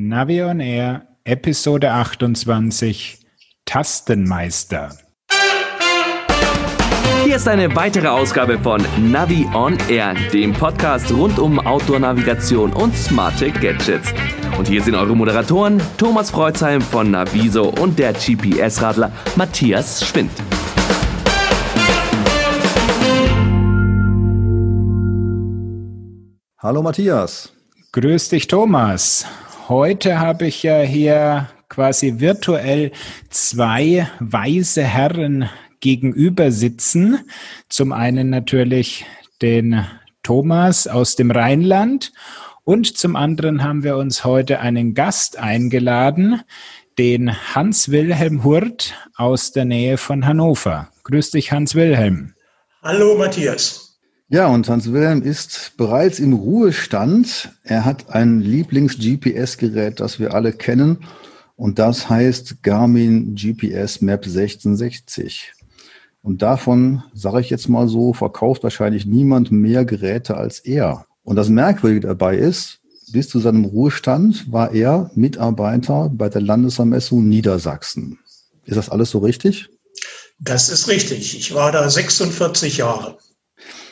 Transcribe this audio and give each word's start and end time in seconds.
Navi 0.00 0.40
on 0.44 0.60
Air, 0.60 1.08
Episode 1.24 1.90
28, 1.90 3.18
Tastenmeister. 3.64 4.90
Hier 7.24 7.34
ist 7.34 7.48
eine 7.48 7.74
weitere 7.74 8.06
Ausgabe 8.06 8.60
von 8.60 8.80
Navi 9.10 9.44
on 9.52 9.76
Air, 9.88 10.14
dem 10.32 10.52
Podcast 10.52 11.10
rund 11.10 11.40
um 11.40 11.58
Outdoor-Navigation 11.58 12.72
und 12.74 12.96
smarte 12.96 13.50
Gadgets. 13.50 14.14
Und 14.56 14.68
hier 14.68 14.84
sind 14.84 14.94
eure 14.94 15.16
Moderatoren 15.16 15.82
Thomas 15.96 16.30
Freuzheim 16.30 16.80
von 16.80 17.10
Naviso 17.10 17.68
und 17.68 17.98
der 17.98 18.12
GPS-Radler 18.12 19.10
Matthias 19.34 20.06
Schwind. 20.06 20.30
Hallo 26.58 26.82
Matthias. 26.84 27.52
Grüß 27.90 28.28
dich, 28.28 28.46
Thomas. 28.46 29.26
Heute 29.68 30.18
habe 30.18 30.46
ich 30.46 30.62
ja 30.62 30.80
hier 30.80 31.50
quasi 31.68 32.20
virtuell 32.20 32.90
zwei 33.28 34.08
weise 34.18 34.82
Herren 34.82 35.50
gegenüber 35.80 36.50
sitzen. 36.52 37.18
Zum 37.68 37.92
einen 37.92 38.30
natürlich 38.30 39.04
den 39.42 39.84
Thomas 40.22 40.86
aus 40.86 41.16
dem 41.16 41.30
Rheinland 41.30 42.14
und 42.64 42.96
zum 42.96 43.14
anderen 43.14 43.62
haben 43.62 43.84
wir 43.84 43.98
uns 43.98 44.24
heute 44.24 44.60
einen 44.60 44.94
Gast 44.94 45.38
eingeladen, 45.38 46.40
den 46.96 47.36
Hans-Wilhelm 47.54 48.44
Hurt 48.44 48.94
aus 49.16 49.52
der 49.52 49.66
Nähe 49.66 49.98
von 49.98 50.24
Hannover. 50.24 50.88
Grüß 51.04 51.32
dich, 51.32 51.52
Hans-Wilhelm. 51.52 52.32
Hallo, 52.82 53.18
Matthias. 53.18 53.87
Ja, 54.30 54.48
und 54.48 54.68
Hans 54.68 54.92
Wilhelm 54.92 55.22
ist 55.22 55.72
bereits 55.78 56.18
im 56.18 56.34
Ruhestand. 56.34 57.50
Er 57.64 57.86
hat 57.86 58.10
ein 58.10 58.42
Lieblings-GPS-Gerät, 58.42 60.00
das 60.00 60.20
wir 60.20 60.34
alle 60.34 60.52
kennen. 60.52 60.98
Und 61.56 61.78
das 61.78 62.10
heißt 62.10 62.62
Garmin 62.62 63.34
GPS 63.34 64.02
Map 64.02 64.26
1660. 64.26 65.54
Und 66.20 66.42
davon, 66.42 67.02
sage 67.14 67.40
ich 67.40 67.48
jetzt 67.48 67.70
mal 67.70 67.88
so, 67.88 68.12
verkauft 68.12 68.64
wahrscheinlich 68.64 69.06
niemand 69.06 69.50
mehr 69.50 69.86
Geräte 69.86 70.36
als 70.36 70.58
er. 70.58 71.06
Und 71.22 71.36
das 71.36 71.48
Merkwürdige 71.48 72.06
dabei 72.08 72.36
ist, 72.36 72.80
bis 73.12 73.30
zu 73.30 73.38
seinem 73.38 73.64
Ruhestand 73.64 74.52
war 74.52 74.74
er 74.74 75.10
Mitarbeiter 75.14 76.10
bei 76.12 76.28
der 76.28 76.42
Landesermessung 76.42 77.26
Niedersachsen. 77.26 78.18
Ist 78.66 78.76
das 78.76 78.90
alles 78.90 79.08
so 79.10 79.20
richtig? 79.20 79.70
Das 80.38 80.68
ist 80.68 80.86
richtig. 80.88 81.34
Ich 81.38 81.54
war 81.54 81.72
da 81.72 81.88
46 81.88 82.76
Jahre. 82.76 83.16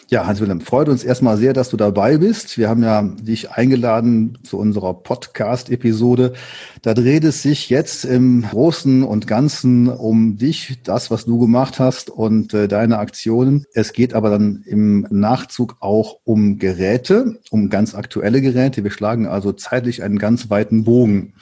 Ja, 0.09 0.25
Hans-Wilhelm, 0.25 0.61
freut 0.61 0.89
uns 0.89 1.03
erstmal 1.03 1.37
sehr, 1.37 1.53
dass 1.53 1.71
du 1.71 1.77
dabei 1.77 2.19
bist. 2.19 2.59
Wir 2.59 2.69
haben 2.69 2.85
ja 2.85 3.03
dich 3.03 3.51
eingeladen 3.51 4.39
zu 4.45 4.57
unserer 4.57 4.95
Podcast-Episode. 4.95 6.33
Da 6.81 6.95
dreht 6.95 7.25
es 7.25 7.43
sich 7.43 7.71
jetzt 7.71 8.05
im 8.05 8.43
Großen 8.43 9.03
und 9.03 9.27
Ganzen 9.27 9.89
um 9.89 10.37
dich, 10.37 10.79
das, 10.85 11.11
was 11.11 11.25
du 11.25 11.41
gemacht 11.41 11.81
hast 11.81 12.09
und 12.09 12.55
äh, 12.55 12.69
deine 12.69 12.99
Aktionen. 12.99 13.65
Es 13.75 13.93
geht 13.93 14.15
aber 14.15 14.31
dann 14.31 14.63
im 14.65 15.09
Nachzug 15.11 15.79
auch 15.81 16.21
um 16.23 16.61
Geräte, 16.61 17.41
um 17.51 17.69
ganz 17.69 17.97
aktuelle 17.97 18.41
Geräte. 18.41 18.85
Wir 18.85 18.93
schlagen 18.93 19.27
also 19.27 19.51
zeitlich 19.51 20.05
einen 20.05 20.21
ganz 20.21 20.51
weiten 20.51 20.85
Bogen. 20.85 21.33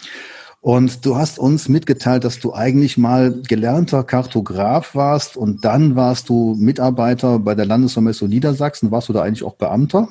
Und 0.64 1.04
du 1.04 1.16
hast 1.16 1.38
uns 1.38 1.68
mitgeteilt, 1.68 2.24
dass 2.24 2.40
du 2.40 2.54
eigentlich 2.54 2.96
mal 2.96 3.34
gelernter 3.46 4.02
Kartograf 4.02 4.94
warst 4.94 5.36
und 5.36 5.62
dann 5.62 5.94
warst 5.94 6.30
du 6.30 6.56
Mitarbeiter 6.58 7.38
bei 7.38 7.54
der 7.54 7.66
Landesvermessung 7.66 8.30
Niedersachsen. 8.30 8.90
Warst 8.90 9.10
du 9.10 9.12
da 9.12 9.20
eigentlich 9.20 9.44
auch 9.44 9.56
Beamter? 9.56 10.08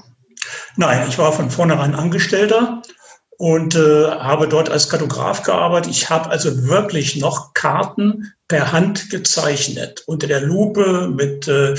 Nein, 0.75 1.07
ich 1.09 1.17
war 1.17 1.33
von 1.33 1.49
vornherein 1.49 1.95
Angestellter 1.95 2.83
und 3.39 3.73
äh, 3.73 4.05
habe 4.11 4.47
dort 4.47 4.69
als 4.69 4.89
Kartograf 4.89 5.41
gearbeitet. 5.41 5.89
Ich 5.89 6.11
habe 6.11 6.29
also 6.29 6.67
wirklich 6.67 7.15
noch 7.15 7.55
Karten 7.55 8.31
per 8.47 8.71
Hand 8.71 9.09
gezeichnet, 9.09 10.03
unter 10.05 10.27
der 10.27 10.41
Lupe 10.41 11.07
mit 11.07 11.47
äh, 11.47 11.73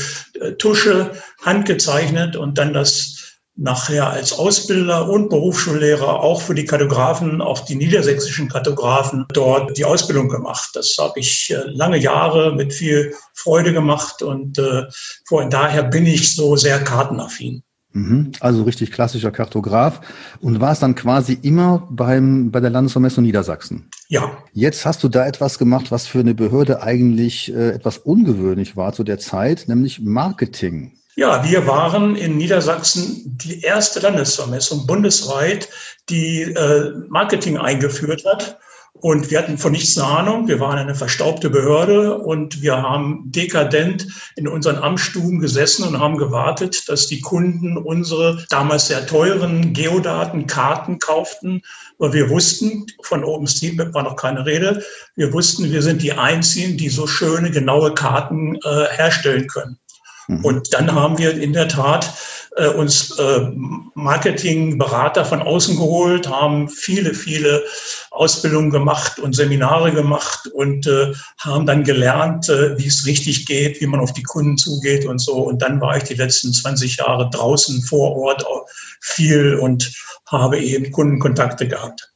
Tusche 0.58 1.12
handgezeichnet 1.42 2.34
und 2.34 2.58
dann 2.58 2.72
das 2.72 3.23
nachher 3.56 4.10
als 4.10 4.32
Ausbilder 4.32 5.08
und 5.08 5.28
Berufsschullehrer 5.28 6.20
auch 6.20 6.40
für 6.40 6.54
die 6.54 6.64
Kartografen, 6.64 7.40
auch 7.40 7.60
die 7.60 7.76
niedersächsischen 7.76 8.48
Kartografen 8.48 9.26
dort 9.32 9.76
die 9.76 9.84
Ausbildung 9.84 10.28
gemacht. 10.28 10.70
Das 10.74 10.96
habe 10.98 11.20
ich 11.20 11.50
äh, 11.50 11.62
lange 11.66 11.98
Jahre 11.98 12.54
mit 12.54 12.72
viel 12.72 13.14
Freude 13.32 13.72
gemacht 13.72 14.22
und 14.22 14.58
äh, 14.58 14.84
von 15.26 15.50
daher 15.50 15.84
bin 15.84 16.06
ich 16.06 16.34
so 16.34 16.56
sehr 16.56 16.82
kartenaffin. 16.82 17.62
Mhm. 17.92 18.32
Also 18.40 18.64
richtig 18.64 18.90
klassischer 18.90 19.30
Kartograf 19.30 20.00
und 20.40 20.60
warst 20.60 20.82
dann 20.82 20.96
quasi 20.96 21.38
immer 21.40 21.86
beim, 21.90 22.50
bei 22.50 22.58
der 22.58 22.70
Landesvermessung 22.70 23.22
Niedersachsen. 23.22 23.88
Ja. 24.08 24.36
Jetzt 24.52 24.84
hast 24.84 25.04
du 25.04 25.08
da 25.08 25.24
etwas 25.26 25.58
gemacht, 25.58 25.92
was 25.92 26.08
für 26.08 26.18
eine 26.18 26.34
Behörde 26.34 26.82
eigentlich 26.82 27.54
äh, 27.54 27.70
etwas 27.70 27.98
ungewöhnlich 27.98 28.76
war 28.76 28.92
zu 28.92 29.04
der 29.04 29.20
Zeit, 29.20 29.66
nämlich 29.68 30.00
Marketing. 30.00 30.92
Ja, 31.16 31.44
wir 31.48 31.66
waren 31.68 32.16
in 32.16 32.36
Niedersachsen 32.36 33.22
die 33.38 33.60
erste 33.60 34.00
Landesvermessung 34.00 34.84
bundesweit, 34.86 35.68
die 36.08 36.42
äh, 36.42 36.90
Marketing 37.08 37.56
eingeführt 37.56 38.24
hat. 38.24 38.58
Und 38.94 39.30
wir 39.30 39.38
hatten 39.38 39.58
von 39.58 39.72
nichts 39.72 39.98
eine 39.98 40.08
Ahnung. 40.08 40.48
Wir 40.48 40.60
waren 40.60 40.78
eine 40.78 40.94
verstaubte 40.94 41.50
Behörde 41.50 42.18
und 42.18 42.62
wir 42.62 42.80
haben 42.80 43.24
dekadent 43.26 44.06
in 44.34 44.48
unseren 44.48 44.76
Amtsstuben 44.76 45.40
gesessen 45.40 45.86
und 45.86 46.00
haben 46.00 46.16
gewartet, 46.16 46.88
dass 46.88 47.06
die 47.06 47.20
Kunden 47.20 47.76
unsere 47.76 48.44
damals 48.50 48.88
sehr 48.88 49.06
teuren 49.06 49.72
Geodatenkarten 49.72 50.98
kauften, 50.98 51.62
weil 51.98 52.12
wir 52.12 52.30
wussten, 52.30 52.86
von 53.02 53.24
OpenStreetMap 53.24 53.94
war 53.94 54.04
noch 54.04 54.16
keine 54.16 54.46
Rede, 54.46 54.82
wir 55.16 55.32
wussten, 55.32 55.70
wir 55.70 55.82
sind 55.82 56.02
die 56.02 56.12
Einzigen, 56.12 56.76
die 56.76 56.88
so 56.88 57.06
schöne, 57.06 57.50
genaue 57.50 57.94
Karten 57.94 58.56
äh, 58.56 58.86
herstellen 58.96 59.46
können. 59.48 59.78
Mhm. 60.28 60.44
Und 60.44 60.74
dann 60.74 60.94
haben 60.94 61.18
wir 61.18 61.36
in 61.38 61.52
der 61.52 61.68
Tat 61.68 62.12
äh, 62.56 62.68
uns 62.68 63.18
äh, 63.18 63.50
Marketingberater 63.94 65.24
von 65.24 65.42
außen 65.42 65.76
geholt, 65.76 66.28
haben 66.28 66.68
viele, 66.68 67.14
viele 67.14 67.62
Ausbildungen 68.10 68.70
gemacht 68.70 69.18
und 69.18 69.34
Seminare 69.34 69.92
gemacht 69.92 70.46
und 70.54 70.86
äh, 70.86 71.12
haben 71.38 71.66
dann 71.66 71.84
gelernt, 71.84 72.48
äh, 72.48 72.78
wie 72.78 72.86
es 72.86 73.06
richtig 73.06 73.46
geht, 73.46 73.80
wie 73.80 73.86
man 73.86 74.00
auf 74.00 74.12
die 74.12 74.22
Kunden 74.22 74.56
zugeht 74.56 75.04
und 75.04 75.18
so. 75.18 75.34
Und 75.34 75.62
dann 75.62 75.80
war 75.80 75.96
ich 75.96 76.04
die 76.04 76.14
letzten 76.14 76.52
20 76.52 76.98
Jahre 76.98 77.28
draußen 77.30 77.82
vor 77.82 78.16
Ort 78.16 78.44
viel 79.00 79.56
und 79.56 79.92
habe 80.26 80.58
eben 80.58 80.90
Kundenkontakte 80.90 81.68
gehabt. 81.68 82.13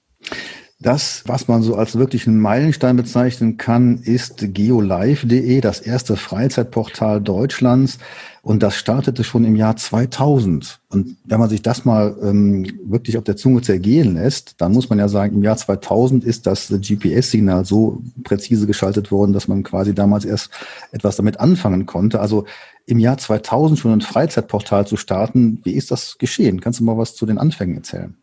Das, 0.81 1.25
was 1.27 1.49
man 1.49 1.63
so 1.63 1.75
als 1.75 1.99
wirklichen 1.99 2.39
Meilenstein 2.39 2.95
bezeichnen 2.95 3.57
kann, 3.57 3.99
ist 3.99 4.55
geolive.de, 4.55 5.61
das 5.61 5.81
erste 5.81 6.15
Freizeitportal 6.15 7.21
Deutschlands. 7.21 7.99
Und 8.43 8.63
das 8.63 8.77
startete 8.77 9.25
schon 9.25 9.45
im 9.45 9.57
Jahr 9.57 9.75
2000. 9.75 10.79
Und 10.89 11.17
wenn 11.25 11.41
man 11.41 11.49
sich 11.49 11.63
das 11.63 11.85
mal 11.85 12.17
ähm, 12.23 12.65
wirklich 12.85 13.19
auf 13.19 13.25
der 13.25 13.37
Zunge 13.37 13.63
zergehen 13.63 14.15
lässt, 14.15 14.61
dann 14.61 14.71
muss 14.71 14.89
man 14.89 15.01
ja 15.01 15.09
sagen, 15.09 15.35
im 15.35 15.43
Jahr 15.43 15.57
2000 15.57 16.23
ist 16.23 16.47
das 16.47 16.69
GPS-Signal 16.69 17.65
so 17.65 18.01
präzise 18.23 18.69
geschaltet 18.69 19.11
worden, 19.11 19.33
dass 19.33 19.49
man 19.49 19.65
quasi 19.65 19.97
damals 19.97 20.25
erst 20.25 20.51
etwas 20.93 21.17
damit 21.17 21.41
anfangen 21.41 21.87
konnte. 21.87 22.21
Also 22.21 22.45
im 22.87 23.01
Jahr 23.01 23.19
2000 23.19 23.81
schon 23.81 23.93
ein 23.93 24.01
Freizeitportal 24.01 24.87
zu 24.87 24.97
starten, 24.97 25.61
wie 25.65 25.73
ist 25.73 25.91
das 25.91 26.19
geschehen? 26.19 26.61
Kannst 26.61 26.79
du 26.79 26.85
mal 26.85 26.97
was 26.97 27.17
zu 27.17 27.27
den 27.27 27.39
Anfängen 27.39 27.77
erzählen? 27.77 28.15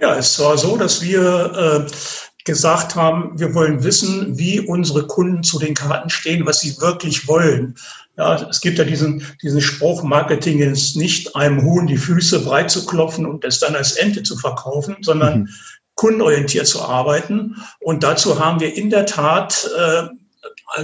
Ja, 0.00 0.16
es 0.16 0.38
war 0.40 0.56
so, 0.56 0.76
dass 0.76 1.02
wir 1.02 1.86
äh, 1.86 1.90
gesagt 2.44 2.96
haben, 2.96 3.38
wir 3.38 3.54
wollen 3.54 3.84
wissen, 3.84 4.38
wie 4.38 4.60
unsere 4.60 5.06
Kunden 5.06 5.42
zu 5.42 5.58
den 5.58 5.74
Karten 5.74 6.08
stehen, 6.08 6.46
was 6.46 6.60
sie 6.60 6.80
wirklich 6.80 7.28
wollen. 7.28 7.76
Ja, 8.16 8.34
es 8.48 8.60
gibt 8.60 8.78
ja 8.78 8.84
diesen, 8.84 9.22
diesen 9.42 9.60
Spruch, 9.60 10.02
Marketing 10.02 10.60
ist 10.60 10.96
nicht 10.96 11.36
einem 11.36 11.62
Huhn 11.62 11.86
die 11.86 11.98
Füße 11.98 12.40
breit 12.40 12.70
zu 12.70 12.86
klopfen 12.86 13.26
und 13.26 13.44
es 13.44 13.60
dann 13.60 13.76
als 13.76 13.92
Ente 13.92 14.22
zu 14.22 14.36
verkaufen, 14.36 14.96
sondern 15.02 15.40
mhm. 15.40 15.48
kundenorientiert 15.96 16.66
zu 16.66 16.82
arbeiten. 16.82 17.56
Und 17.80 18.02
dazu 18.02 18.38
haben 18.38 18.60
wir 18.60 18.74
in 18.74 18.88
der 18.88 19.06
Tat 19.06 19.68
äh, 19.78 20.08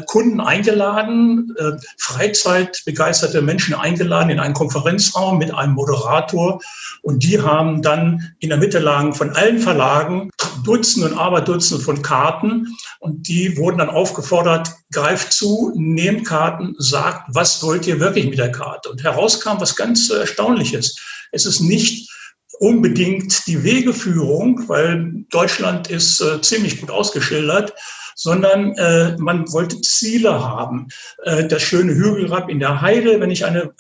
Kunden 0.06 0.41
eingeladen, 0.41 1.55
äh, 1.59 1.73
Freizeitbegeisterte 1.99 3.41
Menschen 3.43 3.75
eingeladen 3.75 4.31
in 4.31 4.41
einen 4.41 4.55
Konferenzraum 4.55 5.38
mit 5.38 5.55
einem 5.55 5.75
Moderator. 5.75 6.61
Und 7.03 7.23
die 7.23 7.41
haben 7.41 7.83
dann 7.83 8.35
in 8.41 8.49
der 8.49 8.59
Mitte 8.59 8.79
lagen 8.79 9.15
von 9.15 9.31
allen 9.31 9.59
Verlagen 9.59 10.31
Dutzende 10.65 11.11
und 11.11 11.19
Aberdutzende 11.19 11.83
von 11.83 12.03
Karten. 12.03 12.77
Und 12.99 13.29
die 13.29 13.56
wurden 13.56 13.79
dann 13.79 13.91
aufgefordert, 13.91 14.71
greift 14.93 15.33
zu, 15.33 15.73
nehmt 15.77 16.27
Karten, 16.27 16.75
sagt, 16.79 17.29
was 17.35 17.62
wollt 17.62 17.87
ihr 17.87 18.00
wirklich 18.00 18.27
mit 18.27 18.38
der 18.38 18.53
Karte? 18.53 18.91
Und 18.91 19.03
herauskam 19.03 19.61
was 19.61 19.77
ganz 19.77 20.11
Erstaunliches. 20.11 20.99
Es 21.33 21.47
ist 21.47 21.61
nicht 21.61 22.11
unbedingt 22.59 23.47
die 23.47 23.62
Wegeführung, 23.62 24.69
weil 24.69 25.25
Deutschland 25.31 25.88
ist 25.88 26.21
äh, 26.21 26.41
ziemlich 26.41 26.81
gut 26.81 26.91
ausgeschildert, 26.91 27.75
sondern 28.16 28.72
äh, 28.72 29.14
man 29.18 29.50
wollte 29.52 29.80
Ziele 29.82 30.42
haben. 30.42 30.88
Äh, 31.22 31.46
das 31.46 31.62
schöne 31.62 31.94
Hügelrad 31.94 32.48
in 32.48 32.58
der 32.58 32.80
Heide, 32.80 33.20
wenn 33.20 33.30
ich 33.30 33.44
eine 33.44 33.64
äh, 33.64 33.72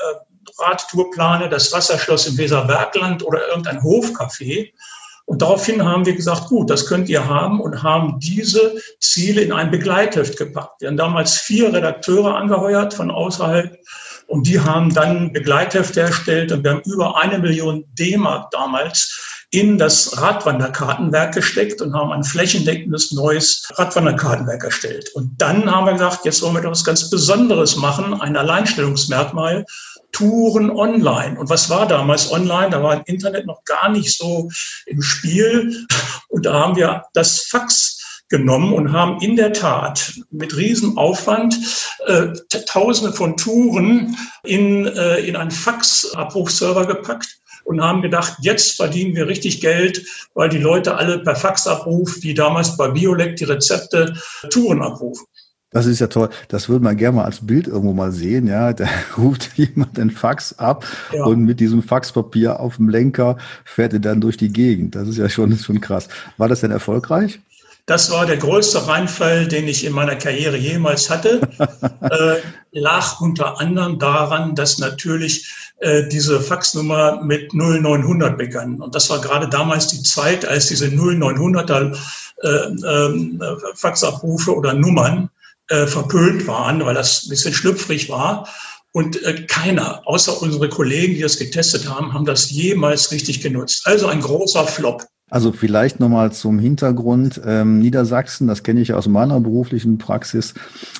Radtour 0.58 1.10
plane, 1.10 1.48
das 1.48 1.72
Wasserschloss 1.72 2.28
im 2.28 2.38
Weserbergland 2.38 3.24
oder 3.24 3.48
irgendein 3.48 3.80
Hofcafé. 3.80 4.72
Und 5.24 5.42
daraufhin 5.42 5.84
haben 5.84 6.06
wir 6.06 6.14
gesagt, 6.14 6.46
gut, 6.46 6.70
das 6.70 6.86
könnt 6.86 7.08
ihr 7.08 7.26
haben 7.26 7.60
und 7.60 7.82
haben 7.82 8.20
diese 8.20 8.76
Ziele 9.00 9.40
in 9.40 9.52
ein 9.52 9.72
Begleitheft 9.72 10.36
gepackt. 10.36 10.80
Wir 10.80 10.88
haben 10.88 10.96
damals 10.96 11.38
vier 11.38 11.72
Redakteure 11.72 12.36
angeheuert 12.36 12.94
von 12.94 13.10
außerhalb 13.10 13.76
und 14.28 14.46
die 14.46 14.60
haben 14.60 14.94
dann 14.94 15.32
Begleithefte 15.32 16.02
erstellt 16.02 16.52
und 16.52 16.62
wir 16.62 16.72
haben 16.72 16.82
über 16.84 17.20
eine 17.20 17.38
Million 17.38 17.84
D-Mark 17.94 18.50
damals 18.50 19.35
in 19.50 19.78
das 19.78 20.20
Radwanderkartenwerk 20.20 21.34
gesteckt 21.34 21.80
und 21.80 21.94
haben 21.94 22.10
ein 22.10 22.24
flächendeckendes 22.24 23.12
neues 23.12 23.68
Radwanderkartenwerk 23.74 24.64
erstellt. 24.64 25.08
Und 25.14 25.40
dann 25.40 25.70
haben 25.70 25.86
wir 25.86 25.92
gesagt, 25.92 26.24
jetzt 26.24 26.42
wollen 26.42 26.54
wir 26.54 26.62
doch 26.62 26.72
was 26.72 26.84
ganz 26.84 27.08
Besonderes 27.10 27.76
machen, 27.76 28.20
ein 28.20 28.36
Alleinstellungsmerkmal, 28.36 29.64
Touren 30.12 30.70
online. 30.70 31.38
Und 31.38 31.50
was 31.50 31.70
war 31.70 31.86
damals 31.86 32.30
online? 32.32 32.70
Da 32.70 32.82
war 32.82 33.06
Internet 33.06 33.46
noch 33.46 33.62
gar 33.64 33.90
nicht 33.90 34.16
so 34.16 34.50
im 34.86 35.02
Spiel. 35.02 35.86
Und 36.28 36.46
da 36.46 36.54
haben 36.54 36.76
wir 36.76 37.04
das 37.12 37.42
Fax 37.42 38.22
genommen 38.28 38.72
und 38.72 38.92
haben 38.92 39.20
in 39.20 39.36
der 39.36 39.52
Tat 39.52 40.14
mit 40.30 40.56
Riesenaufwand 40.56 41.56
äh, 42.06 42.28
Tausende 42.66 43.12
von 43.12 43.36
Touren 43.36 44.16
in, 44.42 44.86
äh, 44.86 45.18
in 45.18 45.36
einen 45.36 45.52
Faxabrufserver 45.52 46.86
gepackt 46.86 47.40
und 47.66 47.82
haben 47.82 48.00
gedacht, 48.00 48.34
jetzt 48.40 48.76
verdienen 48.76 49.14
wir 49.14 49.26
richtig 49.26 49.60
Geld, 49.60 50.06
weil 50.34 50.48
die 50.48 50.58
Leute 50.58 50.96
alle 50.96 51.18
per 51.18 51.36
Faxabruf, 51.36 52.22
wie 52.22 52.32
damals 52.32 52.76
bei 52.76 52.88
Biolek, 52.88 53.36
die 53.36 53.44
Rezepte 53.44 54.14
Touren 54.50 54.82
abrufen. 54.82 55.26
Das 55.70 55.84
ist 55.84 55.98
ja 55.98 56.06
toll. 56.06 56.30
Das 56.48 56.68
würde 56.68 56.84
man 56.84 56.96
gerne 56.96 57.16
mal 57.16 57.24
als 57.24 57.44
Bild 57.44 57.66
irgendwo 57.66 57.92
mal 57.92 58.12
sehen. 58.12 58.46
Ja, 58.46 58.72
da 58.72 58.86
ruft 59.18 59.50
jemand 59.56 59.98
den 59.98 60.10
Fax 60.10 60.58
ab 60.58 60.86
ja. 61.12 61.24
und 61.24 61.44
mit 61.44 61.60
diesem 61.60 61.82
Faxpapier 61.82 62.60
auf 62.60 62.76
dem 62.76 62.88
Lenker 62.88 63.36
fährt 63.64 63.92
er 63.92 63.98
dann 63.98 64.20
durch 64.20 64.36
die 64.36 64.52
Gegend. 64.52 64.94
Das 64.94 65.08
ist 65.08 65.18
ja 65.18 65.28
schon, 65.28 65.56
schon 65.58 65.80
krass. 65.80 66.08
War 66.36 66.48
das 66.48 66.60
denn 66.60 66.70
erfolgreich? 66.70 67.40
Das 67.86 68.10
war 68.10 68.26
der 68.26 68.36
größte 68.36 68.88
Reinfall, 68.88 69.46
den 69.46 69.68
ich 69.68 69.84
in 69.84 69.92
meiner 69.92 70.16
Karriere 70.16 70.56
jemals 70.56 71.08
hatte. 71.08 71.40
äh, 72.00 72.36
lag 72.72 73.20
unter 73.20 73.60
anderem 73.60 74.00
daran, 74.00 74.56
dass 74.56 74.78
natürlich 74.78 75.54
äh, 75.78 76.08
diese 76.08 76.40
Faxnummer 76.40 77.22
mit 77.22 77.54
0900 77.54 78.36
begann. 78.36 78.80
Und 78.80 78.96
das 78.96 79.08
war 79.08 79.20
gerade 79.20 79.48
damals 79.48 79.86
die 79.86 80.02
Zeit, 80.02 80.44
als 80.44 80.66
diese 80.66 80.86
0900er 80.86 81.96
äh, 82.42 82.48
äh, 82.48 83.56
Faxabrufe 83.76 84.54
oder 84.54 84.74
Nummern 84.74 85.30
äh, 85.68 85.86
verpönt 85.86 86.46
waren, 86.48 86.84
weil 86.84 86.94
das 86.94 87.24
ein 87.24 87.30
bisschen 87.30 87.54
schlüpfrig 87.54 88.08
war. 88.08 88.48
Und 88.90 89.22
äh, 89.22 89.44
keiner, 89.46 90.02
außer 90.06 90.42
unsere 90.42 90.68
Kollegen, 90.68 91.14
die 91.14 91.20
das 91.20 91.38
getestet 91.38 91.88
haben, 91.88 92.12
haben 92.12 92.24
das 92.24 92.50
jemals 92.50 93.12
richtig 93.12 93.42
genutzt. 93.42 93.82
Also 93.86 94.08
ein 94.08 94.20
großer 94.20 94.66
Flop. 94.66 95.06
Also 95.28 95.50
vielleicht 95.50 95.98
nochmal 95.98 96.30
zum 96.30 96.60
Hintergrund. 96.60 97.40
Ähm, 97.44 97.80
Niedersachsen, 97.80 98.46
das 98.46 98.62
kenne 98.62 98.80
ich 98.80 98.92
aus 98.92 99.08
meiner 99.08 99.40
beruflichen 99.40 99.98
Praxis, 99.98 100.54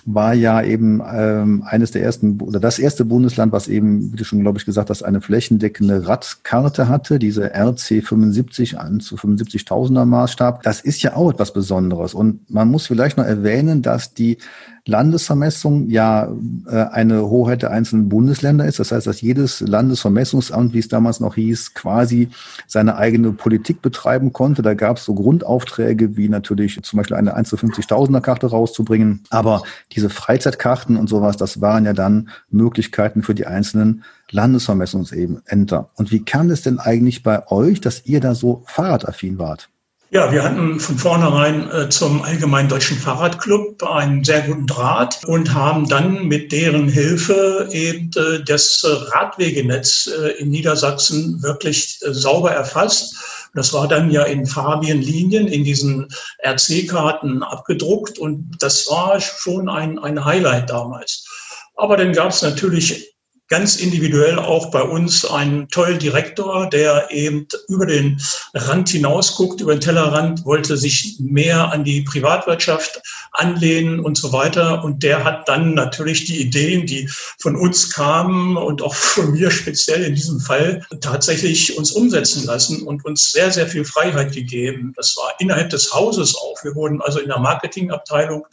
war 0.04 0.34
ja 0.34 0.60
eben 0.62 1.00
ähm, 1.08 1.62
eines 1.64 1.92
der 1.92 2.02
ersten 2.02 2.40
oder 2.40 2.58
das 2.58 2.80
erste 2.80 3.04
Bundesland, 3.04 3.52
was 3.52 3.68
eben, 3.68 4.12
wie 4.12 4.16
du 4.16 4.24
schon, 4.24 4.40
glaube 4.40 4.58
ich, 4.58 4.64
gesagt 4.64 4.90
hast, 4.90 5.04
eine 5.04 5.20
flächendeckende 5.20 6.08
Radkarte 6.08 6.88
hatte, 6.88 7.20
diese 7.20 7.54
RC 7.54 8.04
75 8.04 8.80
an 8.80 8.98
zu 8.98 9.14
75.000er 9.14 10.04
Maßstab. 10.04 10.64
Das 10.64 10.80
ist 10.80 11.02
ja 11.04 11.14
auch 11.14 11.30
etwas 11.30 11.52
Besonderes. 11.52 12.12
Und 12.12 12.50
man 12.50 12.68
muss 12.68 12.88
vielleicht 12.88 13.18
noch 13.18 13.24
erwähnen, 13.24 13.80
dass 13.80 14.12
die 14.12 14.38
Landesvermessung 14.86 15.88
ja 15.88 16.32
äh, 16.66 16.76
eine 16.76 17.28
Hoheit 17.28 17.62
der 17.62 17.72
einzelnen 17.72 18.08
Bundesländer 18.08 18.64
ist. 18.66 18.78
Das 18.78 18.92
heißt, 18.92 19.06
dass 19.06 19.20
jedes 19.20 19.60
Landesvermessungsamt, 19.60 20.72
wie 20.72 20.78
es 20.78 20.88
damals 20.88 21.18
noch 21.20 21.34
hieß, 21.34 21.74
quasi 21.74 22.30
seine 22.68 22.96
eigene 22.96 23.32
Politik 23.32 23.82
betreiben 23.82 24.32
konnte. 24.32 24.62
Da 24.62 24.74
gab 24.74 24.98
es 24.98 25.04
so 25.04 25.14
Grundaufträge, 25.14 26.16
wie 26.16 26.28
natürlich 26.28 26.80
zum 26.82 26.96
Beispiel 26.96 27.16
eine 27.16 27.34
1 27.34 27.48
zu 27.48 27.56
50.000er 27.56 28.20
Karte 28.20 28.46
rauszubringen. 28.46 29.24
Aber 29.30 29.62
diese 29.92 30.08
Freizeitkarten 30.08 30.96
und 30.96 31.08
sowas, 31.08 31.36
das 31.36 31.60
waren 31.60 31.84
ja 31.84 31.92
dann 31.92 32.28
Möglichkeiten 32.48 33.22
für 33.22 33.34
die 33.34 33.46
einzelnen 33.46 34.04
Landesvermessungsämter. 34.30 35.90
Und 35.96 36.12
wie 36.12 36.24
kam 36.24 36.50
es 36.50 36.62
denn 36.62 36.78
eigentlich 36.78 37.24
bei 37.24 37.46
euch, 37.48 37.80
dass 37.80 38.06
ihr 38.06 38.20
da 38.20 38.34
so 38.34 38.62
fahrradaffin 38.66 39.38
wart? 39.38 39.68
Ja, 40.10 40.30
wir 40.30 40.44
hatten 40.44 40.78
von 40.78 40.96
vornherein 40.96 41.68
äh, 41.72 41.88
zum 41.88 42.22
Allgemeinen 42.22 42.68
Deutschen 42.68 42.96
Fahrradclub 42.96 43.82
einen 43.82 44.22
sehr 44.22 44.42
guten 44.42 44.68
Draht 44.68 45.24
und 45.26 45.52
haben 45.52 45.88
dann 45.88 46.28
mit 46.28 46.52
deren 46.52 46.88
Hilfe 46.88 47.68
eben 47.72 48.12
äh, 48.14 48.44
das 48.44 48.86
Radwegenetz 48.86 50.06
äh, 50.06 50.40
in 50.40 50.50
Niedersachsen 50.50 51.42
wirklich 51.42 51.98
sauber 51.98 52.52
erfasst. 52.52 53.16
Das 53.54 53.72
war 53.72 53.88
dann 53.88 54.12
ja 54.12 54.22
in 54.22 54.46
farbigen 54.46 55.02
Linien 55.02 55.48
in 55.48 55.64
diesen 55.64 56.06
RC-Karten 56.44 57.42
abgedruckt 57.42 58.20
und 58.20 58.56
das 58.60 58.88
war 58.88 59.20
schon 59.20 59.68
ein, 59.68 59.98
ein 59.98 60.24
Highlight 60.24 60.70
damals. 60.70 61.26
Aber 61.74 61.96
dann 61.96 62.12
gab 62.12 62.30
es 62.30 62.42
natürlich 62.42 63.15
ganz 63.48 63.76
individuell 63.76 64.38
auch 64.38 64.70
bei 64.70 64.82
uns 64.82 65.24
einen 65.24 65.68
tollen 65.68 65.98
Direktor, 65.98 66.68
der 66.68 67.08
eben 67.10 67.46
über 67.68 67.86
den 67.86 68.20
Rand 68.54 68.88
hinaus 68.88 69.36
guckt, 69.36 69.60
über 69.60 69.74
den 69.74 69.80
Tellerrand, 69.80 70.44
wollte 70.44 70.76
sich 70.76 71.16
mehr 71.20 71.70
an 71.72 71.84
die 71.84 72.02
Privatwirtschaft 72.02 73.00
anlehnen 73.32 74.00
und 74.00 74.16
so 74.16 74.32
weiter. 74.32 74.82
Und 74.82 75.02
der 75.02 75.24
hat 75.24 75.48
dann 75.48 75.74
natürlich 75.74 76.24
die 76.24 76.40
Ideen, 76.40 76.86
die 76.86 77.08
von 77.38 77.54
uns 77.54 77.90
kamen 77.90 78.56
und 78.56 78.82
auch 78.82 78.94
von 78.94 79.32
mir 79.32 79.50
speziell 79.50 80.02
in 80.02 80.14
diesem 80.14 80.40
Fall 80.40 80.84
tatsächlich 81.00 81.76
uns 81.78 81.92
umsetzen 81.92 82.46
lassen 82.46 82.82
und 82.82 83.04
uns 83.04 83.30
sehr, 83.30 83.52
sehr 83.52 83.68
viel 83.68 83.84
Freiheit 83.84 84.32
gegeben. 84.32 84.92
Das 84.96 85.16
war 85.16 85.34
innerhalb 85.38 85.70
des 85.70 85.92
Hauses 85.92 86.34
auch. 86.34 86.64
Wir 86.64 86.74
wurden 86.74 87.00
also 87.00 87.20
in 87.20 87.28
der 87.28 87.38
Marketingabteilung 87.38 88.46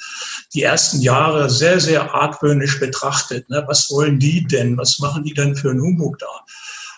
die 0.54 0.63
ersten 0.63 1.01
Jahre 1.01 1.50
sehr, 1.50 1.80
sehr 1.80 2.13
argwöhnisch 2.13 2.80
betrachtet. 2.80 3.50
Ne? 3.50 3.63
Was 3.68 3.90
wollen 3.90 4.19
die 4.19 4.45
denn? 4.45 4.78
Was 4.83 5.00
machen 5.00 5.24
die 5.24 5.33
denn 5.33 5.56
für 5.56 5.71
einen 5.71 5.81
Humbug 5.81 6.19
da? 6.19 6.27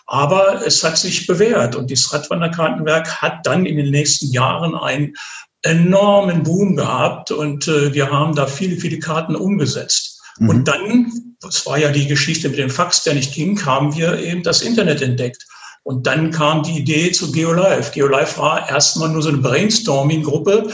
Aber 0.06 0.64
es 0.66 0.84
hat 0.84 0.98
sich 0.98 1.26
bewährt 1.26 1.74
und 1.74 1.90
das 1.90 2.12
Radwanderkartenwerk 2.12 3.22
hat 3.22 3.46
dann 3.46 3.64
in 3.64 3.76
den 3.76 3.90
nächsten 3.90 4.30
Jahren 4.30 4.74
einen 4.74 5.14
enormen 5.62 6.42
Boom 6.42 6.76
gehabt 6.76 7.30
und 7.30 7.66
äh, 7.66 7.92
wir 7.94 8.10
haben 8.10 8.34
da 8.34 8.46
viele, 8.46 8.76
viele 8.76 8.98
Karten 8.98 9.34
umgesetzt. 9.34 10.20
Mhm. 10.38 10.48
Und 10.48 10.68
dann, 10.68 11.12
das 11.40 11.66
war 11.66 11.78
ja 11.78 11.90
die 11.90 12.06
Geschichte 12.06 12.48
mit 12.48 12.58
dem 12.58 12.70
Fax, 12.70 13.02
der 13.04 13.14
nicht 13.14 13.34
ging, 13.34 13.64
haben 13.64 13.96
wir 13.96 14.18
eben 14.18 14.42
das 14.42 14.62
Internet 14.62 15.02
entdeckt. 15.02 15.44
Und 15.86 16.08
dann 16.08 16.32
kam 16.32 16.64
die 16.64 16.80
Idee 16.80 17.12
zu 17.12 17.30
GeoLive. 17.30 17.92
GeoLive 17.92 18.38
war 18.38 18.68
erstmal 18.68 19.08
nur 19.08 19.22
so 19.22 19.28
eine 19.28 19.38
Brainstorming-Gruppe, 19.38 20.68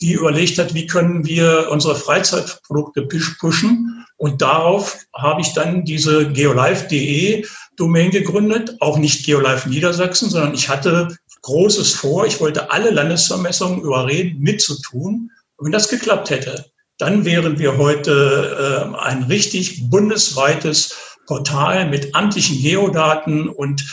die 0.00 0.14
überlegt 0.14 0.58
hat, 0.58 0.74
wie 0.74 0.88
können 0.88 1.24
wir 1.24 1.68
unsere 1.70 1.94
Freizeitprodukte 1.94 3.06
pushen. 3.38 4.04
Und 4.16 4.42
darauf 4.42 4.98
habe 5.14 5.40
ich 5.40 5.54
dann 5.54 5.84
diese 5.84 6.32
geolive.de 6.32 7.46
Domain 7.76 8.10
gegründet, 8.10 8.74
auch 8.80 8.98
nicht 8.98 9.24
GeoLive 9.24 9.68
Niedersachsen, 9.68 10.30
sondern 10.30 10.54
ich 10.54 10.68
hatte 10.68 11.16
Großes 11.42 11.94
vor. 11.94 12.26
Ich 12.26 12.40
wollte 12.40 12.72
alle 12.72 12.90
Landesvermessungen 12.90 13.82
überreden, 13.82 14.40
mitzutun. 14.40 15.30
Und 15.58 15.66
wenn 15.66 15.72
das 15.72 15.88
geklappt 15.88 16.30
hätte, 16.30 16.64
dann 16.98 17.24
wären 17.24 17.60
wir 17.60 17.78
heute 17.78 18.90
äh, 18.92 18.98
ein 18.98 19.22
richtig 19.22 19.88
bundesweites 19.90 20.92
Portal 21.28 21.88
mit 21.88 22.16
amtlichen 22.16 22.60
Geodaten 22.60 23.48
und 23.48 23.84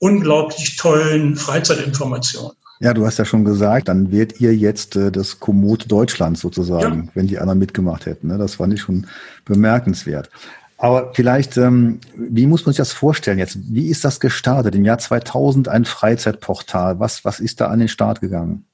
unglaublich 0.00 0.76
tollen 0.76 1.36
Freizeitinformationen. 1.36 2.52
Ja, 2.80 2.94
du 2.94 3.06
hast 3.06 3.18
ja 3.18 3.26
schon 3.26 3.44
gesagt, 3.44 3.88
dann 3.88 4.10
wärt 4.10 4.40
ihr 4.40 4.56
jetzt 4.56 4.96
äh, 4.96 5.12
das 5.12 5.38
Komoot 5.38 5.84
Deutschlands 5.92 6.40
sozusagen, 6.40 7.04
ja. 7.04 7.10
wenn 7.14 7.26
die 7.26 7.38
anderen 7.38 7.58
mitgemacht 7.58 8.06
hätten. 8.06 8.28
Ne? 8.28 8.38
Das 8.38 8.54
fand 8.54 8.72
ich 8.72 8.80
schon 8.80 9.06
bemerkenswert. 9.44 10.30
Aber 10.78 11.12
vielleicht, 11.12 11.58
ähm, 11.58 12.00
wie 12.16 12.46
muss 12.46 12.64
man 12.64 12.72
sich 12.72 12.78
das 12.78 12.92
vorstellen 12.92 13.38
jetzt? 13.38 13.58
Wie 13.68 13.88
ist 13.88 14.02
das 14.02 14.18
gestartet? 14.18 14.74
Im 14.74 14.86
Jahr 14.86 14.96
2000 14.96 15.68
ein 15.68 15.84
Freizeitportal. 15.84 16.98
Was, 16.98 17.22
was 17.26 17.38
ist 17.38 17.60
da 17.60 17.66
an 17.66 17.80
den 17.80 17.88
Start 17.88 18.22
gegangen? 18.22 18.64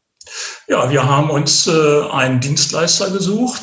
Ja, 0.69 0.89
wir 0.89 1.05
haben 1.05 1.31
uns 1.31 1.67
äh, 1.67 2.03
einen 2.13 2.39
Dienstleister 2.39 3.11
gesucht, 3.11 3.63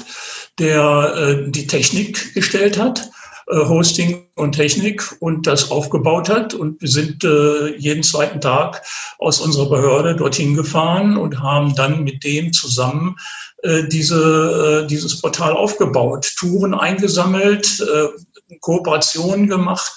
der 0.59 1.13
äh, 1.15 1.51
die 1.51 1.67
Technik 1.67 2.33
gestellt 2.33 2.77
hat 2.77 3.09
Hosting 3.47 4.25
und 4.35 4.53
Technik 4.53 5.03
und 5.19 5.47
das 5.47 5.71
aufgebaut 5.71 6.29
hat. 6.29 6.53
Und 6.53 6.81
wir 6.81 6.89
sind 6.89 7.23
äh, 7.23 7.75
jeden 7.77 8.03
zweiten 8.03 8.41
Tag 8.41 8.83
aus 9.19 9.39
unserer 9.39 9.69
Behörde 9.69 10.15
dorthin 10.15 10.55
gefahren 10.55 11.17
und 11.17 11.41
haben 11.41 11.75
dann 11.75 12.03
mit 12.03 12.23
dem 12.23 12.53
zusammen 12.53 13.17
äh, 13.63 13.83
diese, 13.87 14.83
äh, 14.83 14.87
dieses 14.87 15.21
Portal 15.21 15.53
aufgebaut, 15.53 16.31
Touren 16.37 16.73
eingesammelt, 16.73 17.79
äh, 17.81 18.57
Kooperationen 18.59 19.47
gemacht 19.47 19.91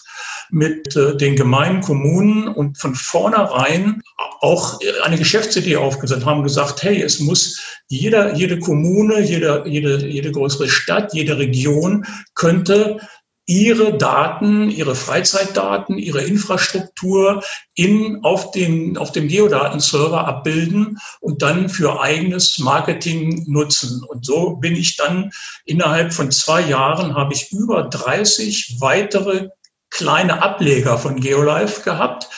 mit 0.51 0.95
äh, 0.97 1.17
den 1.17 1.37
Gemeinden, 1.37 1.83
Kommunen 1.83 2.49
und 2.49 2.79
von 2.79 2.95
vornherein 2.95 4.03
auch 4.41 4.79
eine 5.03 5.19
Geschäftsidee 5.19 5.77
aufgesetzt, 5.77 6.25
haben 6.25 6.43
gesagt, 6.43 6.83
hey, 6.83 7.03
es 7.03 7.21
muss 7.21 7.61
jeder, 7.89 8.35
jede 8.35 8.59
Kommune, 8.59 9.21
jede, 9.21 9.65
jede, 9.67 10.07
jede 10.07 10.33
größere 10.33 10.69
Stadt, 10.69 11.13
jede 11.15 11.39
Region 11.39 12.07
könnte 12.35 13.01
ihre 13.47 13.97
Daten, 13.97 14.71
ihre 14.71 14.97
Freizeitdaten, 14.97 15.99
ihre 15.99 16.23
Infrastruktur 16.23 17.43
in, 17.75 18.25
auf, 18.25 18.51
den, 18.51 18.99
auf 18.99 19.13
dem 19.13 19.29
Geodatenserver 19.29 20.27
abbilden 20.27 20.99
und 21.21 21.43
dann 21.43 21.69
für 21.69 22.01
eigenes 22.01 22.59
Marketing 22.59 23.45
nutzen. 23.47 24.03
Und 24.03 24.27
so 24.27 24.57
bin 24.57 24.75
ich 24.75 24.97
dann 24.97 25.31
innerhalb 25.65 26.13
von 26.13 26.33
zwei 26.33 26.61
Jahren 26.61 27.15
habe 27.15 27.35
ich 27.35 27.53
über 27.53 27.85
30 27.85 28.77
weitere 28.81 29.49
kleine 29.91 30.43
Ableger 30.43 30.99
von 30.99 31.21
GeoLife 31.21 31.83
gehabt, 31.83 32.29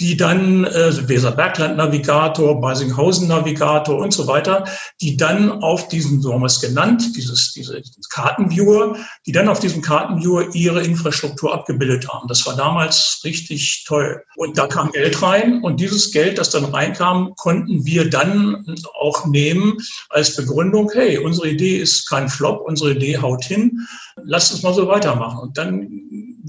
die 0.00 0.16
dann 0.16 0.64
äh, 0.64 1.08
Weserbergland 1.08 1.76
Navigator, 1.76 2.60
Beisinghausen 2.60 3.26
Navigator 3.26 3.98
und 3.98 4.12
so 4.12 4.26
weiter, 4.28 4.64
die 5.00 5.16
dann 5.16 5.50
auf 5.62 5.88
diesen, 5.88 6.22
so 6.22 6.32
haben 6.32 6.42
wir 6.42 6.46
es 6.46 6.60
genannt, 6.60 7.16
dieses, 7.16 7.52
diese 7.52 7.82
Kartenviewer, 8.10 8.96
die 9.26 9.32
dann 9.32 9.48
auf 9.48 9.58
diesem 9.58 9.82
Kartenviewer 9.82 10.54
ihre 10.54 10.84
Infrastruktur 10.84 11.52
abgebildet 11.52 12.08
haben. 12.08 12.28
Das 12.28 12.46
war 12.46 12.56
damals 12.56 13.20
richtig 13.24 13.84
toll. 13.86 14.22
Und 14.36 14.56
da 14.56 14.68
kam 14.68 14.92
Geld 14.92 15.20
rein 15.20 15.62
und 15.62 15.80
dieses 15.80 16.12
Geld, 16.12 16.38
das 16.38 16.50
dann 16.50 16.66
reinkam, 16.66 17.34
konnten 17.36 17.84
wir 17.84 18.08
dann 18.08 18.76
auch 19.00 19.26
nehmen 19.26 19.78
als 20.10 20.36
Begründung, 20.36 20.90
hey, 20.94 21.18
unsere 21.18 21.48
Idee 21.48 21.78
ist 21.78 22.08
kein 22.08 22.28
Flop, 22.28 22.62
unsere 22.66 22.92
Idee 22.92 23.18
haut 23.18 23.44
hin, 23.44 23.86
lasst 24.22 24.52
uns 24.52 24.62
mal 24.62 24.74
so 24.74 24.86
weitermachen. 24.86 25.38
Und 25.40 25.58
dann 25.58 25.88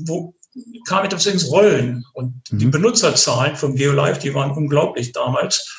wo, 0.05 0.35
kam 0.87 1.05
etwas 1.05 1.25
ins 1.25 1.49
Rollen. 1.51 2.03
Und 2.13 2.33
mhm. 2.51 2.59
die 2.59 2.65
Benutzerzahlen 2.65 3.55
von 3.55 3.75
GeoLive, 3.75 4.19
die 4.19 4.33
waren 4.33 4.51
unglaublich 4.51 5.11
damals. 5.11 5.75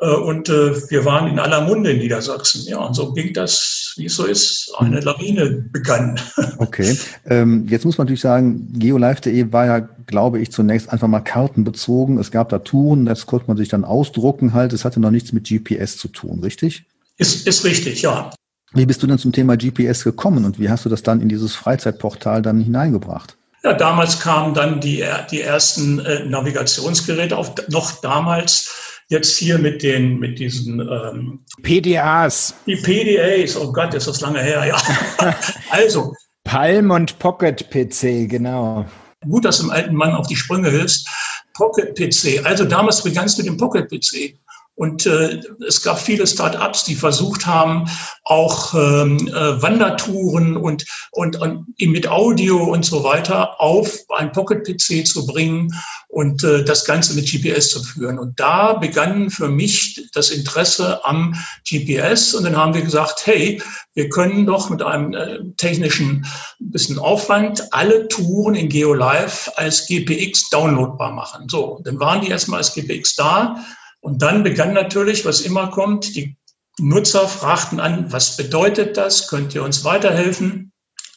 Äh, 0.00 0.14
und 0.14 0.48
äh, 0.48 0.90
wir 0.90 1.04
waren 1.04 1.28
in 1.28 1.38
aller 1.38 1.60
Munde 1.62 1.92
in 1.92 1.98
Niedersachsen. 1.98 2.64
Ja, 2.66 2.78
und 2.78 2.94
so 2.94 3.12
ging 3.12 3.32
das, 3.32 3.94
wie 3.96 4.06
es 4.06 4.16
so 4.16 4.24
ist, 4.24 4.72
eine 4.78 5.00
mhm. 5.00 5.02
Lawine 5.02 5.50
begann. 5.72 6.20
Okay. 6.58 6.94
Ähm, 7.24 7.66
jetzt 7.68 7.86
muss 7.86 7.96
man 7.96 8.04
natürlich 8.04 8.20
sagen, 8.20 8.74
geolive.de 8.78 9.50
war 9.50 9.64
ja, 9.64 9.78
glaube 10.06 10.40
ich, 10.40 10.52
zunächst 10.52 10.90
einfach 10.90 11.08
mal 11.08 11.20
kartenbezogen. 11.20 12.18
Es 12.18 12.30
gab 12.30 12.50
da 12.50 12.58
Touren, 12.58 13.06
das 13.06 13.24
konnte 13.24 13.46
man 13.48 13.56
sich 13.56 13.70
dann 13.70 13.82
ausdrucken 13.82 14.52
halt. 14.52 14.74
Es 14.74 14.84
hatte 14.84 15.00
noch 15.00 15.10
nichts 15.10 15.32
mit 15.32 15.48
GPS 15.48 15.96
zu 15.96 16.08
tun, 16.08 16.40
richtig? 16.40 16.84
Ist, 17.16 17.46
ist 17.46 17.64
richtig, 17.64 18.02
ja. 18.02 18.30
Wie 18.74 18.84
bist 18.84 19.02
du 19.02 19.06
denn 19.06 19.16
zum 19.16 19.32
Thema 19.32 19.56
GPS 19.56 20.04
gekommen 20.04 20.44
und 20.44 20.58
wie 20.58 20.68
hast 20.68 20.84
du 20.84 20.90
das 20.90 21.02
dann 21.02 21.22
in 21.22 21.30
dieses 21.30 21.54
Freizeitportal 21.54 22.42
dann 22.42 22.60
hineingebracht? 22.60 23.38
Ja, 23.62 23.74
damals 23.74 24.20
kamen 24.20 24.54
dann 24.54 24.80
die, 24.80 25.04
die 25.30 25.42
ersten 25.42 25.98
äh, 26.00 26.24
Navigationsgeräte 26.24 27.36
auf, 27.36 27.52
noch 27.68 28.00
damals 28.00 29.02
jetzt 29.08 29.36
hier 29.36 29.58
mit 29.58 29.82
den, 29.82 30.18
mit 30.18 30.38
diesen 30.38 30.80
ähm, 30.80 31.44
PDAs. 31.62 32.54
Die 32.66 32.76
PDAs, 32.76 33.56
oh 33.56 33.70
Gott, 33.72 33.92
ist 33.92 34.06
das 34.06 34.20
lange 34.20 34.40
her, 34.40 34.64
ja. 34.64 34.80
also. 35.70 36.14
Palm 36.44 36.90
und 36.90 37.18
Pocket 37.18 37.68
PC, 37.70 38.28
genau. 38.28 38.86
Gut, 39.28 39.44
dass 39.44 39.58
du 39.58 39.64
dem 39.64 39.70
alten 39.70 39.94
Mann 39.94 40.14
auf 40.14 40.26
die 40.26 40.36
Sprünge 40.36 40.70
hilfst. 40.70 41.06
Pocket 41.52 41.94
PC. 41.94 42.44
Also 42.46 42.64
damals 42.64 43.02
begannst 43.02 43.36
du 43.36 43.42
mit 43.42 43.50
dem 43.50 43.58
Pocket 43.58 43.90
PC. 43.90 44.38
Und 44.80 45.04
äh, 45.04 45.38
es 45.68 45.82
gab 45.82 46.00
viele 46.00 46.26
Start-ups, 46.26 46.84
die 46.84 46.94
versucht 46.94 47.44
haben, 47.44 47.84
auch 48.24 48.72
ähm, 48.72 49.28
äh, 49.28 49.60
Wandertouren 49.60 50.56
und, 50.56 50.86
und, 51.10 51.36
und 51.38 51.66
mit 51.78 52.08
Audio 52.08 52.64
und 52.64 52.86
so 52.86 53.04
weiter 53.04 53.60
auf 53.60 53.94
ein 54.16 54.32
Pocket-PC 54.32 55.06
zu 55.06 55.26
bringen 55.26 55.70
und 56.08 56.42
äh, 56.44 56.64
das 56.64 56.86
Ganze 56.86 57.12
mit 57.12 57.30
GPS 57.30 57.68
zu 57.68 57.82
führen. 57.82 58.18
Und 58.18 58.40
da 58.40 58.72
begann 58.72 59.28
für 59.28 59.50
mich 59.50 60.08
das 60.14 60.30
Interesse 60.30 61.04
am 61.04 61.34
GPS. 61.68 62.32
Und 62.32 62.44
dann 62.44 62.56
haben 62.56 62.72
wir 62.72 62.80
gesagt, 62.80 63.26
hey, 63.26 63.60
wir 63.92 64.08
können 64.08 64.46
doch 64.46 64.70
mit 64.70 64.80
einem 64.80 65.12
äh, 65.12 65.40
technischen 65.58 66.24
bisschen 66.58 66.98
Aufwand 66.98 67.70
alle 67.74 68.08
Touren 68.08 68.54
in 68.54 68.70
GeoLive 68.70 69.52
als 69.56 69.86
GPX 69.88 70.48
downloadbar 70.48 71.12
machen. 71.12 71.50
So, 71.50 71.82
dann 71.84 72.00
waren 72.00 72.22
die 72.22 72.30
erstmal 72.30 72.60
als 72.60 72.72
GPX 72.72 73.16
da 73.16 73.62
und 74.00 74.22
dann 74.22 74.42
begann 74.42 74.72
natürlich, 74.72 75.24
was 75.24 75.42
immer 75.42 75.68
kommt, 75.68 76.16
die 76.16 76.36
Nutzer 76.78 77.28
fragten 77.28 77.80
an, 77.80 78.12
was 78.12 78.36
bedeutet 78.36 78.96
das? 78.96 79.28
Könnt 79.28 79.54
ihr 79.54 79.62
uns 79.62 79.84
weiterhelfen? 79.84 80.72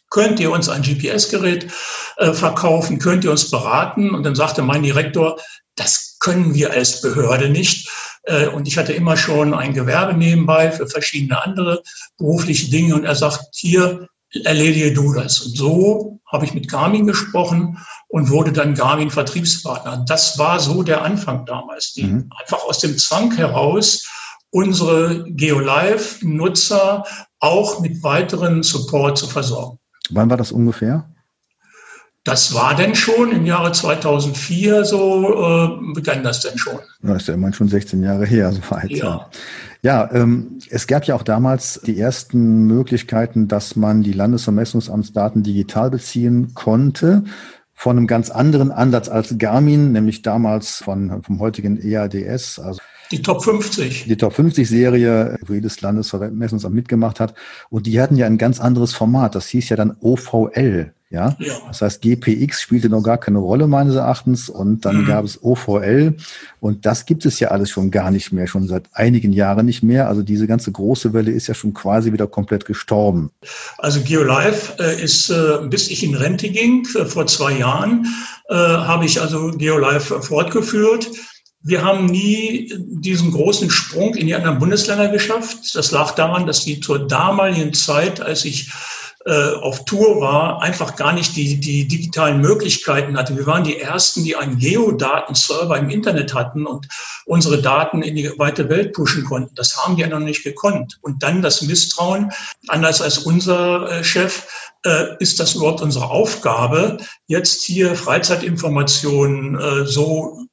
Könnt 0.10 0.40
ihr 0.40 0.52
uns 0.52 0.70
ein 0.70 0.84
GPS-Gerät 0.84 1.72
äh, 2.18 2.34
verkaufen? 2.34 3.00
Könnt 3.00 3.24
ihr 3.24 3.32
uns 3.32 3.50
beraten? 3.50 4.14
Und 4.14 4.24
dann 4.24 4.36
sagte 4.36 4.62
mein 4.62 4.84
Direktor, 4.84 5.40
das 5.76 6.18
können 6.20 6.54
wir 6.54 6.72
als 6.72 7.02
Behörde 7.02 7.50
nicht. 7.50 7.90
Äh, 8.24 8.48
und 8.48 8.68
ich 8.68 8.78
hatte 8.78 8.94
immer 8.94 9.18
schon 9.18 9.54
ein 9.54 9.74
Gewerbe 9.74 10.14
nebenbei 10.14 10.72
für 10.72 10.88
verschiedene 10.88 11.44
andere 11.44 11.82
berufliche 12.18 12.70
Dinge. 12.70 12.96
Und 12.96 13.06
er 13.06 13.16
sagt, 13.16 13.56
hier 13.56 14.08
erledige 14.44 14.94
du 14.94 15.14
das. 15.14 15.42
Und 15.42 15.58
so 15.58 16.20
habe 16.32 16.46
ich 16.46 16.54
mit 16.54 16.70
Garmin 16.70 17.06
gesprochen 17.06 17.78
und 18.08 18.30
wurde 18.30 18.52
dann 18.52 18.74
Garmin 18.74 19.10
Vertriebspartner. 19.10 20.04
Das 20.08 20.38
war 20.38 20.60
so 20.60 20.84
der 20.84 21.04
Anfang 21.04 21.46
damals, 21.46 21.94
die 21.94 22.06
mhm. 22.06 22.30
einfach 22.40 22.64
aus 22.64 22.80
dem 22.80 22.98
Zwang 22.98 23.36
heraus 23.36 24.08
unsere 24.50 25.26
GeoLive-Nutzer 25.32 27.04
auch 27.40 27.80
mit 27.80 28.04
weiteren 28.04 28.64
Support 28.64 29.18
zu 29.18 29.28
versorgen. 29.28 29.80
Wann 30.10 30.30
war 30.30 30.38
das 30.38 30.52
ungefähr? 30.52 31.13
Das 32.24 32.54
war 32.54 32.74
denn 32.74 32.96
schon 32.96 33.34
im 33.34 33.46
Jahre 33.46 33.74
2004, 33.74 34.86
so 34.86 35.82
äh, 35.82 35.94
begann 35.94 36.24
das 36.24 36.40
denn 36.40 36.58
schon. 36.58 36.80
Das 37.02 37.24
ist 37.24 37.28
ja 37.28 37.34
immerhin 37.34 37.54
schon 37.54 37.68
16 37.68 38.02
Jahre 38.02 38.26
her, 38.26 38.52
so 38.54 38.62
weit. 38.70 38.92
Ja, 38.92 39.30
ja 39.82 40.10
ähm, 40.14 40.60
es 40.70 40.88
gab 40.88 41.04
ja 41.04 41.16
auch 41.16 41.24
damals 41.24 41.82
die 41.86 42.00
ersten 42.00 42.66
Möglichkeiten, 42.66 43.50
dass 43.50 43.76
man 43.76 44.04
die 44.04 44.14
Landesvermessungsamtsdaten 44.14 45.44
digital 45.44 45.92
beziehen 45.92 46.54
konnte 46.54 47.26
von 47.74 47.98
einem 47.98 48.08
ganz 48.08 48.30
anderen 48.30 48.72
Ansatz 48.72 49.10
als 49.10 49.38
Garmin, 49.38 49.92
nämlich 49.92 50.22
damals 50.22 50.78
von, 50.78 51.24
vom 51.24 51.40
heutigen 51.40 51.78
EADS, 51.78 52.60
also 52.60 52.80
die 53.12 53.22
Top 53.22 53.44
50. 53.44 54.06
Die 54.06 54.18
Top 54.18 54.34
50 54.34 54.68
Serie, 54.68 55.38
wo 55.46 55.54
jedes 55.54 55.82
Landesvermessungsamt 55.82 56.74
mitgemacht 56.74 57.20
hat. 57.20 57.36
Und 57.70 57.86
die 57.86 58.02
hatten 58.02 58.16
ja 58.16 58.26
ein 58.26 58.40
ganz 58.40 58.60
anderes 58.60 58.96
Format. 58.96 59.36
Das 59.36 59.48
hieß 59.50 59.70
ja 59.70 59.76
dann 59.76 59.96
OVL. 60.00 60.94
Ja? 61.14 61.36
ja. 61.38 61.54
Das 61.68 61.84
heißt, 61.84 62.02
GPX 62.02 62.60
spielte 62.60 62.90
noch 62.90 63.04
gar 63.04 63.20
keine 63.20 63.38
Rolle 63.38 63.68
meines 63.68 63.94
Erachtens 63.96 64.50
und 64.50 64.84
dann 64.84 65.04
mhm. 65.04 65.06
gab 65.06 65.24
es 65.24 65.44
OVL 65.44 66.16
und 66.60 66.88
das 66.88 67.06
gibt 67.06 67.24
es 67.26 67.40
ja 67.40 67.50
alles 67.50 67.70
schon 67.70 67.92
gar 67.92 68.10
nicht 68.10 68.32
mehr, 68.32 68.48
schon 68.48 68.68
seit 68.68 68.86
einigen 68.94 69.32
Jahren 69.32 69.68
nicht 69.68 69.84
mehr. 69.84 70.10
Also 70.10 70.24
diese 70.24 70.48
ganze 70.48 70.72
große 70.72 71.14
Welle 71.14 71.32
ist 71.32 71.46
ja 71.46 71.54
schon 71.54 71.76
quasi 71.76 72.12
wieder 72.12 72.26
komplett 72.26 72.66
gestorben. 72.66 73.30
Also 73.78 74.02
GeoLife 74.02 74.82
äh, 74.84 75.04
ist, 75.04 75.30
äh, 75.30 75.60
bis 75.70 75.88
ich 75.90 76.04
in 76.04 76.16
Rente 76.16 76.50
ging, 76.50 76.88
äh, 76.96 77.06
vor 77.06 77.28
zwei 77.28 77.54
Jahren, 77.54 78.08
habe 78.50 79.06
ich 79.06 79.22
also 79.22 79.52
GeoLife 79.52 80.22
fortgeführt. 80.22 81.10
Wir 81.62 81.82
haben 81.82 82.08
nie 82.08 82.72
diesen 82.78 83.32
großen 83.32 83.70
Sprung 83.72 84.16
in 84.16 84.28
die 84.28 84.36
anderen 84.36 84.60
Bundesländer 84.60 85.08
geschafft. 85.08 85.74
Das 85.76 85.92
lag 85.92 86.12
daran, 86.12 86.46
dass 86.46 86.66
die 86.66 86.82
zur 86.82 87.08
damaligen 87.08 87.74
Zeit, 87.74 88.20
als 88.20 88.44
ich 88.44 88.70
äh, 89.26 89.54
auf 89.56 89.86
Tour 89.86 90.20
war, 90.20 90.62
einfach 90.62 90.96
gar 90.96 91.14
nicht 91.14 91.36
die, 91.36 91.60
die 91.60 91.88
digitalen 91.88 92.42
Möglichkeiten 92.42 93.18
hatte. 93.18 93.38
Wir 93.38 93.46
waren 93.46 93.64
die 93.64 93.80
Ersten, 93.80 94.24
die 94.24 94.36
einen 94.36 94.58
Geodatenserver 94.58 95.78
im 95.78 95.90
Internet 95.90 96.34
hatten 96.34 96.66
und 96.66 96.88
unsere 97.26 97.62
Daten 97.62 98.02
in 98.02 98.16
die 98.16 98.32
weite 98.38 98.68
Welt 98.70 98.94
pushen 98.94 99.24
konnten. 99.24 99.56
Das 99.56 99.78
haben 99.78 99.96
die 99.96 100.02
ja 100.02 100.10
noch 100.10 100.20
nicht 100.20 100.44
gekonnt. 100.44 101.00
Und 101.02 101.24
dann 101.24 101.42
das 101.42 101.62
Misstrauen, 101.62 102.32
anders 102.68 103.02
als 103.02 103.20
unser 103.20 103.90
äh, 103.90 104.04
Chef, 104.04 104.46
äh, 104.86 105.16
ist 105.20 105.40
das 105.40 105.56
überhaupt 105.56 105.82
unsere 105.82 106.10
Aufgabe, 106.10 106.98
jetzt 107.28 107.64
hier 107.64 107.96
Freizeitinformationen 107.96 109.58
äh, 109.58 109.86
so 109.86 110.46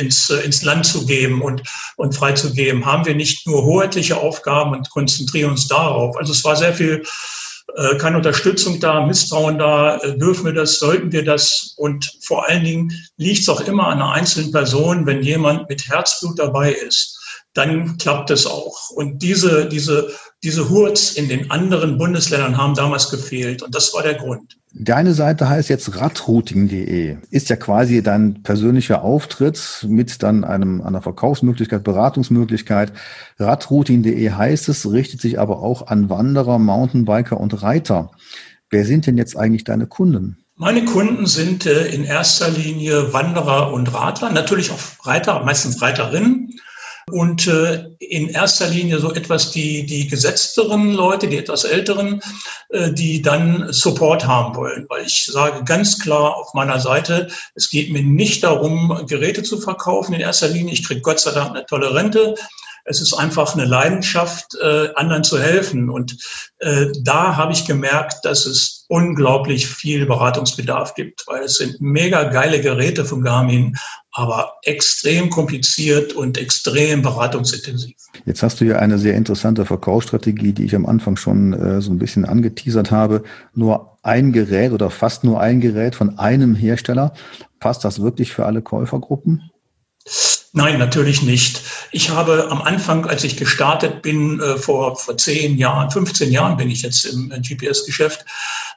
ins, 0.00 0.30
äh, 0.30 0.40
ins 0.40 0.62
Land 0.62 0.86
zu 0.86 1.06
geben 1.06 1.42
und, 1.42 1.62
und 1.96 2.16
freizugeben? 2.16 2.84
Haben 2.84 3.06
wir 3.06 3.14
nicht 3.14 3.46
nur 3.46 3.62
hoheitliche 3.62 4.16
Aufgaben 4.16 4.72
und 4.72 4.90
konzentrieren 4.90 5.52
uns 5.52 5.68
darauf? 5.68 6.16
Also 6.16 6.32
es 6.32 6.42
war 6.42 6.56
sehr 6.56 6.74
viel 6.74 7.04
äh, 7.74 7.96
keine 7.96 8.18
Unterstützung 8.18 8.80
da, 8.80 9.04
Misstrauen 9.04 9.58
da, 9.58 9.96
äh, 9.98 10.16
dürfen 10.16 10.44
wir 10.44 10.52
das, 10.52 10.78
sollten 10.78 11.12
wir 11.12 11.24
das? 11.24 11.74
Und 11.76 12.10
vor 12.22 12.48
allen 12.48 12.64
Dingen 12.64 12.92
liegt 13.16 13.40
es 13.40 13.48
auch 13.48 13.60
immer 13.62 13.88
an 13.88 14.00
einer 14.00 14.12
einzelnen 14.12 14.52
Person, 14.52 15.06
wenn 15.06 15.22
jemand 15.22 15.68
mit 15.68 15.88
Herzblut 15.88 16.38
dabei 16.38 16.72
ist, 16.72 17.18
dann 17.54 17.96
klappt 17.98 18.30
es 18.30 18.46
auch. 18.46 18.90
Und 18.90 19.22
diese, 19.22 19.66
diese, 19.66 20.12
diese 20.42 20.68
Hurts 20.68 21.12
in 21.12 21.28
den 21.28 21.50
anderen 21.50 21.98
Bundesländern 21.98 22.56
haben 22.56 22.74
damals 22.74 23.10
gefehlt. 23.10 23.62
Und 23.62 23.74
das 23.74 23.92
war 23.94 24.02
der 24.02 24.14
Grund. 24.14 24.56
Deine 24.78 25.14
Seite 25.14 25.48
heißt 25.48 25.70
jetzt 25.70 25.96
radrouting.de. 25.96 27.16
Ist 27.30 27.48
ja 27.48 27.56
quasi 27.56 28.02
dein 28.02 28.42
persönlicher 28.42 29.02
Auftritt 29.02 29.86
mit 29.88 30.22
dann 30.22 30.44
einem, 30.44 30.82
einer 30.82 31.00
Verkaufsmöglichkeit, 31.00 31.82
Beratungsmöglichkeit. 31.82 32.92
Radrouting.de 33.38 34.30
heißt 34.30 34.68
es, 34.68 34.92
richtet 34.92 35.22
sich 35.22 35.40
aber 35.40 35.62
auch 35.62 35.86
an 35.86 36.10
Wanderer, 36.10 36.58
Mountainbiker 36.58 37.40
und 37.40 37.62
Reiter. 37.62 38.10
Wer 38.68 38.84
sind 38.84 39.06
denn 39.06 39.16
jetzt 39.16 39.34
eigentlich 39.34 39.64
deine 39.64 39.86
Kunden? 39.86 40.44
Meine 40.56 40.84
Kunden 40.84 41.24
sind 41.24 41.64
äh, 41.64 41.86
in 41.86 42.04
erster 42.04 42.50
Linie 42.50 43.14
Wanderer 43.14 43.72
und 43.72 43.94
Radler, 43.94 44.30
natürlich 44.30 44.70
auch 44.70 45.06
Reiter, 45.06 45.42
meistens 45.42 45.80
Reiterinnen. 45.80 46.52
Und 47.12 47.46
äh, 47.46 47.88
in 48.00 48.28
erster 48.30 48.66
Linie 48.66 48.98
so 48.98 49.12
etwas 49.12 49.52
die, 49.52 49.86
die 49.86 50.08
gesetzteren 50.08 50.92
Leute, 50.92 51.28
die 51.28 51.36
etwas 51.36 51.62
älteren, 51.62 52.20
äh, 52.70 52.92
die 52.92 53.22
dann 53.22 53.72
Support 53.72 54.26
haben 54.26 54.56
wollen. 54.56 54.86
Weil 54.88 55.06
ich 55.06 55.26
sage 55.26 55.62
ganz 55.64 56.00
klar 56.00 56.36
auf 56.36 56.52
meiner 56.54 56.80
Seite, 56.80 57.28
es 57.54 57.70
geht 57.70 57.92
mir 57.92 58.02
nicht 58.02 58.42
darum, 58.42 59.04
Geräte 59.08 59.44
zu 59.44 59.60
verkaufen 59.60 60.14
in 60.14 60.20
erster 60.20 60.48
Linie. 60.48 60.74
Ich 60.74 60.84
kriege 60.84 61.00
Gott 61.00 61.20
sei 61.20 61.30
Dank 61.30 61.50
eine 61.50 61.64
tolle 61.66 61.94
Rente. 61.94 62.34
Es 62.86 63.00
ist 63.00 63.14
einfach 63.14 63.54
eine 63.54 63.64
Leidenschaft, 63.64 64.56
äh, 64.62 64.88
anderen 64.94 65.24
zu 65.24 65.40
helfen. 65.40 65.90
Und 65.90 66.16
äh, 66.58 66.86
da 67.02 67.36
habe 67.36 67.52
ich 67.52 67.66
gemerkt, 67.66 68.24
dass 68.24 68.46
es 68.46 68.86
unglaublich 68.88 69.66
viel 69.66 70.06
Beratungsbedarf 70.06 70.94
gibt, 70.94 71.26
weil 71.26 71.42
es 71.44 71.56
sind 71.56 71.80
mega 71.80 72.24
geile 72.24 72.60
Geräte 72.60 73.04
von 73.04 73.22
Garmin, 73.22 73.76
aber 74.12 74.54
extrem 74.62 75.28
kompliziert 75.28 76.12
und 76.12 76.38
extrem 76.38 77.02
beratungsintensiv. 77.02 77.94
Jetzt 78.24 78.42
hast 78.42 78.60
du 78.60 78.64
ja 78.64 78.76
eine 78.76 78.98
sehr 78.98 79.14
interessante 79.14 79.66
Verkaufsstrategie, 79.66 80.52
die 80.52 80.64
ich 80.64 80.74
am 80.74 80.86
Anfang 80.86 81.16
schon 81.16 81.52
äh, 81.52 81.82
so 81.82 81.90
ein 81.90 81.98
bisschen 81.98 82.24
angeteasert 82.24 82.90
habe. 82.90 83.24
Nur 83.54 83.98
ein 84.02 84.32
Gerät 84.32 84.72
oder 84.72 84.90
fast 84.90 85.24
nur 85.24 85.40
ein 85.40 85.60
Gerät 85.60 85.96
von 85.96 86.18
einem 86.18 86.54
Hersteller. 86.54 87.12
Passt 87.58 87.84
das 87.84 88.00
wirklich 88.00 88.32
für 88.32 88.46
alle 88.46 88.62
Käufergruppen? 88.62 89.50
Nein, 90.52 90.78
natürlich 90.78 91.22
nicht. 91.22 91.60
Ich 91.90 92.10
habe 92.10 92.48
am 92.50 92.62
Anfang, 92.62 93.06
als 93.06 93.24
ich 93.24 93.36
gestartet 93.36 94.02
bin, 94.02 94.40
äh, 94.40 94.56
vor, 94.56 94.96
vor 94.96 95.16
zehn 95.18 95.58
Jahren, 95.58 95.90
15 95.90 96.30
Jahren 96.32 96.56
bin 96.56 96.70
ich 96.70 96.82
jetzt 96.82 97.04
im 97.04 97.28
GPS-Geschäft, 97.28 98.24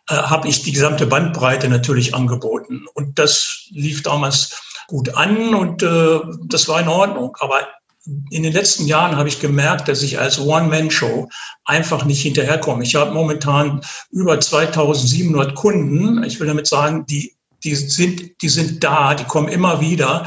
äh, 0.10 0.16
habe 0.16 0.48
ich 0.48 0.64
die 0.64 0.72
gesamte 0.72 1.06
Bandbreite 1.06 1.70
natürlich 1.70 2.16
angeboten. 2.16 2.86
Und 2.96 3.20
das 3.20 3.68
lief 3.70 4.04
damals 4.04 4.62
gut 4.88 5.16
an 5.16 5.54
und 5.54 5.84
äh, 5.84 6.20
das 6.46 6.68
war 6.68 6.82
in 6.82 6.88
Ordnung. 6.88 7.38
Aber 7.40 7.68
in 8.32 8.44
den 8.44 8.54
letzten 8.54 8.88
Jahren 8.88 9.16
habe 9.16 9.30
ich 9.30 9.40
gemerkt, 9.40 9.88
dass 9.88 10.02
ich 10.02 10.20
als 10.20 10.40
One-Man-Show 10.40 11.30
einfach 11.64 12.06
nicht 12.06 12.22
hinterherkomme. 12.22 12.84
Ich 12.84 12.96
habe 12.96 13.12
momentan 13.12 13.82
über 14.10 14.40
2700 14.40 15.54
Kunden. 15.54 16.24
Ich 16.24 16.40
will 16.40 16.48
damit 16.48 16.68
sagen, 16.68 17.06
die, 17.06 17.36
die, 17.64 17.76
sind, 17.76 18.42
die 18.42 18.50
sind 18.50 18.84
da, 18.84 19.14
die 19.14 19.26
kommen 19.26 19.48
immer 19.48 19.80
wieder 19.80 20.26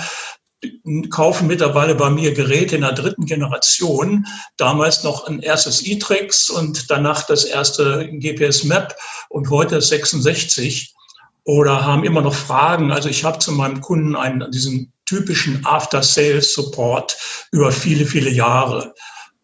kaufen 1.11 1.47
mittlerweile 1.47 1.95
bei 1.95 2.11
mir 2.11 2.33
Geräte 2.35 2.77
in 2.77 2.83
der 2.83 2.93
dritten 2.93 3.27
Generation. 3.27 4.27
Damals 4.57 5.03
noch 5.03 5.27
ein 5.27 5.41
erstes 5.41 5.85
E-Trix 5.87 6.51
und 6.51 6.91
danach 6.91 7.27
das 7.27 7.45
erste 7.45 8.09
GPS 8.13 8.65
Map 8.65 8.97
und 9.29 9.51
heute 9.51 9.77
das 9.77 9.89
66 9.89 10.95
oder 11.45 11.85
haben 11.85 12.05
immer 12.05 12.23
noch 12.23 12.35
Fragen. 12.35 12.93
Also 12.93 13.09
ich 13.09 13.25
habe 13.25 13.39
zu 13.39 13.53
meinem 13.53 13.81
Kunden 13.81 14.15
einen, 14.15 14.51
diesen 14.53 14.93
typischen 15.07 15.67
After-Sales-Support 15.67 17.17
über 17.51 17.73
viele, 17.73 18.07
viele 18.07 18.31
Jahre. 18.31 18.95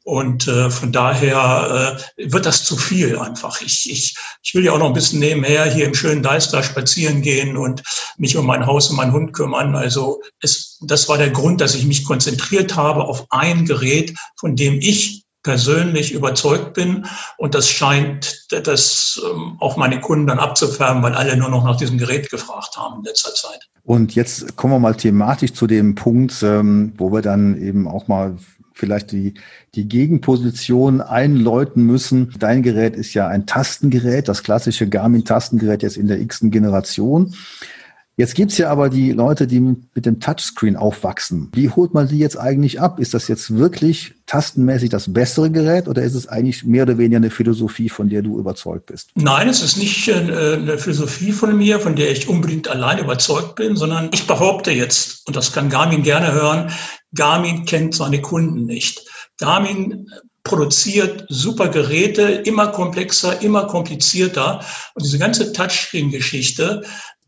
Und 0.08 0.48
äh, 0.48 0.70
von 0.70 0.90
daher 0.90 1.98
äh, 2.16 2.32
wird 2.32 2.46
das 2.46 2.64
zu 2.64 2.78
viel 2.78 3.18
einfach. 3.18 3.60
Ich, 3.60 3.90
ich, 3.90 4.16
ich 4.42 4.54
will 4.54 4.64
ja 4.64 4.72
auch 4.72 4.78
noch 4.78 4.86
ein 4.86 4.94
bisschen 4.94 5.18
nebenher 5.18 5.66
hier 5.66 5.84
im 5.84 5.92
schönen 5.92 6.22
Deister 6.22 6.62
spazieren 6.62 7.20
gehen 7.20 7.58
und 7.58 7.82
mich 8.16 8.34
um 8.38 8.46
mein 8.46 8.64
Haus 8.64 8.88
und 8.88 8.96
meinen 8.96 9.12
Hund 9.12 9.34
kümmern. 9.34 9.76
Also 9.76 10.22
es, 10.40 10.78
das 10.80 11.10
war 11.10 11.18
der 11.18 11.28
Grund, 11.28 11.60
dass 11.60 11.74
ich 11.74 11.84
mich 11.84 12.06
konzentriert 12.06 12.74
habe 12.74 13.04
auf 13.04 13.26
ein 13.28 13.66
Gerät, 13.66 14.14
von 14.40 14.56
dem 14.56 14.80
ich 14.80 15.26
persönlich 15.42 16.14
überzeugt 16.14 16.72
bin. 16.72 17.04
Und 17.36 17.54
das 17.54 17.68
scheint 17.68 18.46
das 18.48 19.20
ähm, 19.30 19.58
auch 19.60 19.76
meine 19.76 20.00
Kunden 20.00 20.26
dann 20.26 20.38
abzufärben, 20.38 21.02
weil 21.02 21.12
alle 21.12 21.36
nur 21.36 21.50
noch 21.50 21.64
nach 21.64 21.76
diesem 21.76 21.98
Gerät 21.98 22.30
gefragt 22.30 22.78
haben 22.78 23.00
in 23.00 23.04
letzter 23.04 23.34
Zeit. 23.34 23.68
Und 23.84 24.14
jetzt 24.14 24.56
kommen 24.56 24.72
wir 24.72 24.78
mal 24.78 24.94
thematisch 24.94 25.52
zu 25.52 25.66
dem 25.66 25.94
Punkt, 25.94 26.42
ähm, 26.42 26.94
wo 26.96 27.12
wir 27.12 27.20
dann 27.20 27.60
eben 27.60 27.86
auch 27.86 28.08
mal 28.08 28.38
vielleicht 28.78 29.12
die, 29.12 29.34
die 29.74 29.88
Gegenposition 29.88 31.00
einläuten 31.00 31.82
müssen. 31.84 32.32
Dein 32.38 32.62
Gerät 32.62 32.96
ist 32.96 33.12
ja 33.14 33.26
ein 33.26 33.46
Tastengerät, 33.46 34.28
das 34.28 34.42
klassische 34.42 34.88
Garmin-Tastengerät 34.88 35.82
jetzt 35.82 35.96
in 35.96 36.06
der 36.06 36.20
x-ten 36.20 36.50
Generation. 36.50 37.34
Jetzt 38.18 38.34
gibt's 38.34 38.58
ja 38.58 38.68
aber 38.68 38.90
die 38.90 39.12
Leute, 39.12 39.46
die 39.46 39.60
mit 39.60 40.04
dem 40.04 40.18
Touchscreen 40.18 40.74
aufwachsen. 40.74 41.50
Wie 41.54 41.70
holt 41.70 41.94
man 41.94 42.08
die 42.08 42.18
jetzt 42.18 42.36
eigentlich 42.36 42.80
ab? 42.80 42.98
Ist 42.98 43.14
das 43.14 43.28
jetzt 43.28 43.56
wirklich 43.56 44.14
tastenmäßig 44.26 44.90
das 44.90 45.12
bessere 45.12 45.52
Gerät 45.52 45.86
oder 45.86 46.02
ist 46.02 46.16
es 46.16 46.26
eigentlich 46.26 46.64
mehr 46.64 46.82
oder 46.82 46.98
weniger 46.98 47.18
eine 47.18 47.30
Philosophie, 47.30 47.88
von 47.88 48.08
der 48.08 48.22
du 48.22 48.36
überzeugt 48.40 48.86
bist? 48.86 49.10
Nein, 49.14 49.48
es 49.48 49.62
ist 49.62 49.76
nicht 49.76 50.08
äh, 50.08 50.14
eine 50.54 50.78
Philosophie 50.78 51.30
von 51.30 51.56
mir, 51.56 51.78
von 51.78 51.94
der 51.94 52.10
ich 52.10 52.28
unbedingt 52.28 52.66
allein 52.66 52.98
überzeugt 52.98 53.54
bin, 53.54 53.76
sondern 53.76 54.10
ich 54.12 54.26
behaupte 54.26 54.72
jetzt, 54.72 55.24
und 55.28 55.36
das 55.36 55.52
kann 55.52 55.70
Garmin 55.70 56.02
gerne 56.02 56.32
hören, 56.32 56.72
Garmin 57.14 57.64
kennt 57.64 57.94
seine 57.94 58.20
Kunden 58.20 58.66
nicht. 58.66 59.02
Garmin 59.38 60.10
produziert 60.44 61.26
super 61.28 61.68
Geräte, 61.68 62.22
immer 62.22 62.68
komplexer, 62.68 63.42
immer 63.42 63.66
komplizierter. 63.66 64.64
Und 64.94 65.04
diese 65.04 65.18
ganze 65.18 65.52
Touchscreen-Geschichte, 65.52 66.82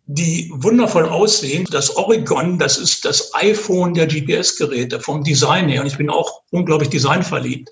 die 0.07 0.51
wundervoll 0.53 1.07
aussehen. 1.07 1.67
Das 1.71 1.97
Oregon, 1.97 2.59
das 2.59 2.79
ist 2.79 3.05
das 3.05 3.33
iPhone 3.35 3.95
der 3.95 4.07
GPS-Geräte 4.07 5.01
vom 5.01 5.23
Design 5.23 5.69
her. 5.69 5.81
Und 5.81 5.87
ich 5.87 5.97
bin 5.97 6.11
auch 6.11 6.43
unglaublich 6.51 6.91
designverliebt. 6.91 7.71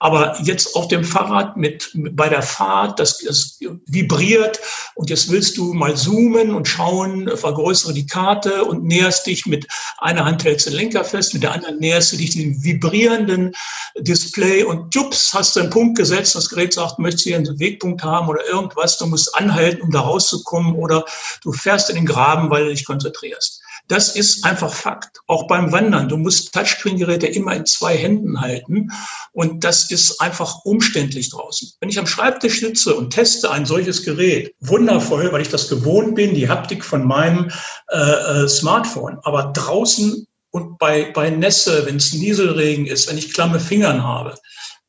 Aber 0.00 0.38
jetzt 0.42 0.76
auf 0.76 0.86
dem 0.88 1.02
Fahrrad 1.02 1.56
mit, 1.56 1.90
bei 1.94 2.28
der 2.28 2.42
Fahrt, 2.42 3.00
das, 3.00 3.18
das 3.18 3.58
vibriert 3.86 4.60
und 4.94 5.10
jetzt 5.10 5.30
willst 5.30 5.56
du 5.56 5.74
mal 5.74 5.96
zoomen 5.96 6.54
und 6.54 6.68
schauen, 6.68 7.28
vergrößere 7.36 7.92
die 7.92 8.06
Karte 8.06 8.64
und 8.64 8.84
näherst 8.84 9.26
dich 9.26 9.46
mit 9.46 9.66
einer 9.98 10.24
Hand 10.24 10.44
hältst 10.44 10.66
den 10.66 10.74
Lenker 10.74 11.02
fest, 11.02 11.34
mit 11.34 11.42
der 11.42 11.52
anderen 11.52 11.78
näherst 11.78 12.12
du 12.12 12.16
dich 12.16 12.30
dem 12.30 12.62
vibrierenden 12.62 13.54
Display 13.98 14.62
und 14.62 14.94
jups, 14.94 15.34
hast 15.34 15.56
du 15.56 15.60
einen 15.60 15.70
Punkt 15.70 15.98
gesetzt, 15.98 16.36
das 16.36 16.48
Gerät 16.48 16.74
sagt, 16.74 17.00
möchtest 17.00 17.26
du 17.26 17.30
hier 17.30 17.38
einen 17.38 17.58
Wegpunkt 17.58 18.02
haben 18.04 18.28
oder 18.28 18.46
irgendwas, 18.46 18.98
du 18.98 19.06
musst 19.06 19.34
anhalten, 19.34 19.82
um 19.82 19.90
da 19.90 20.00
rauszukommen 20.00 20.76
oder 20.76 21.04
du 21.42 21.52
fährst 21.58 21.90
in 21.90 21.96
den 21.96 22.06
Graben, 22.06 22.50
weil 22.50 22.64
du 22.64 22.70
dich 22.70 22.84
konzentrierst. 22.84 23.62
Das 23.88 24.14
ist 24.14 24.44
einfach 24.44 24.72
Fakt. 24.72 25.20
Auch 25.26 25.46
beim 25.46 25.72
Wandern. 25.72 26.08
Du 26.08 26.18
musst 26.18 26.52
Touchscreen-Geräte 26.52 27.26
immer 27.26 27.54
in 27.56 27.64
zwei 27.64 27.96
Händen 27.96 28.40
halten. 28.40 28.90
Und 29.32 29.64
das 29.64 29.90
ist 29.90 30.20
einfach 30.20 30.64
umständlich 30.64 31.30
draußen. 31.30 31.72
Wenn 31.80 31.88
ich 31.88 31.98
am 31.98 32.06
Schreibtisch 32.06 32.60
sitze 32.60 32.94
und 32.94 33.10
teste 33.10 33.50
ein 33.50 33.64
solches 33.64 34.04
Gerät, 34.04 34.54
wundervoll, 34.60 35.32
weil 35.32 35.40
ich 35.40 35.48
das 35.48 35.68
gewohnt 35.68 36.14
bin, 36.14 36.34
die 36.34 36.48
Haptik 36.48 36.84
von 36.84 37.06
meinem 37.06 37.50
äh, 37.90 37.96
äh 37.96 38.48
Smartphone. 38.48 39.18
Aber 39.22 39.52
draußen 39.54 40.26
und 40.50 40.78
bei, 40.78 41.10
bei 41.12 41.30
Nässe, 41.30 41.86
wenn 41.86 41.96
es 41.96 42.12
Nieselregen 42.12 42.86
ist, 42.86 43.08
wenn 43.08 43.18
ich 43.18 43.32
klamme 43.32 43.60
Fingern 43.60 44.02
habe, 44.02 44.34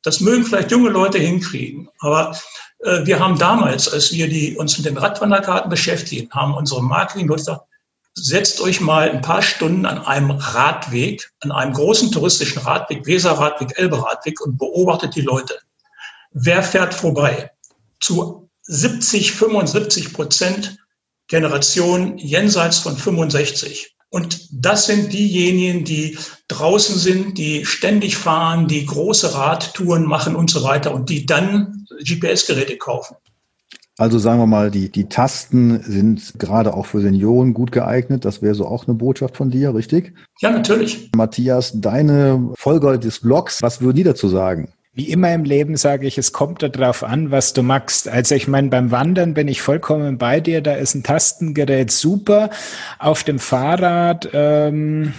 das 0.01 0.19
mögen 0.19 0.45
vielleicht 0.45 0.71
junge 0.71 0.89
Leute 0.89 1.19
hinkriegen. 1.19 1.89
Aber 1.99 2.37
wir 2.79 3.19
haben 3.19 3.37
damals, 3.37 3.91
als 3.91 4.11
wir 4.13 4.29
die, 4.29 4.55
uns 4.55 4.77
mit 4.77 4.85
den 4.85 4.97
Radwanderkarten 4.97 5.69
beschäftigt 5.69 6.33
haben, 6.33 6.53
unsere 6.53 6.81
Marketing-Leute 6.81 7.41
gesagt, 7.41 7.63
setzt 8.13 8.61
euch 8.61 8.81
mal 8.81 9.09
ein 9.09 9.21
paar 9.21 9.41
Stunden 9.41 9.85
an 9.85 9.99
einem 9.99 10.31
Radweg, 10.31 11.31
an 11.41 11.51
einem 11.51 11.73
großen 11.73 12.11
touristischen 12.11 12.61
Radweg, 12.61 13.05
Weserradweg, 13.05 13.77
Elberadweg 13.77 14.41
und 14.41 14.57
beobachtet 14.57 15.15
die 15.15 15.21
Leute. 15.21 15.55
Wer 16.31 16.63
fährt 16.63 16.93
vorbei? 16.93 17.51
Zu 17.99 18.49
70, 18.63 19.33
75 19.33 20.13
Prozent 20.13 20.77
Generation 21.27 22.17
jenseits 22.17 22.79
von 22.79 22.97
65. 22.97 23.95
Und 24.09 24.47
das 24.51 24.87
sind 24.87 25.13
diejenigen, 25.13 25.85
die 25.85 26.17
draußen 26.47 26.97
sind, 26.97 27.37
die 27.37 27.65
ständig 27.65 28.17
fahren, 28.17 28.67
die 28.67 28.85
große 28.85 29.35
Radtouren 29.35 30.05
machen 30.05 30.35
und 30.35 30.49
so 30.49 30.63
weiter 30.63 30.93
und 30.93 31.09
die 31.09 31.27
dann 31.27 31.78
GPS-Geräte 32.03 32.77
kaufen. 32.77 33.15
Also 33.99 34.17
sagen 34.17 34.39
wir 34.39 34.47
mal, 34.47 34.71
die, 34.71 34.89
die 34.89 35.09
Tasten 35.09 35.81
sind 35.81 36.39
gerade 36.39 36.73
auch 36.73 36.85
für 36.85 37.01
Senioren 37.01 37.53
gut 37.53 37.73
geeignet. 37.73 38.23
Das 38.23 38.41
wäre 38.41 38.55
so 38.55 38.65
auch 38.65 38.87
eine 38.87 38.95
Botschaft 38.95 39.35
von 39.35 39.49
dir, 39.49 39.75
richtig? 39.75 40.13
Ja, 40.39 40.51
natürlich. 40.51 41.09
Matthias, 41.13 41.73
deine 41.75 42.51
Folger 42.55 42.97
des 42.97 43.19
Blogs, 43.19 43.61
was 43.61 43.81
würden 43.81 43.97
die 43.97 44.03
dazu 44.03 44.29
sagen? 44.29 44.71
Wie 44.93 45.09
immer 45.11 45.33
im 45.33 45.43
Leben 45.43 45.75
sage 45.75 46.07
ich, 46.07 46.17
es 46.17 46.31
kommt 46.31 46.63
darauf 46.63 47.03
an, 47.03 47.29
was 47.29 47.51
du 47.51 47.61
magst. 47.61 48.07
Also 48.07 48.35
ich 48.35 48.47
meine, 48.47 48.69
beim 48.69 48.89
Wandern 48.89 49.33
bin 49.33 49.49
ich 49.49 49.61
vollkommen 49.61 50.17
bei 50.17 50.39
dir. 50.39 50.61
Da 50.61 50.75
ist 50.75 50.95
ein 50.95 51.03
Tastengerät 51.03 51.91
super. 51.91 52.49
Auf 52.99 53.23
dem 53.23 53.37
Fahrrad, 53.37 54.29
ähm, 54.33 55.13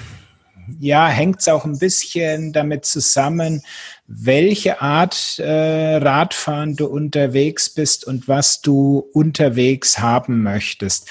ja, 0.78 1.08
hängt 1.08 1.40
es 1.40 1.48
auch 1.48 1.64
ein 1.64 1.78
bisschen 1.78 2.52
damit 2.52 2.84
zusammen, 2.84 3.62
welche 4.06 4.80
Art 4.80 5.38
äh, 5.38 5.96
Radfahren 5.96 6.76
du 6.76 6.86
unterwegs 6.86 7.70
bist 7.70 8.06
und 8.06 8.28
was 8.28 8.60
du 8.60 9.04
unterwegs 9.12 9.98
haben 9.98 10.42
möchtest. 10.42 11.08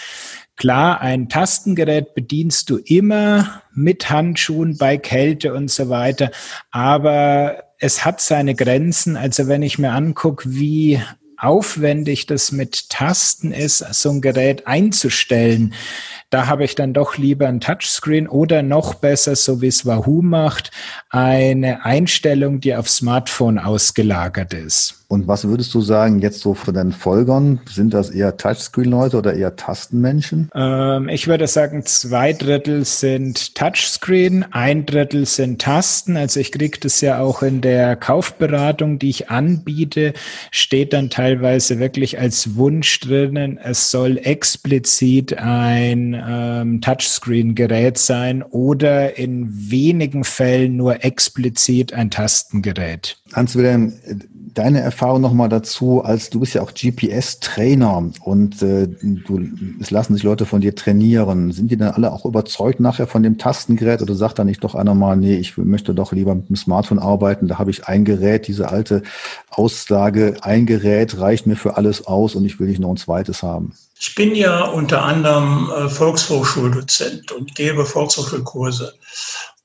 Klar, 0.56 1.00
ein 1.00 1.30
Tastengerät 1.30 2.14
bedienst 2.14 2.70
du 2.70 2.78
immer 2.78 3.62
mit 3.74 4.10
Handschuhen 4.10 4.78
bei 4.78 4.98
Kälte 4.98 5.54
und 5.54 5.72
so 5.72 5.88
weiter, 5.88 6.32
aber 6.72 7.64
es 7.80 8.04
hat 8.04 8.20
seine 8.20 8.56
Grenzen. 8.56 9.16
Also 9.16 9.48
wenn 9.48 9.62
ich 9.62 9.80
mir 9.80 9.92
angucke, 9.92 10.44
wie 10.52 11.02
aufwendig 11.38 12.26
das 12.26 12.52
mit 12.52 12.90
Tasten 12.90 13.52
ist, 13.54 13.78
so 13.78 14.10
ein 14.10 14.22
Gerät 14.22 14.68
einzustellen, 14.68 15.74
Da 16.30 16.46
habe 16.46 16.64
ich 16.64 16.76
dann 16.76 16.94
doch 16.94 17.18
lieber 17.18 17.48
ein 17.48 17.60
Touchscreen 17.60 18.28
oder 18.28 18.62
noch 18.62 18.94
besser, 18.94 19.36
so 19.36 19.62
wie 19.62 19.68
es 19.68 19.88
Wahoo 19.88 20.22
macht, 20.22 20.70
eine 21.10 21.86
Einstellung, 21.86 22.60
die 22.60 22.76
auf 22.76 22.88
Smartphone 22.88 23.58
ausgelagert 23.58 24.54
ist. 24.54 25.00
Und 25.08 25.28
was 25.28 25.48
würdest 25.48 25.74
du 25.74 25.82
sagen 25.82 26.20
jetzt 26.20 26.42
so 26.42 26.54
von 26.54 26.76
deinen 26.76 26.92
Folgern? 26.92 27.62
Sind 27.68 27.96
das 27.96 28.12
eher 28.12 28.38
Touchscreen-Leute 28.38 29.18
oder 29.18 29.34
eher 29.34 29.56
Tastenmenschen? 29.56 30.52
Ähm, 30.54 31.10
ich 31.10 31.28
würde 31.28 31.48
sagen, 31.48 31.84
zwei 31.84 32.32
Drittel 32.32 32.86
sind 32.86 33.56
Touchscreen, 33.56 34.46
ein 34.52 34.86
Drittel 34.86 35.26
sind 35.26 35.60
Tasten. 35.64 36.16
Also 36.16 36.40
ich 36.40 36.52
kriege 36.52 36.78
das 36.80 37.02
ja 37.02 37.22
auch 37.22 37.42
in 37.42 37.62
der 37.62 37.96
Kaufberatung, 37.96 39.00
die 39.00 39.10
ich 39.10 39.32
anbiete, 39.32 40.14
steht 40.52 40.94
dann 40.94 41.10
teilweise 41.10 41.80
wirklich 41.80 42.20
als 42.20 42.56
Wunsch 42.56 43.00
drinnen, 43.00 43.58
es 43.58 43.90
soll 43.90 44.20
explizit 44.20 45.40
ein 45.40 46.19
ähm, 46.26 46.82
Touchscreen-Gerät 46.82 47.98
sein 47.98 48.44
oder 48.44 49.18
in 49.18 49.50
wenigen 49.72 50.24
Fällen 50.24 50.76
nur 50.76 51.04
explizit 51.04 51.94
ein 51.94 52.12
Tastengerät. 52.12 53.18
Hans-Wilhelm, 53.34 53.94
deine 54.60 54.82
Erfahrung 54.82 55.22
nochmal 55.22 55.48
dazu, 55.48 56.04
als 56.04 56.30
du 56.30 56.42
bist 56.42 56.54
ja 56.54 56.62
auch 56.62 56.74
GPS-Trainer 56.74 58.12
und 58.22 58.62
äh, 58.62 58.90
du, 59.02 59.40
es 59.80 59.90
lassen 59.90 60.14
sich 60.14 60.24
Leute 60.24 60.46
von 60.46 60.60
dir 60.60 60.76
trainieren. 60.76 61.54
Sind 61.54 61.72
die 61.72 61.78
dann 61.78 61.94
alle 61.94 62.12
auch 62.12 62.26
überzeugt 62.26 62.82
nachher 62.82 63.08
von 63.08 63.24
dem 63.24 63.38
Tastengerät 63.38 64.02
oder 64.02 64.16
sagt 64.16 64.38
dann 64.38 64.48
nicht 64.48 64.62
doch 64.64 64.76
einer 64.76 64.96
mal, 64.96 65.16
nee, 65.16 65.36
ich 65.36 65.58
möchte 65.58 65.94
doch 65.94 66.12
lieber 66.12 66.36
mit 66.36 66.50
dem 66.50 66.58
Smartphone 66.58 67.00
arbeiten, 67.00 67.48
da 67.48 67.58
habe 67.58 67.72
ich 67.72 67.88
ein 67.88 68.04
Gerät, 68.04 68.48
diese 68.48 68.70
alte 68.70 69.02
Aussage, 69.50 70.36
ein 70.42 70.66
Gerät 70.66 71.18
reicht 71.18 71.48
mir 71.48 71.56
für 71.56 71.78
alles 71.78 72.06
aus 72.06 72.36
und 72.36 72.44
ich 72.44 72.60
will 72.60 72.68
nicht 72.68 72.82
noch 72.82 72.90
ein 72.92 72.98
zweites 72.98 73.42
haben. 73.42 73.74
Ich 73.98 74.14
bin 74.14 74.36
ja 74.36 74.66
unter 74.66 75.04
anderem 75.04 75.72
äh, 75.74 75.88
Volkshochschuldozent 75.88 77.32
und 77.32 77.56
gebe 77.56 77.86
Volkshochschulkurse. 77.86 78.94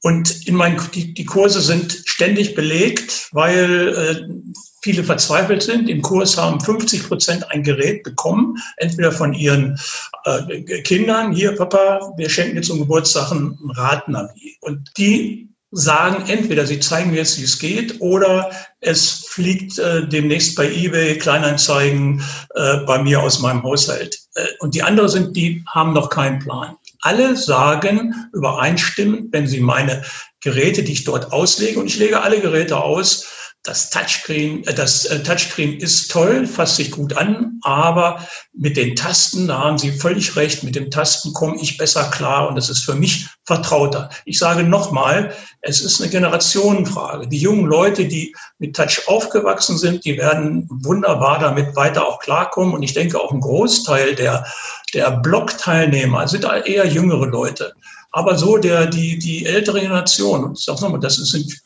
Und 0.04 0.46
in 0.46 0.54
meinen, 0.54 0.78
die, 0.94 1.14
die 1.14 1.24
Kurse 1.24 1.62
sind 1.62 2.02
ständig 2.04 2.54
belegt, 2.54 3.30
weil 3.32 3.94
äh, 3.96 4.54
viele 4.84 5.02
verzweifelt 5.02 5.62
sind. 5.62 5.88
Im 5.88 6.02
Kurs 6.02 6.36
haben 6.36 6.60
50 6.60 7.08
Prozent 7.08 7.50
ein 7.50 7.62
Gerät 7.62 8.02
bekommen, 8.02 8.58
entweder 8.76 9.12
von 9.12 9.32
ihren 9.32 9.80
äh, 10.26 10.60
Kindern, 10.82 11.32
hier 11.32 11.56
Papa, 11.56 12.12
wir 12.18 12.28
schenken 12.28 12.56
dir 12.56 12.62
zum 12.62 12.80
Geburtstag 12.80 13.32
ein 13.32 13.58
Radnavi. 13.70 14.58
Und 14.60 14.90
die 14.98 15.48
sagen 15.70 16.28
entweder, 16.28 16.66
sie 16.66 16.80
zeigen 16.80 17.12
mir 17.12 17.16
jetzt, 17.16 17.38
wie 17.38 17.44
es 17.44 17.58
geht, 17.58 17.98
oder 18.00 18.50
es 18.80 19.24
fliegt 19.26 19.78
äh, 19.78 20.06
demnächst 20.06 20.54
bei 20.54 20.70
eBay 20.70 21.16
Kleinanzeigen 21.16 22.22
äh, 22.54 22.76
bei 22.86 23.02
mir 23.02 23.22
aus 23.22 23.40
meinem 23.40 23.62
Haushalt. 23.62 24.18
Äh, 24.34 24.44
und 24.60 24.74
die 24.74 24.82
anderen 24.82 25.08
sind, 25.08 25.34
die 25.34 25.64
haben 25.66 25.94
noch 25.94 26.10
keinen 26.10 26.40
Plan 26.40 26.76
alle 27.04 27.36
sagen 27.36 28.14
übereinstimmend, 28.32 29.30
wenn 29.32 29.46
sie 29.46 29.60
meine 29.60 30.02
Geräte, 30.40 30.82
die 30.82 30.92
ich 30.92 31.04
dort 31.04 31.32
auslege, 31.32 31.78
und 31.78 31.86
ich 31.86 31.98
lege 31.98 32.22
alle 32.22 32.40
Geräte 32.40 32.78
aus, 32.78 33.26
das 33.64 33.88
Touchscreen, 33.88 34.62
äh, 34.66 34.74
das 34.74 35.06
äh, 35.06 35.22
Touchscreen 35.22 35.78
ist 35.80 36.10
toll, 36.10 36.46
fasst 36.46 36.76
sich 36.76 36.90
gut 36.90 37.16
an, 37.16 37.58
aber 37.62 38.20
mit 38.52 38.76
den 38.76 38.94
Tasten, 38.94 39.48
da 39.48 39.58
haben 39.58 39.78
Sie 39.78 39.90
völlig 39.90 40.36
recht, 40.36 40.62
mit 40.62 40.76
den 40.76 40.90
Tasten 40.90 41.32
komme 41.32 41.56
ich 41.60 41.78
besser 41.78 42.10
klar 42.10 42.48
und 42.48 42.56
das 42.56 42.68
ist 42.68 42.84
für 42.84 42.94
mich 42.94 43.26
vertrauter. 43.44 44.10
Ich 44.26 44.38
sage 44.38 44.64
nochmal, 44.64 45.34
es 45.62 45.80
ist 45.80 46.00
eine 46.00 46.10
Generationenfrage. 46.10 47.26
Die 47.26 47.38
jungen 47.38 47.64
Leute, 47.64 48.04
die 48.06 48.36
mit 48.58 48.76
Touch 48.76 49.02
aufgewachsen 49.06 49.78
sind, 49.78 50.04
die 50.04 50.18
werden 50.18 50.68
wunderbar 50.70 51.38
damit 51.38 51.74
weiter 51.74 52.06
auch 52.06 52.18
klarkommen 52.20 52.74
und 52.74 52.82
ich 52.82 52.92
denke 52.92 53.18
auch 53.18 53.32
ein 53.32 53.40
Großteil 53.40 54.14
der, 54.14 54.46
der 54.92 55.10
Blog-Teilnehmer 55.10 56.28
sind 56.28 56.44
eher 56.44 56.86
jüngere 56.86 57.26
Leute. 57.26 57.72
Aber 58.12 58.36
so 58.36 58.58
der, 58.58 58.86
die, 58.86 59.18
die 59.18 59.46
ältere 59.46 59.80
Generation, 59.80 60.44
und 60.44 60.58
ich 60.58 60.64
sage 60.64 60.82
nochmal, 60.82 61.00
das 61.00 61.16
sind 61.16 61.63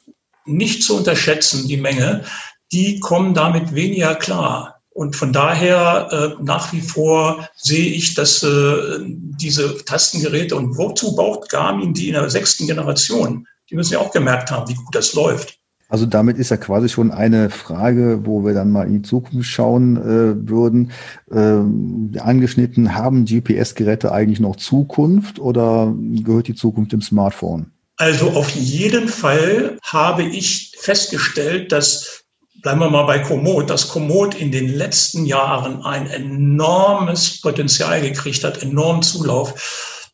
nicht 0.48 0.82
zu 0.82 0.96
unterschätzen, 0.96 1.68
die 1.68 1.76
Menge, 1.76 2.24
die 2.72 3.00
kommen 3.00 3.34
damit 3.34 3.74
weniger 3.74 4.14
klar. 4.14 4.80
Und 4.90 5.14
von 5.14 5.32
daher 5.32 6.08
äh, 6.10 6.42
nach 6.42 6.72
wie 6.72 6.80
vor 6.80 7.48
sehe 7.56 7.92
ich, 7.92 8.14
dass 8.14 8.42
äh, 8.42 8.98
diese 9.00 9.84
Tastengeräte 9.84 10.56
und 10.56 10.76
wozu 10.76 11.14
braucht 11.14 11.50
Garmin 11.50 11.94
die 11.94 12.08
in 12.08 12.14
der 12.14 12.28
sechsten 12.30 12.66
Generation? 12.66 13.46
Die 13.70 13.76
müssen 13.76 13.92
ja 13.92 14.00
auch 14.00 14.10
gemerkt 14.10 14.50
haben, 14.50 14.68
wie 14.68 14.74
gut 14.74 14.92
das 14.94 15.14
läuft. 15.14 15.58
Also 15.88 16.04
damit 16.04 16.36
ist 16.36 16.50
ja 16.50 16.58
quasi 16.58 16.88
schon 16.88 17.10
eine 17.12 17.48
Frage, 17.48 18.20
wo 18.24 18.44
wir 18.44 18.52
dann 18.52 18.70
mal 18.70 18.86
in 18.86 18.94
die 18.94 19.02
Zukunft 19.02 19.48
schauen 19.48 19.96
äh, 19.96 20.48
würden. 20.48 20.90
Ähm, 21.30 22.12
angeschnitten, 22.18 22.94
haben 22.94 23.24
GPS-Geräte 23.24 24.12
eigentlich 24.12 24.40
noch 24.40 24.56
Zukunft 24.56 25.38
oder 25.38 25.94
gehört 25.96 26.48
die 26.48 26.54
Zukunft 26.54 26.92
dem 26.92 27.00
Smartphone? 27.00 27.70
Also 27.98 28.30
auf 28.30 28.50
jeden 28.50 29.08
Fall 29.08 29.76
habe 29.82 30.22
ich 30.22 30.72
festgestellt, 30.78 31.72
dass 31.72 32.24
bleiben 32.62 32.80
wir 32.80 32.90
mal 32.90 33.04
bei 33.04 33.18
Komoot, 33.20 33.70
dass 33.70 33.88
Komoot 33.88 34.34
in 34.34 34.50
den 34.50 34.74
letzten 34.74 35.26
Jahren 35.26 35.82
ein 35.82 36.08
enormes 36.08 37.40
Potenzial 37.40 38.00
gekriegt 38.00 38.42
hat, 38.44 38.62
enormen 38.62 39.02
Zulauf. 39.02 40.04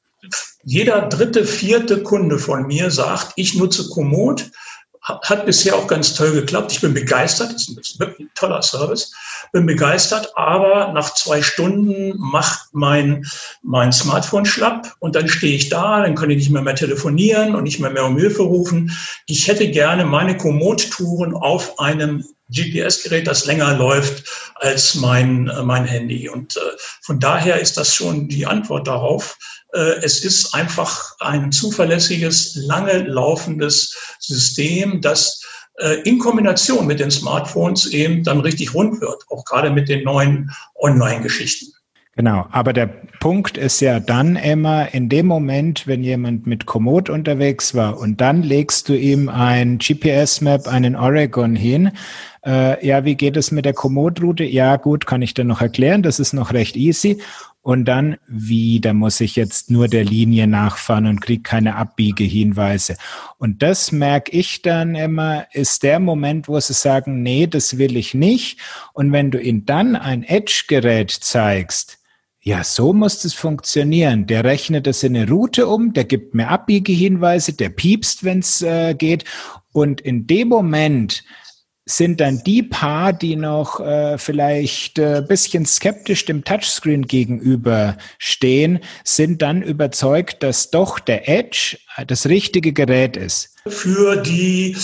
Jeder 0.63 1.03
dritte, 1.09 1.45
vierte 1.45 2.03
Kunde 2.03 2.39
von 2.39 2.67
mir 2.67 2.91
sagt, 2.91 3.33
ich 3.37 3.55
nutze 3.55 3.89
Komoot 3.91 4.51
hat 5.05 5.45
bisher 5.45 5.77
auch 5.77 5.87
ganz 5.87 6.15
toll 6.15 6.33
geklappt. 6.33 6.73
Ich 6.73 6.81
bin 6.81 6.95
begeistert. 6.95 7.53
Das 7.53 7.69
ist 7.69 8.01
wirklich 8.01 8.29
ein 8.29 8.31
toller 8.35 8.63
Service. 8.63 9.13
Bin 9.53 9.67
begeistert, 9.67 10.33
aber 10.35 10.93
nach 10.93 11.13
zwei 11.15 11.43
Stunden 11.43 12.15
macht 12.17 12.69
mein, 12.73 13.25
mein 13.63 13.93
Smartphone 13.93 14.47
schlapp 14.47 14.95
und 15.01 15.15
dann 15.15 15.29
stehe 15.29 15.55
ich 15.55 15.69
da, 15.69 16.03
dann 16.03 16.15
kann 16.15 16.31
ich 16.31 16.39
nicht 16.39 16.51
mehr 16.51 16.63
mehr 16.63 16.75
telefonieren 16.75 17.55
und 17.55 17.65
nicht 17.65 17.81
mehr 17.81 17.91
mehr 17.91 18.07
um 18.07 18.17
Hilfe 18.17 18.43
rufen. 18.43 18.97
Ich 19.27 19.47
hätte 19.47 19.71
gerne 19.71 20.05
meine 20.05 20.37
Komoot-Touren 20.37 21.35
auf 21.35 21.79
einem 21.79 22.25
GPS-Gerät, 22.51 23.27
das 23.27 23.47
länger 23.47 23.75
läuft 23.77 24.25
als 24.57 24.95
mein, 24.95 25.51
mein 25.65 25.85
Handy. 25.85 26.29
Und 26.29 26.57
äh, 26.57 26.61
von 27.03 27.21
daher 27.21 27.61
ist 27.61 27.77
das 27.77 27.95
schon 27.95 28.29
die 28.29 28.47
Antwort 28.47 28.87
darauf. 28.87 29.37
Äh, 29.75 30.01
es 30.03 30.25
ist 30.25 30.55
einfach 30.55 31.17
ein 31.21 31.51
zuverlässiges, 31.51 32.55
lange 32.57 33.03
laufendes 33.03 33.95
System, 34.21 35.01
das 35.01 35.43
äh, 35.79 36.01
in 36.03 36.19
Kombination 36.19 36.87
mit 36.87 37.01
den 37.01 37.11
Smartphones 37.11 37.87
eben 37.87 38.23
dann 38.23 38.41
richtig 38.41 38.75
rund 38.75 39.01
wird, 39.01 39.25
auch 39.29 39.45
gerade 39.45 39.71
mit 39.71 39.89
den 39.89 40.05
neuen 40.05 40.51
Online-Geschichten. 40.77 41.73
Genau, 42.17 42.47
aber 42.53 42.73
der 42.73 42.87
Punkt 43.19 43.59
ist 43.59 43.81
ja 43.81 43.99
dann 43.99 44.37
immer 44.37 44.95
in 44.95 45.09
dem 45.09 45.27
Moment, 45.27 45.89
wenn 45.89 46.05
jemand 46.05 46.47
mit 46.47 46.65
Komoot 46.65 47.11
unterwegs 47.11 47.75
war 47.75 47.99
und 47.99 48.21
dann 48.21 48.45
legst 48.45 48.89
du 48.89 48.95
ihm 48.95 49.29
ein 49.29 49.79
GPS-Map, 49.79 50.69
einen 50.69 50.95
Oregon 50.95 51.57
hin. 51.57 51.91
Äh, 52.47 52.87
ja, 52.87 53.05
wie 53.05 53.17
geht 53.17 53.37
es 53.37 53.51
mit 53.51 53.65
der 53.65 53.73
Komoot-Route? 53.73 54.45
Ja, 54.45 54.77
gut, 54.77 55.07
kann 55.07 55.23
ich 55.23 55.35
dann 55.35 55.49
noch 55.49 55.61
erklären, 55.61 56.05
das 56.05 56.21
ist 56.21 56.35
noch 56.35 56.53
recht 56.53 56.77
easy. 56.77 57.21
Und 57.65 57.87
dann, 57.87 58.19
wie, 58.29 58.79
da 58.79 58.93
muss 58.93 59.23
ich 59.23 59.37
jetzt 59.37 59.71
nur 59.71 59.89
der 59.89 60.05
Linie 60.05 60.47
nachfahren 60.47 61.07
und 61.07 61.23
kriege 61.23 61.43
keine 61.43 61.77
Abbiegehinweise. 61.77 62.99
Und 63.39 63.63
das 63.63 63.91
merke 63.91 64.33
ich 64.33 64.61
dann 64.61 64.95
immer, 64.95 65.47
ist 65.51 65.83
der 65.83 65.99
Moment, 65.99 66.47
wo 66.47 66.61
sie 66.61 66.75
sagen, 66.75 67.23
nee, 67.23 67.47
das 67.47 67.79
will 67.79 67.97
ich 67.97 68.13
nicht. 68.13 68.61
Und 68.93 69.13
wenn 69.13 69.31
du 69.31 69.41
ihnen 69.41 69.65
dann 69.65 69.97
ein 69.97 70.25
Edge-Gerät 70.25 71.11
zeigst, 71.11 72.01
ja, 72.43 72.63
so 72.63 72.93
muss 72.93 73.25
es 73.25 73.33
funktionieren. 73.33 74.27
Der 74.27 74.45
rechnet 74.45 74.87
es 74.87 75.03
in 75.03 75.17
eine 75.17 75.27
Route 75.27 75.67
um, 75.67 75.95
der 75.95 76.05
gibt 76.05 76.35
mir 76.35 76.49
Abbiegehinweise, 76.49 77.55
der 77.55 77.71
piepst, 77.71 78.25
wenn 78.25 78.41
es 78.41 78.61
äh, 78.61 78.93
geht. 78.93 79.25
Und 79.73 80.03
in 80.03 80.27
dem 80.27 80.49
Moment 80.49 81.25
sind 81.87 82.21
dann 82.21 82.43
die 82.45 82.63
paar, 82.63 83.13
die 83.13 83.37
noch 83.37 83.81
äh, 83.81 84.17
vielleicht 84.17 84.99
äh, 84.99 85.23
bisschen 85.27 85.67
skeptisch 85.67 86.25
dem 86.25 86.45
Touchscreen 86.45 87.07
gegenüber 87.07 87.99
stehen, 88.19 88.81
sind 89.05 89.43
dann 89.43 89.63
überzeugt, 89.63 90.43
dass 90.43 90.71
doch 90.71 90.99
der 90.99 91.29
Edge 91.29 91.79
das 92.07 92.27
richtige 92.27 92.73
Gerät 92.73 93.17
ist. 93.17 93.55
Für 93.67 94.17
die 94.17 94.75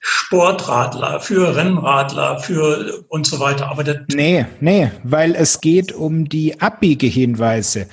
Sportradler, 0.00 1.20
für 1.20 1.56
Rennradler, 1.56 2.38
für 2.40 3.04
und 3.08 3.26
so 3.26 3.40
weiter. 3.40 3.70
Aber 3.70 3.84
nee, 4.12 4.46
nee, 4.60 4.90
weil 5.02 5.34
es 5.34 5.60
geht 5.60 5.92
um 5.92 6.28
die 6.28 6.60
Abbiegehinweise. 6.60 7.88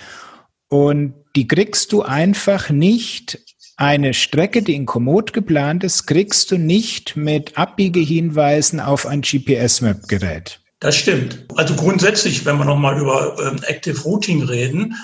Und 0.70 1.14
die 1.36 1.48
kriegst 1.48 1.92
du 1.92 2.04
einfach 2.04 2.70
nicht 2.70 3.40
eine 3.78 4.14
Strecke, 4.14 4.62
die 4.62 4.76
in 4.76 4.86
Komoot 4.86 5.34
geplant 5.34 5.84
ist, 5.84 6.06
kriegst 6.06 6.52
du 6.52 6.58
nicht 6.58 7.16
mit 7.16 7.58
Abbiegehinweisen 7.58 8.80
auf 8.80 9.06
ein 9.06 9.22
GPS-Map-Gerät. 9.22 10.62
Das 10.80 10.96
stimmt. 10.96 11.46
Also 11.56 11.74
grundsätzlich, 11.76 12.46
wenn 12.46 12.58
wir 12.58 12.66
nochmal 12.66 13.00
über 13.00 13.38
ähm, 13.40 13.60
Active 13.64 14.02
Routing 14.02 14.44
reden, 14.44 14.96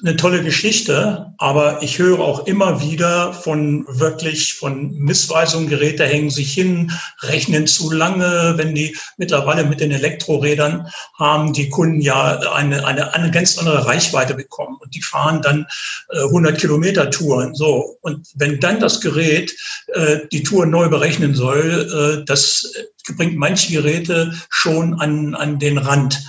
eine 0.00 0.16
tolle 0.16 0.42
Geschichte, 0.44 1.32
aber 1.38 1.82
ich 1.82 1.98
höre 1.98 2.20
auch 2.20 2.46
immer 2.46 2.80
wieder 2.80 3.32
von 3.32 3.84
wirklich 3.88 4.54
von 4.54 4.92
Missweisungen, 4.92 5.68
Geräte 5.68 6.04
hängen 6.04 6.30
sich 6.30 6.52
hin, 6.52 6.92
rechnen 7.22 7.66
zu 7.66 7.90
lange, 7.90 8.54
wenn 8.56 8.74
die 8.74 8.96
mittlerweile 9.16 9.64
mit 9.64 9.80
den 9.80 9.90
Elektrorädern 9.90 10.88
haben 11.18 11.52
die 11.52 11.68
Kunden 11.68 12.00
ja 12.00 12.38
eine, 12.52 12.86
eine, 12.86 13.12
eine 13.12 13.30
ganz 13.32 13.58
andere 13.58 13.86
Reichweite 13.86 14.34
bekommen 14.34 14.76
und 14.80 14.94
die 14.94 15.02
fahren 15.02 15.42
dann 15.42 15.66
äh, 16.10 16.22
100 16.22 16.58
Kilometer 16.58 17.10
Touren. 17.10 17.54
So. 17.54 17.98
Und 18.00 18.28
wenn 18.36 18.60
dann 18.60 18.78
das 18.78 19.00
Gerät 19.00 19.52
äh, 19.88 20.18
die 20.30 20.44
Tour 20.44 20.66
neu 20.66 20.88
berechnen 20.88 21.34
soll, 21.34 22.20
äh, 22.20 22.24
das 22.24 22.72
bringt 23.16 23.36
manche 23.36 23.72
Geräte 23.72 24.32
schon 24.48 25.00
an, 25.00 25.34
an 25.34 25.58
den 25.58 25.78
Rand. 25.78 26.20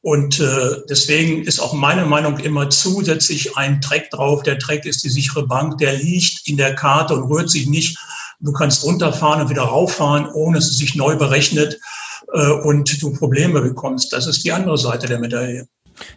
Und 0.00 0.38
äh, 0.38 0.76
deswegen 0.88 1.42
ist 1.42 1.58
auch 1.58 1.72
meine 1.72 2.06
Meinung 2.06 2.38
immer 2.38 2.70
zusätzlich 2.70 3.56
ein 3.56 3.80
Track 3.80 4.10
drauf. 4.10 4.42
Der 4.42 4.58
Track 4.58 4.84
ist 4.86 5.02
die 5.02 5.08
sichere 5.08 5.46
Bank, 5.46 5.78
der 5.78 5.94
liegt 5.94 6.46
in 6.46 6.56
der 6.56 6.74
Karte 6.74 7.14
und 7.14 7.28
rührt 7.28 7.50
sich 7.50 7.66
nicht. 7.66 7.98
Du 8.40 8.52
kannst 8.52 8.84
runterfahren 8.84 9.42
und 9.42 9.50
wieder 9.50 9.62
rauffahren, 9.62 10.28
ohne 10.32 10.58
dass 10.58 10.68
es 10.68 10.78
sich 10.78 10.94
neu 10.94 11.16
berechnet 11.16 11.80
äh, 12.32 12.50
und 12.50 13.02
du 13.02 13.12
Probleme 13.12 13.60
bekommst. 13.60 14.12
Das 14.12 14.28
ist 14.28 14.44
die 14.44 14.52
andere 14.52 14.78
Seite 14.78 15.08
der 15.08 15.18
Medaille. 15.18 15.66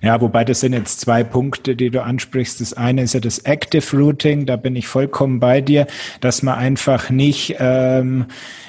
Ja, 0.02 0.22
wobei 0.22 0.44
das 0.44 0.62
sind 0.62 0.74
jetzt 0.74 1.02
zwei 1.02 1.24
Punkte, 1.24 1.76
die 1.76 1.90
du 1.90 2.04
ansprichst. 2.04 2.62
Das 2.62 2.74
eine 2.74 3.04
ist 3.04 3.14
ja 3.14 3.20
das 3.20 3.40
Active 3.40 3.98
Routing, 3.98 4.46
da 4.46 4.56
bin 4.56 4.76
ich 4.76 4.88
vollkommen 4.88 5.40
bei 5.40 5.62
dir, 5.62 5.88
dass 6.20 6.44
man 6.44 6.58
einfach 6.58 7.10
nicht 7.10 7.56
ähm, 7.60 8.26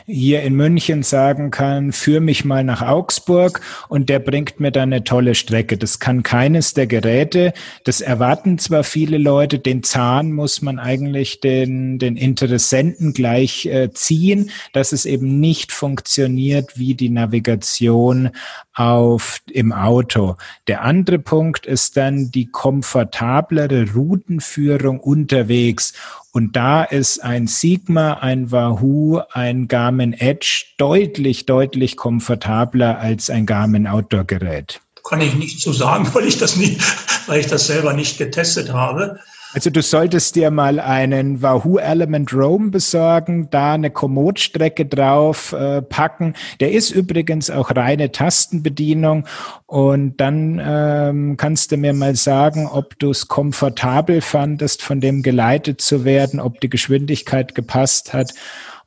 hier 0.06 0.42
in 0.42 0.54
München 0.54 1.02
sagen 1.02 1.50
kann, 1.50 1.92
führ 1.92 2.20
mich 2.20 2.44
mal 2.44 2.64
nach 2.64 2.82
Augsburg 2.82 3.60
und 3.88 4.08
der 4.08 4.18
bringt 4.18 4.60
mir 4.60 4.70
dann 4.70 4.92
eine 4.92 5.04
tolle 5.04 5.34
Strecke. 5.34 5.76
Das 5.76 6.00
kann 6.00 6.22
keines 6.22 6.74
der 6.74 6.86
Geräte. 6.86 7.52
Das 7.84 8.00
erwarten 8.00 8.58
zwar 8.58 8.84
viele 8.84 9.18
Leute, 9.18 9.58
den 9.58 9.82
Zahn 9.82 10.32
muss 10.32 10.62
man 10.62 10.78
eigentlich 10.78 11.40
den, 11.40 11.98
den 11.98 12.16
Interessenten 12.16 13.12
gleich 13.12 13.66
äh, 13.66 13.90
ziehen, 13.92 14.50
dass 14.72 14.92
es 14.92 15.06
eben 15.06 15.40
nicht 15.40 15.72
funktioniert 15.72 16.78
wie 16.78 16.94
die 16.94 17.10
Navigation 17.10 18.30
auf, 18.74 19.40
im 19.50 19.72
Auto. 19.72 20.36
Der 20.66 20.82
andere 20.82 21.18
Punkt 21.18 21.66
ist 21.66 21.96
dann 21.96 22.30
die 22.30 22.46
komfortablere 22.46 23.92
Routenführung 23.94 25.00
unterwegs. 25.00 25.92
Und 26.32 26.56
da 26.56 26.82
ist 26.82 27.22
ein 27.22 27.46
Sigma, 27.46 28.14
ein 28.14 28.50
Wahoo, 28.50 29.20
ein 29.32 29.68
Garmin 29.68 30.14
Edge 30.14 30.64
deutlich, 30.78 31.44
deutlich 31.46 31.96
komfortabler 31.96 32.98
als 32.98 33.28
ein 33.28 33.44
Garmin 33.44 33.86
Outdoor 33.86 34.24
Gerät. 34.24 34.80
Kann 35.04 35.20
ich 35.20 35.34
nicht 35.34 35.60
zu 35.60 35.72
sagen, 35.72 36.08
weil 36.14 36.26
ich 36.26 36.38
das 36.38 36.56
nie, 36.56 36.78
weil 37.26 37.40
ich 37.40 37.46
das 37.46 37.66
selber 37.66 37.92
nicht 37.92 38.16
getestet 38.16 38.72
habe. 38.72 39.18
Also 39.54 39.68
du 39.68 39.82
solltest 39.82 40.34
dir 40.34 40.50
mal 40.50 40.80
einen 40.80 41.42
Wahoo 41.42 41.76
Element 41.76 42.32
Roam 42.32 42.70
besorgen, 42.70 43.48
da 43.50 43.74
eine 43.74 43.90
Komoot-Strecke 43.90 44.86
drauf 44.86 45.52
äh, 45.52 45.82
packen. 45.82 46.34
Der 46.60 46.72
ist 46.72 46.90
übrigens 46.90 47.50
auch 47.50 47.70
reine 47.76 48.12
Tastenbedienung 48.12 49.26
und 49.66 50.16
dann 50.16 50.60
ähm, 50.64 51.36
kannst 51.36 51.70
du 51.70 51.76
mir 51.76 51.92
mal 51.92 52.16
sagen, 52.16 52.66
ob 52.66 52.98
du 52.98 53.10
es 53.10 53.28
komfortabel 53.28 54.22
fandest, 54.22 54.82
von 54.82 55.02
dem 55.02 55.22
geleitet 55.22 55.82
zu 55.82 56.06
werden, 56.06 56.40
ob 56.40 56.60
die 56.60 56.70
Geschwindigkeit 56.70 57.54
gepasst 57.54 58.14
hat 58.14 58.32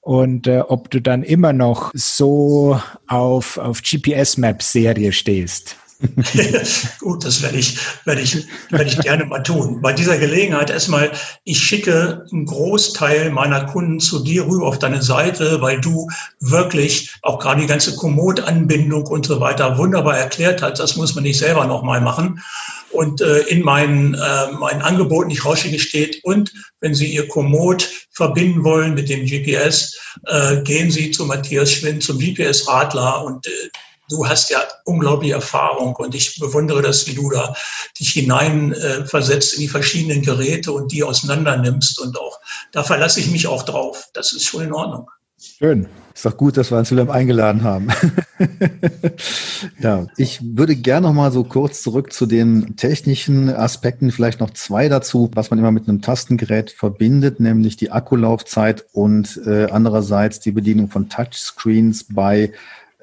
und 0.01 0.47
äh, 0.47 0.61
ob 0.67 0.89
du 0.89 0.99
dann 0.99 1.21
immer 1.21 1.53
noch 1.53 1.91
so 1.93 2.81
auf, 3.07 3.59
auf 3.59 3.83
GPS-Maps-Serie 3.83 5.11
stehst. 5.11 5.77
Gut, 6.99 7.23
das 7.23 7.41
werde 7.41 7.57
ich, 7.57 7.77
werde 8.05 8.21
ich, 8.21 8.45
werde 8.69 8.89
ich 8.89 8.99
gerne 8.99 9.25
mal 9.25 9.41
tun. 9.41 9.81
Bei 9.81 9.93
dieser 9.93 10.17
Gelegenheit 10.17 10.69
erstmal, 10.69 11.11
ich 11.45 11.59
schicke 11.59 12.25
einen 12.31 12.45
Großteil 12.45 13.31
meiner 13.31 13.65
Kunden 13.65 13.99
zu 13.99 14.23
dir 14.23 14.45
rüber 14.45 14.67
auf 14.67 14.79
deine 14.79 15.01
Seite, 15.01 15.61
weil 15.61 15.79
du 15.79 16.09
wirklich 16.41 17.13
auch 17.21 17.39
gerade 17.39 17.61
die 17.61 17.67
ganze 17.67 17.95
Komoot-Anbindung 17.95 19.07
und 19.07 19.25
so 19.25 19.39
weiter 19.39 19.77
wunderbar 19.77 20.17
erklärt 20.17 20.61
hast. 20.61 20.79
Das 20.79 20.97
muss 20.97 21.15
man 21.15 21.23
nicht 21.23 21.39
selber 21.39 21.65
nochmal 21.65 22.01
machen. 22.01 22.41
Und 22.91 23.21
äh, 23.21 23.39
in 23.43 23.61
meinen, 23.61 24.13
äh, 24.15 24.51
meinen 24.59 24.81
Angeboten, 24.81 25.29
die 25.29 25.35
ich 25.35 25.45
rausschicke, 25.45 25.79
steht, 25.79 26.23
und 26.23 26.51
wenn 26.79 26.93
Sie 26.93 27.07
Ihr 27.07 27.27
Komoot 27.27 27.89
verbinden 28.11 28.63
wollen 28.63 28.93
mit 28.93 29.09
dem 29.09 29.25
GPS, 29.25 29.97
äh, 30.27 30.61
gehen 30.61 30.91
Sie 30.91 31.11
zu 31.11 31.25
Matthias 31.25 31.71
Schwind, 31.71 32.03
zum 32.03 32.19
GPS-Radler 32.19 33.23
und 33.25 33.45
äh, 33.47 33.51
du 34.09 34.27
hast 34.27 34.49
ja 34.49 34.59
unglaubliche 34.85 35.35
Erfahrung 35.35 35.95
und 35.95 36.15
ich 36.15 36.39
bewundere 36.39 36.81
das, 36.81 37.07
wie 37.07 37.15
du 37.15 37.29
da 37.29 37.55
dich 37.99 38.11
hineinversetzt 38.11 39.53
äh, 39.53 39.55
in 39.55 39.61
die 39.61 39.67
verschiedenen 39.67 40.21
Geräte 40.21 40.71
und 40.71 40.91
die 40.91 41.03
auseinander 41.03 41.57
nimmst 41.57 41.99
und 41.99 42.19
auch, 42.19 42.39
da 42.71 42.83
verlasse 42.83 43.19
ich 43.19 43.31
mich 43.31 43.47
auch 43.47 43.63
drauf. 43.63 44.09
Das 44.13 44.33
ist 44.33 44.45
schon 44.45 44.63
in 44.63 44.73
Ordnung. 44.73 45.09
Schön. 45.37 45.87
Ist 46.13 46.25
doch 46.25 46.37
gut, 46.37 46.55
dass 46.55 46.71
wir 46.71 46.77
uns 46.77 46.91
Wilhelm 46.91 47.09
eingeladen 47.09 47.63
haben. 47.63 47.89
ja, 49.81 50.07
ich 50.15 50.39
würde 50.41 50.77
gerne 50.77 51.07
noch 51.07 51.13
mal 51.13 51.29
so 51.29 51.43
kurz 51.43 51.81
zurück 51.81 52.13
zu 52.13 52.25
den 52.25 52.77
technischen 52.77 53.49
Aspekten, 53.49 54.11
vielleicht 54.11 54.39
noch 54.39 54.51
zwei 54.51 54.87
dazu, 54.87 55.29
was 55.33 55.49
man 55.49 55.59
immer 55.59 55.71
mit 55.71 55.89
einem 55.89 56.01
Tastengerät 56.01 56.71
verbindet, 56.71 57.41
nämlich 57.41 57.75
die 57.75 57.91
Akkulaufzeit 57.91 58.85
und 58.93 59.41
äh, 59.45 59.65
andererseits 59.65 60.39
die 60.39 60.53
Bedienung 60.53 60.87
von 60.87 61.09
Touchscreens 61.09 62.05
bei 62.09 62.53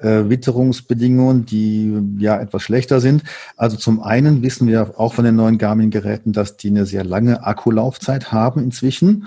äh, 0.03 0.29
Witterungsbedingungen, 0.29 1.45
die 1.45 1.93
ja 2.19 2.39
etwas 2.39 2.61
schlechter 2.61 2.99
sind. 2.99 3.23
Also 3.57 3.77
zum 3.77 4.01
einen 4.01 4.43
wissen 4.43 4.67
wir 4.67 4.99
auch 4.99 5.13
von 5.13 5.25
den 5.25 5.35
neuen 5.35 5.57
Garmin-Geräten, 5.57 6.33
dass 6.33 6.57
die 6.57 6.69
eine 6.69 6.85
sehr 6.85 7.03
lange 7.03 7.45
Akkulaufzeit 7.45 8.31
haben 8.31 8.61
inzwischen. 8.61 9.25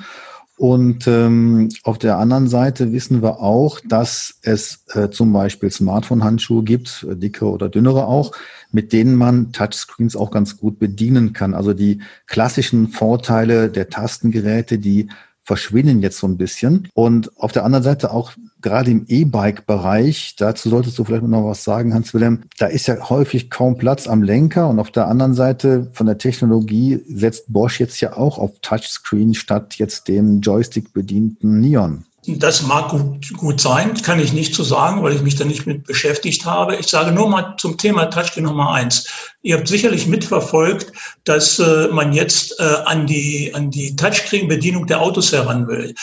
Und 0.58 1.06
ähm, 1.06 1.68
auf 1.82 1.98
der 1.98 2.16
anderen 2.16 2.48
Seite 2.48 2.92
wissen 2.92 3.22
wir 3.22 3.40
auch, 3.40 3.78
dass 3.86 4.38
es 4.40 4.84
äh, 4.94 5.10
zum 5.10 5.30
Beispiel 5.32 5.70
Smartphone-Handschuhe 5.70 6.64
gibt, 6.64 7.06
äh, 7.10 7.14
dicke 7.14 7.44
oder 7.44 7.68
dünnere 7.68 8.06
auch, 8.06 8.32
mit 8.72 8.94
denen 8.94 9.16
man 9.16 9.52
Touchscreens 9.52 10.16
auch 10.16 10.30
ganz 10.30 10.56
gut 10.56 10.78
bedienen 10.78 11.34
kann. 11.34 11.52
Also 11.52 11.74
die 11.74 12.00
klassischen 12.26 12.88
Vorteile 12.88 13.68
der 13.68 13.90
Tastengeräte, 13.90 14.78
die 14.78 15.10
verschwinden 15.46 16.02
jetzt 16.02 16.18
so 16.18 16.26
ein 16.26 16.36
bisschen. 16.36 16.88
Und 16.92 17.30
auf 17.40 17.52
der 17.52 17.64
anderen 17.64 17.84
Seite 17.84 18.10
auch 18.10 18.32
gerade 18.60 18.90
im 18.90 19.04
E-Bike-Bereich, 19.06 20.34
dazu 20.36 20.68
solltest 20.68 20.98
du 20.98 21.04
vielleicht 21.04 21.22
noch 21.22 21.46
was 21.46 21.62
sagen, 21.62 21.94
Hans-Wilhelm, 21.94 22.42
da 22.58 22.66
ist 22.66 22.88
ja 22.88 23.08
häufig 23.08 23.48
kaum 23.48 23.78
Platz 23.78 24.08
am 24.08 24.22
Lenker 24.22 24.68
und 24.68 24.80
auf 24.80 24.90
der 24.90 25.06
anderen 25.06 25.34
Seite 25.34 25.88
von 25.92 26.06
der 26.06 26.18
Technologie 26.18 27.00
setzt 27.06 27.52
Bosch 27.52 27.78
jetzt 27.78 28.00
ja 28.00 28.16
auch 28.16 28.38
auf 28.38 28.58
Touchscreen 28.60 29.34
statt 29.34 29.76
jetzt 29.76 30.08
dem 30.08 30.40
Joystick 30.40 30.92
bedienten 30.92 31.60
Neon. 31.60 32.04
Das 32.28 32.62
mag 32.62 32.88
gut, 32.88 33.32
gut 33.34 33.60
sein, 33.60 33.94
kann 34.02 34.18
ich 34.18 34.32
nicht 34.32 34.52
zu 34.54 34.64
so 34.64 34.74
sagen, 34.74 35.02
weil 35.02 35.14
ich 35.14 35.22
mich 35.22 35.36
da 35.36 35.44
nicht 35.44 35.64
mit 35.64 35.84
beschäftigt 35.84 36.44
habe. 36.44 36.74
Ich 36.74 36.88
sage 36.88 37.12
nur 37.12 37.28
mal 37.28 37.54
zum 37.56 37.78
Thema 37.78 38.06
Touchscreen 38.06 38.44
Nummer 38.44 38.72
eins. 38.72 39.06
Ihr 39.42 39.56
habt 39.56 39.68
sicherlich 39.68 40.08
mitverfolgt, 40.08 40.92
dass 41.22 41.60
äh, 41.60 41.86
man 41.88 42.12
jetzt 42.12 42.58
äh, 42.58 42.64
an 42.84 43.06
die, 43.06 43.52
an 43.54 43.70
die 43.70 43.94
Touchscreen-Bedienung 43.94 44.86
der 44.86 45.00
Autos 45.00 45.32
heran 45.32 45.68
will. 45.68 45.94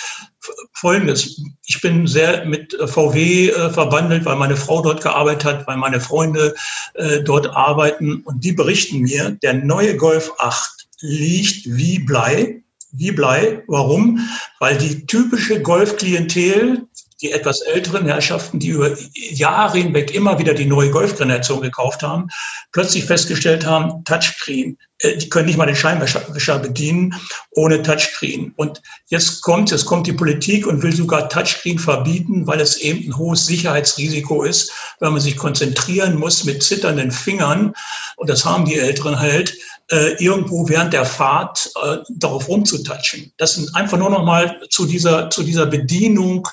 Folgendes. 0.71 1.41
Ich 1.65 1.81
bin 1.81 2.07
sehr 2.07 2.45
mit 2.45 2.73
VW 2.85 3.49
äh, 3.49 3.69
verwandelt, 3.69 4.23
weil 4.23 4.37
meine 4.37 4.55
Frau 4.55 4.81
dort 4.81 5.01
gearbeitet 5.01 5.45
hat, 5.45 5.67
weil 5.67 5.77
meine 5.77 5.99
Freunde 5.99 6.55
äh, 6.93 7.21
dort 7.21 7.47
arbeiten 7.47 8.21
und 8.23 8.43
die 8.43 8.53
berichten 8.53 9.01
mir, 9.01 9.31
der 9.41 9.55
neue 9.55 9.97
Golf 9.97 10.31
8 10.39 10.87
liegt 11.01 11.65
wie 11.65 11.99
Blei 11.99 12.62
wie 12.93 13.11
Blei. 13.11 13.63
Warum? 13.67 14.19
Weil 14.59 14.77
die 14.77 15.05
typische 15.05 15.61
Golfklientel, 15.61 16.87
die 17.23 17.31
etwas 17.31 17.61
älteren 17.61 18.05
Herrschaften, 18.05 18.59
die 18.59 18.69
über 18.69 18.95
Jahre 19.13 19.77
hinweg 19.77 20.13
immer 20.13 20.37
wieder 20.37 20.53
die 20.53 20.65
neue 20.65 20.91
Golfgeneration 20.91 21.61
gekauft 21.61 22.03
haben, 22.03 22.27
plötzlich 22.73 23.05
festgestellt 23.05 23.65
haben, 23.65 24.03
Touchscreen, 24.03 24.77
äh, 24.99 25.17
die 25.17 25.29
können 25.29 25.45
nicht 25.45 25.57
mal 25.57 25.65
den 25.65 25.75
Scheinwischer 25.75 26.59
bedienen 26.59 27.15
ohne 27.51 27.81
Touchscreen. 27.81 28.53
Und 28.57 28.81
jetzt 29.07 29.41
kommt, 29.41 29.71
jetzt 29.71 29.85
kommt 29.85 30.05
die 30.05 30.13
Politik 30.13 30.67
und 30.67 30.83
will 30.83 30.93
sogar 30.93 31.29
Touchscreen 31.29 31.79
verbieten, 31.79 32.45
weil 32.45 32.59
es 32.59 32.77
eben 32.77 33.07
ein 33.07 33.17
hohes 33.17 33.45
Sicherheitsrisiko 33.45 34.43
ist, 34.43 34.71
weil 34.99 35.11
man 35.11 35.21
sich 35.21 35.37
konzentrieren 35.37 36.19
muss 36.19 36.43
mit 36.43 36.61
zitternden 36.61 37.11
Fingern. 37.11 37.73
Und 38.17 38.29
das 38.29 38.43
haben 38.43 38.65
die 38.65 38.77
Älteren 38.77 39.17
halt 39.17 39.57
äh, 39.91 40.13
irgendwo 40.23 40.67
während 40.67 40.93
der 40.93 41.05
Fahrt 41.05 41.71
äh, 41.83 41.97
darauf 42.09 42.47
rumzutatschen. 42.47 43.31
Das 43.37 43.55
sind 43.55 43.75
einfach 43.75 43.97
nur 43.97 44.09
noch 44.09 44.23
mal 44.23 44.59
zu 44.69 44.85
dieser, 44.85 45.29
zu 45.29 45.43
dieser 45.43 45.65
Bedienung 45.65 46.47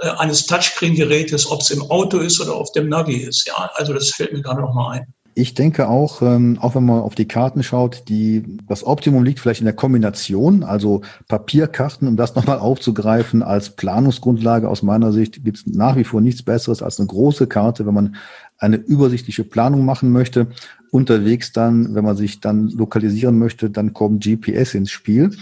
äh, 0.00 0.08
eines 0.18 0.46
Touchscreen-Gerätes, 0.46 1.50
ob 1.50 1.60
es 1.60 1.70
im 1.70 1.82
Auto 1.90 2.18
ist 2.18 2.40
oder 2.40 2.54
auf 2.54 2.72
dem 2.72 2.88
Navi 2.88 3.16
ist. 3.16 3.46
Ja, 3.46 3.70
also 3.74 3.92
das 3.92 4.10
fällt 4.10 4.32
mir 4.32 4.42
gerade 4.42 4.60
noch 4.60 4.74
mal 4.74 4.92
ein. 4.92 5.06
Ich 5.38 5.52
denke 5.52 5.88
auch, 5.88 6.22
ähm, 6.22 6.58
auch 6.62 6.74
wenn 6.74 6.86
man 6.86 7.00
auf 7.00 7.14
die 7.14 7.28
Karten 7.28 7.62
schaut, 7.62 8.04
die, 8.08 8.42
das 8.66 8.86
Optimum 8.86 9.22
liegt 9.22 9.38
vielleicht 9.38 9.60
in 9.60 9.66
der 9.66 9.74
Kombination, 9.74 10.62
also 10.62 11.02
Papierkarten, 11.28 12.08
um 12.08 12.16
das 12.16 12.34
nochmal 12.34 12.58
aufzugreifen, 12.58 13.42
als 13.42 13.68
Planungsgrundlage 13.68 14.66
aus 14.66 14.82
meiner 14.82 15.12
Sicht 15.12 15.44
gibt 15.44 15.58
es 15.58 15.66
nach 15.66 15.96
wie 15.96 16.04
vor 16.04 16.22
nichts 16.22 16.42
Besseres 16.42 16.82
als 16.82 16.98
eine 16.98 17.08
große 17.08 17.48
Karte, 17.48 17.84
wenn 17.84 17.92
man 17.92 18.16
eine 18.56 18.76
übersichtliche 18.76 19.44
Planung 19.44 19.84
machen 19.84 20.10
möchte. 20.10 20.46
Unterwegs 20.90 21.52
dann, 21.52 21.94
wenn 21.94 22.04
man 22.04 22.16
sich 22.16 22.40
dann 22.40 22.70
lokalisieren 22.70 23.38
möchte, 23.38 23.68
dann 23.68 23.92
kommt 23.92 24.24
GPS 24.24 24.72
ins 24.72 24.90
Spiel. 24.90 25.36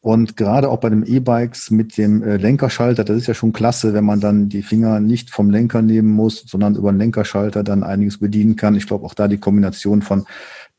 Und 0.00 0.36
gerade 0.36 0.68
auch 0.68 0.78
bei 0.78 0.90
den 0.90 1.04
E-Bikes 1.04 1.72
mit 1.72 1.98
dem 1.98 2.22
äh, 2.22 2.36
Lenkerschalter, 2.36 3.02
das 3.02 3.16
ist 3.16 3.26
ja 3.26 3.34
schon 3.34 3.52
klasse, 3.52 3.94
wenn 3.94 4.04
man 4.04 4.20
dann 4.20 4.48
die 4.48 4.62
Finger 4.62 5.00
nicht 5.00 5.30
vom 5.30 5.50
Lenker 5.50 5.82
nehmen 5.82 6.12
muss, 6.12 6.44
sondern 6.46 6.76
über 6.76 6.92
den 6.92 6.98
Lenkerschalter 6.98 7.64
dann 7.64 7.82
einiges 7.82 8.18
bedienen 8.18 8.54
kann. 8.54 8.76
Ich 8.76 8.86
glaube 8.86 9.04
auch 9.04 9.14
da 9.14 9.26
die 9.26 9.38
Kombination 9.38 10.02
von 10.02 10.24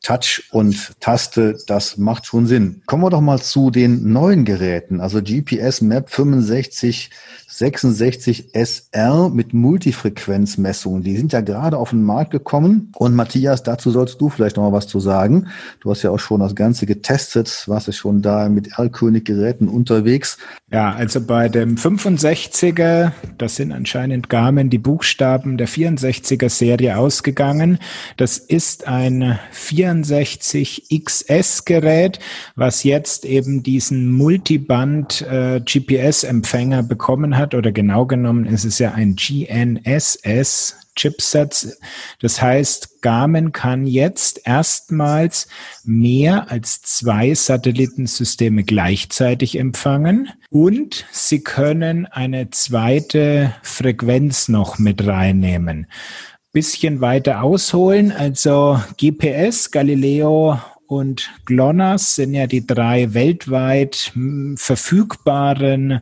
Touch 0.01 0.43
und 0.51 0.93
Taste, 1.01 1.57
das 1.67 1.97
macht 1.97 2.25
schon 2.25 2.47
Sinn. 2.47 2.81
Kommen 2.85 3.03
wir 3.03 3.09
doch 3.09 3.19
mal 3.21 3.41
zu 3.41 3.69
den 3.69 4.13
neuen 4.13 4.45
Geräten, 4.45 5.01
also 5.01 5.21
GPS 5.21 5.81
Map 5.81 6.09
6566 6.09 8.51
SR 8.53 9.29
mit 9.29 9.53
Multifrequenzmessungen. 9.53 11.03
Die 11.03 11.17
sind 11.17 11.33
ja 11.33 11.41
gerade 11.41 11.77
auf 11.77 11.89
den 11.89 12.03
Markt 12.03 12.31
gekommen. 12.31 12.93
Und 12.95 13.13
Matthias, 13.15 13.63
dazu 13.63 13.91
sollst 13.91 14.21
du 14.21 14.29
vielleicht 14.29 14.55
noch 14.55 14.63
mal 14.63 14.77
was 14.77 14.87
zu 14.87 15.01
sagen. 15.01 15.47
Du 15.81 15.91
hast 15.91 16.03
ja 16.03 16.11
auch 16.11 16.19
schon 16.19 16.39
das 16.39 16.55
Ganze 16.55 16.85
getestet, 16.85 17.65
warst 17.67 17.87
ja 17.87 17.93
schon 17.93 18.21
da 18.21 18.47
mit 18.47 18.77
Erlkönig-Geräten 18.77 19.67
unterwegs. 19.67 20.37
Ja, 20.71 20.93
also 20.93 21.19
bei 21.19 21.49
dem 21.49 21.75
65er, 21.75 23.11
das 23.37 23.57
sind 23.57 23.73
anscheinend 23.73 24.29
Garmin 24.29 24.69
die 24.69 24.77
Buchstaben 24.77 25.57
der 25.57 25.67
64er 25.67 26.47
Serie 26.49 26.97
ausgegangen. 26.97 27.79
Das 28.15 28.37
ist 28.37 28.87
ein 28.87 29.37
4 29.51 29.88
64XS-Gerät, 29.91 32.19
was 32.55 32.83
jetzt 32.83 33.25
eben 33.25 33.63
diesen 33.63 34.11
Multiband 34.11 35.21
äh, 35.21 35.61
GPS-Empfänger 35.61 36.83
bekommen 36.83 37.37
hat, 37.37 37.55
oder 37.55 37.71
genau 37.71 38.05
genommen 38.05 38.45
ist 38.45 38.65
es 38.65 38.77
ja 38.79 38.91
ein 38.93 39.15
GNSS 39.15 40.75
Chipset. 40.99 41.77
Das 42.21 42.41
heißt, 42.41 43.01
Garmin 43.01 43.53
kann 43.53 43.87
jetzt 43.87 44.41
erstmals 44.45 45.47
mehr 45.85 46.51
als 46.51 46.81
zwei 46.81 47.33
Satellitensysteme 47.33 48.63
gleichzeitig 48.63 49.57
empfangen 49.57 50.29
und 50.49 51.05
sie 51.11 51.41
können 51.41 52.05
eine 52.05 52.49
zweite 52.49 53.55
Frequenz 53.63 54.49
noch 54.49 54.77
mit 54.77 55.05
reinnehmen. 55.05 55.87
Bisschen 56.51 56.99
weiter 56.99 57.43
ausholen, 57.43 58.11
also 58.11 58.79
GPS, 58.97 59.69
Galileo 59.69 60.59
und 60.89 61.29
GLONASS 61.45 62.15
sind 62.15 62.33
ja 62.33 62.47
die 62.47 62.65
drei 62.65 63.13
weltweit 63.13 64.11
hm, 64.15 64.57
verfügbaren 64.57 66.01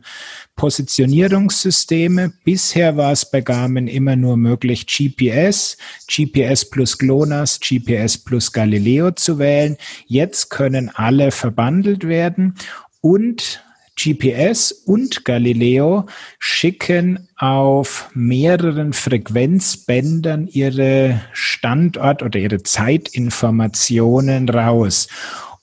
Positionierungssysteme. 0.56 2.32
Bisher 2.42 2.96
war 2.96 3.12
es 3.12 3.30
bei 3.30 3.42
Garmin 3.42 3.86
immer 3.86 4.16
nur 4.16 4.38
möglich, 4.38 4.86
GPS, 4.86 5.76
GPS 6.10 6.70
plus 6.70 6.96
GLONASS, 6.96 7.60
GPS 7.60 8.16
plus 8.16 8.50
Galileo 8.50 9.10
zu 9.10 9.38
wählen. 9.38 9.76
Jetzt 10.06 10.48
können 10.48 10.90
alle 10.94 11.32
verbandelt 11.32 12.08
werden 12.08 12.54
und 13.02 13.62
GPS 13.98 14.70
und 14.72 15.24
Galileo 15.24 16.06
schicken 16.38 17.28
auf 17.36 18.08
mehreren 18.14 18.92
Frequenzbändern 18.92 20.46
ihre 20.46 21.20
Standort- 21.32 22.22
oder 22.22 22.38
ihre 22.38 22.62
Zeitinformationen 22.62 24.48
raus. 24.48 25.08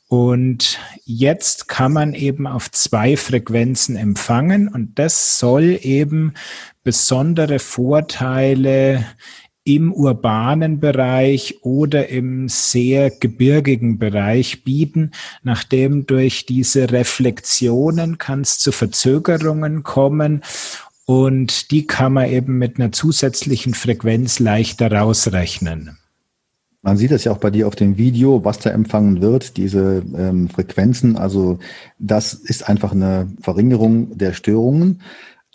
Und 0.08 0.80
jetzt 1.06 1.68
kann 1.68 1.94
man 1.94 2.14
eben 2.14 2.46
auf 2.46 2.70
zwei 2.72 3.18
Frequenzen 3.18 3.96
empfangen 3.96 4.68
und 4.68 5.00
das 5.00 5.40
soll 5.40 5.80
eben 5.82 6.34
besondere 6.84 7.60
Vorteile 7.60 9.06
im 9.66 9.92
urbanen 9.92 10.80
Bereich 10.80 11.58
oder 11.64 12.08
im 12.08 12.48
sehr 12.48 13.10
gebirgigen 13.10 13.98
Bereich 13.98 14.64
bieten, 14.64 15.12
nachdem 15.44 16.06
durch 16.06 16.46
diese 16.46 16.92
Reflexionen 16.92 18.20
kann 18.20 18.42
es 18.42 18.60
zu 18.60 18.72
Verzögerungen 18.72 19.82
kommen 19.84 20.44
und 21.06 21.72
die 21.72 21.88
kann 21.88 22.14
man 22.14 22.30
eben 22.30 22.58
mit 22.60 22.80
einer 22.80 22.92
zusätzlichen 22.92 23.74
Frequenz 23.74 24.40
leichter 24.40 24.92
rausrechnen. 24.92 25.98
Man 26.84 26.98
sieht 26.98 27.10
es 27.10 27.24
ja 27.24 27.32
auch 27.32 27.40
bei 27.40 27.50
dir 27.50 27.68
auf 27.68 27.76
dem 27.76 27.98
Video, 27.98 28.46
was 28.46 28.60
da 28.60 28.70
empfangen 28.70 29.20
wird, 29.20 29.58
diese 29.58 30.04
ähm, 30.16 30.50
Frequenzen. 30.50 31.18
Also 31.18 31.58
das 31.98 32.36
ist 32.36 32.70
einfach 32.70 32.92
eine 32.92 33.28
Verringerung 33.42 34.16
der 34.16 34.34
Störungen 34.34 35.02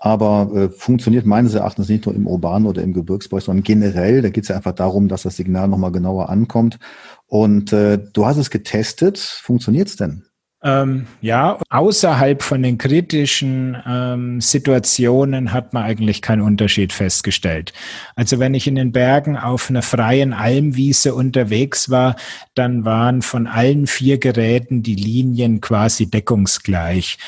aber 0.03 0.51
äh, 0.55 0.69
funktioniert 0.71 1.27
meines 1.27 1.55
Erachtens 1.55 1.91
nicht 1.91 2.07
nur 2.07 2.15
im 2.15 2.27
urbanen 2.27 2.67
oder 2.67 2.83
im 2.83 2.95
Gebirgsbereich, 2.95 3.45
sondern 3.45 3.63
generell. 3.63 4.23
Da 4.23 4.31
geht 4.31 4.45
es 4.45 4.49
ja 4.49 4.57
einfach 4.57 4.75
darum, 4.75 5.09
dass 5.09 5.23
das 5.23 5.37
Signal 5.37 5.69
nochmal 5.69 5.93
genauer 5.93 6.31
ankommt. 6.31 6.79
Und 7.27 7.73
äh, 7.75 7.99
du 8.13 8.25
hast 8.25 8.39
es 8.39 8.51
getestet. 8.51 9.19
Funktioniert's 9.19 9.97
denn? 9.97 10.25
Ähm, 10.63 11.07
ja, 11.21 11.59
außerhalb 11.71 12.43
von 12.43 12.63
den 12.63 12.77
kritischen 12.77 13.77
ähm, 13.87 14.41
Situationen 14.41 15.53
hat 15.53 15.73
man 15.73 15.85
eigentlich 15.85 16.21
keinen 16.21 16.43
Unterschied 16.43 16.93
festgestellt. 16.93 17.73
Also 18.15 18.39
wenn 18.39 18.53
ich 18.53 18.67
in 18.67 18.75
den 18.75 18.93
Bergen 18.93 19.39
auf 19.39 19.71
einer 19.71 19.81
freien 19.83 20.35
Almwiese 20.35 21.15
unterwegs 21.15 21.89
war, 21.89 22.17
dann 22.55 22.85
waren 22.85 23.23
von 23.23 23.47
allen 23.47 23.87
vier 23.87 24.19
Geräten 24.19 24.83
die 24.83 24.97
Linien 24.97 25.63
quasi 25.63 26.11
deckungsgleich. 26.11 27.19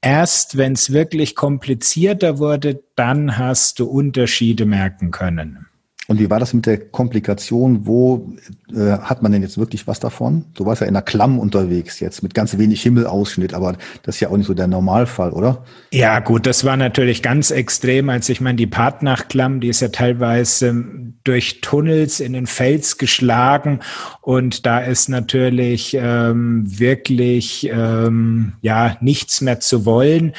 Erst 0.00 0.56
wenn 0.56 0.72
es 0.72 0.92
wirklich 0.92 1.34
komplizierter 1.34 2.38
wurde, 2.38 2.82
dann 2.94 3.38
hast 3.38 3.78
du 3.78 3.86
Unterschiede 3.86 4.66
merken 4.66 5.10
können. 5.10 5.66
Und 6.08 6.20
wie 6.20 6.30
war 6.30 6.38
das 6.38 6.54
mit 6.54 6.66
der 6.66 6.78
Komplikation? 6.78 7.86
Wo 7.86 8.32
äh, 8.72 8.98
hat 8.98 9.22
man 9.22 9.32
denn 9.32 9.42
jetzt 9.42 9.58
wirklich 9.58 9.86
was 9.86 9.98
davon? 9.98 10.44
Du 10.54 10.64
warst 10.64 10.80
ja 10.80 10.86
in 10.86 10.94
der 10.94 11.02
Klamm 11.02 11.38
unterwegs 11.38 11.98
jetzt 12.00 12.22
mit 12.22 12.34
ganz 12.34 12.56
wenig 12.58 12.82
Himmelausschnitt, 12.82 13.54
aber 13.54 13.76
das 14.02 14.16
ist 14.16 14.20
ja 14.20 14.28
auch 14.28 14.36
nicht 14.36 14.46
so 14.46 14.54
der 14.54 14.68
Normalfall, 14.68 15.30
oder? 15.30 15.64
Ja, 15.90 16.20
gut, 16.20 16.46
das 16.46 16.64
war 16.64 16.76
natürlich 16.76 17.22
ganz 17.22 17.50
extrem, 17.50 18.08
als 18.08 18.28
ich 18.28 18.40
meine, 18.40 18.56
die 18.56 18.66
Partnachklamm, 18.66 19.60
die 19.60 19.68
ist 19.68 19.80
ja 19.80 19.88
teilweise 19.88 20.68
ähm, 20.68 21.14
durch 21.24 21.60
Tunnels 21.60 22.20
in 22.20 22.32
den 22.32 22.46
Fels 22.46 22.98
geschlagen 22.98 23.80
und 24.20 24.64
da 24.64 24.78
ist 24.78 25.08
natürlich 25.08 25.96
ähm, 25.98 26.62
wirklich 26.66 27.68
ähm, 27.72 28.52
ja 28.60 28.96
nichts 29.00 29.40
mehr 29.40 29.58
zu 29.58 29.84
wollen. 29.84 30.32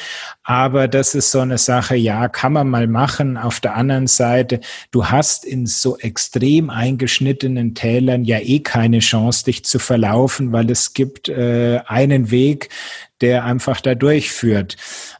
Aber 0.44 0.88
das 0.88 1.14
ist 1.14 1.30
so 1.30 1.40
eine 1.40 1.58
Sache, 1.58 1.94
ja, 1.94 2.26
kann 2.28 2.54
man 2.54 2.70
mal 2.70 2.86
machen. 2.86 3.36
Auf 3.36 3.60
der 3.60 3.76
anderen 3.76 4.06
Seite, 4.06 4.60
du 4.90 5.04
hast 5.04 5.44
in 5.44 5.57
so 5.66 5.96
extrem 5.98 6.70
eingeschnittenen 6.70 7.74
Tälern 7.74 8.24
ja 8.24 8.38
eh 8.38 8.60
keine 8.60 9.00
Chance, 9.00 9.44
dich 9.44 9.64
zu 9.64 9.78
verlaufen, 9.78 10.52
weil 10.52 10.70
es 10.70 10.94
gibt 10.94 11.28
äh, 11.28 11.80
einen 11.86 12.30
Weg, 12.30 12.68
der 13.20 13.44
einfach 13.44 13.80
da 13.80 13.94
durchführt. 13.94 14.76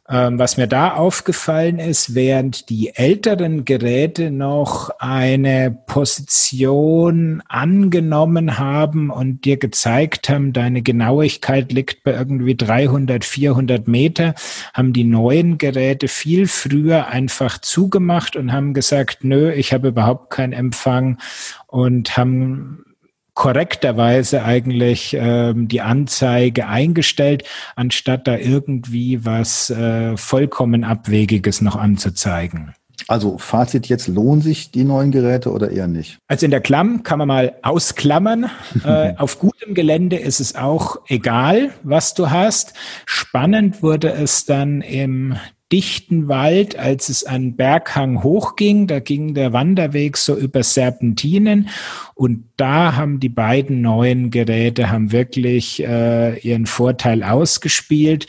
Ähm, 0.08 0.38
was 0.38 0.56
mir 0.56 0.66
da 0.66 0.94
aufgefallen 0.94 1.78
ist, 1.78 2.14
während 2.14 2.70
die 2.70 2.94
älteren 2.94 3.66
Geräte 3.66 4.30
noch 4.30 4.90
eine 4.98 5.70
Position 5.86 7.42
angenommen 7.48 8.58
haben 8.58 9.10
und 9.10 9.44
dir 9.44 9.58
gezeigt 9.58 10.30
haben, 10.30 10.54
deine 10.54 10.80
Genauigkeit 10.80 11.72
liegt 11.72 12.04
bei 12.04 12.12
irgendwie 12.12 12.56
300, 12.56 13.22
400 13.22 13.86
Meter, 13.86 14.34
haben 14.72 14.94
die 14.94 15.04
neuen 15.04 15.58
Geräte 15.58 16.08
viel 16.08 16.46
früher 16.46 17.08
einfach 17.08 17.58
zugemacht 17.58 18.34
und 18.34 18.52
haben 18.52 18.72
gesagt, 18.72 19.24
nö, 19.24 19.52
ich 19.52 19.74
habe 19.74 19.88
überhaupt 19.88 20.30
keinen 20.30 20.54
Empfang 20.54 21.18
und 21.66 22.16
haben 22.16 22.84
korrekterweise 23.38 24.42
eigentlich 24.42 25.16
ähm, 25.16 25.68
die 25.68 25.80
Anzeige 25.80 26.66
eingestellt, 26.66 27.44
anstatt 27.76 28.26
da 28.26 28.36
irgendwie 28.36 29.24
was 29.24 29.70
äh, 29.70 30.16
vollkommen 30.16 30.82
Abwegiges 30.82 31.60
noch 31.60 31.76
anzuzeigen. 31.76 32.74
Also 33.06 33.38
Fazit 33.38 33.86
jetzt, 33.86 34.08
lohnen 34.08 34.42
sich 34.42 34.72
die 34.72 34.82
neuen 34.82 35.12
Geräte 35.12 35.52
oder 35.52 35.70
eher 35.70 35.86
nicht? 35.86 36.18
Also 36.26 36.46
in 36.46 36.50
der 36.50 36.60
Klamm 36.60 37.04
kann 37.04 37.20
man 37.20 37.28
mal 37.28 37.54
ausklammern. 37.62 38.50
äh, 38.84 39.14
auf 39.16 39.38
gutem 39.38 39.72
Gelände 39.72 40.16
ist 40.16 40.40
es 40.40 40.56
auch 40.56 40.96
egal, 41.06 41.70
was 41.84 42.14
du 42.14 42.30
hast. 42.30 42.74
Spannend 43.06 43.84
wurde 43.84 44.10
es 44.10 44.46
dann 44.46 44.80
im 44.80 45.36
dichten 45.72 46.28
Wald, 46.28 46.78
als 46.78 47.08
es 47.08 47.24
an 47.24 47.56
Berghang 47.56 48.22
hochging. 48.22 48.86
Da 48.86 49.00
ging 49.00 49.34
der 49.34 49.52
Wanderweg 49.52 50.16
so 50.16 50.36
über 50.36 50.62
Serpentinen 50.62 51.68
und 52.14 52.44
da 52.56 52.96
haben 52.96 53.20
die 53.20 53.28
beiden 53.28 53.82
neuen 53.82 54.30
Geräte 54.30 54.90
haben 54.90 55.12
wirklich 55.12 55.82
äh, 55.82 56.38
ihren 56.38 56.66
Vorteil 56.66 57.22
ausgespielt. 57.22 58.26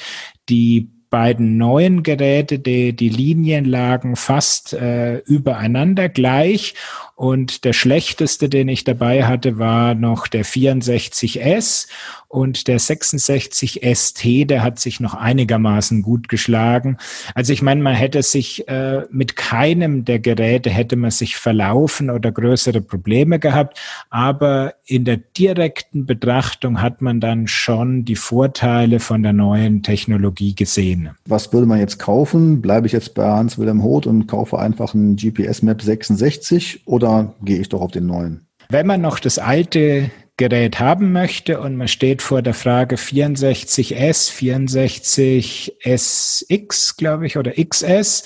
Die 0.50 0.90
beiden 1.10 1.58
neuen 1.58 2.04
Geräte, 2.04 2.60
die, 2.60 2.96
die 2.96 3.10
Linien 3.10 3.66
lagen 3.66 4.16
fast 4.16 4.74
äh, 4.74 5.18
übereinander 5.20 6.10
gleich 6.10 6.76
Und 7.20 7.66
der 7.66 7.74
schlechteste, 7.74 8.48
den 8.48 8.70
ich 8.70 8.86
dabei 8.86 9.26
hatte, 9.26 9.58
war 9.60 9.94
noch 9.94 10.26
der 10.28 10.46
64S 10.46 11.88
und 12.30 12.70
der 12.70 12.80
66 12.80 13.82
ST, 13.94 14.50
der 14.50 14.64
hat 14.64 14.80
sich 14.80 15.02
noch 15.02 15.16
einigermaßen 15.16 16.02
gut 16.02 16.30
geschlagen. 16.30 16.96
Also 17.36 17.52
ich 17.52 17.62
meine, 17.62 17.82
man 17.82 17.94
hätte 17.94 18.24
sich 18.24 18.70
äh, 18.70 19.02
mit 19.12 19.36
keinem 19.36 20.06
der 20.06 20.20
Geräte 20.20 20.70
hätte 20.70 20.96
man 20.96 21.12
sich 21.12 21.36
verlaufen 21.36 22.10
oder 22.10 22.32
größere 22.32 22.80
Probleme 22.80 23.38
gehabt, 23.38 23.78
aber 24.10 24.76
in 24.86 25.04
der 25.04 25.18
direkten 25.18 26.06
Betrachtung 26.06 26.82
hat 26.82 27.02
man 27.02 27.20
dann 27.20 27.48
schon 27.48 28.06
die 28.06 28.16
Vorteile 28.16 29.02
von 29.02 29.24
der 29.24 29.34
neuen 29.34 29.84
Technologie 29.84 30.56
gesehen. 30.56 31.10
Was 31.26 31.52
würde 31.52 31.68
man 31.68 31.80
jetzt 31.80 32.00
kaufen? 32.00 32.62
Bleibe 32.62 32.88
ich 32.88 32.94
jetzt 32.94 33.14
bei 33.14 33.28
Hans-Wilhelm 33.28 33.84
Hoth 33.84 34.08
und 34.08 34.28
kaufe 34.28 34.58
einfach 34.58 34.94
einen 34.94 35.18
GPS 35.18 35.64
Map 35.64 35.82
66 35.82 36.84
oder 36.86 37.09
gehe 37.42 37.60
ich 37.60 37.70
doch 37.70 37.82
auf 37.82 37.92
den 37.92 38.06
neuen? 38.06 38.48
Wenn 38.70 38.88
man 38.88 39.02
noch 39.02 39.20
das 39.20 39.40
alte 39.40 40.12
Gerät 40.40 40.80
haben 40.80 41.12
möchte 41.12 41.60
und 41.60 41.76
man 41.76 41.90
steht 41.90 42.22
vor 42.22 42.42
der 42.42 42.54
Frage 42.54 42.96
64S, 42.96 44.32
64SX, 44.32 46.98
glaube 46.98 47.28
ich, 47.28 47.36
oder 47.36 47.52
XS 47.52 48.24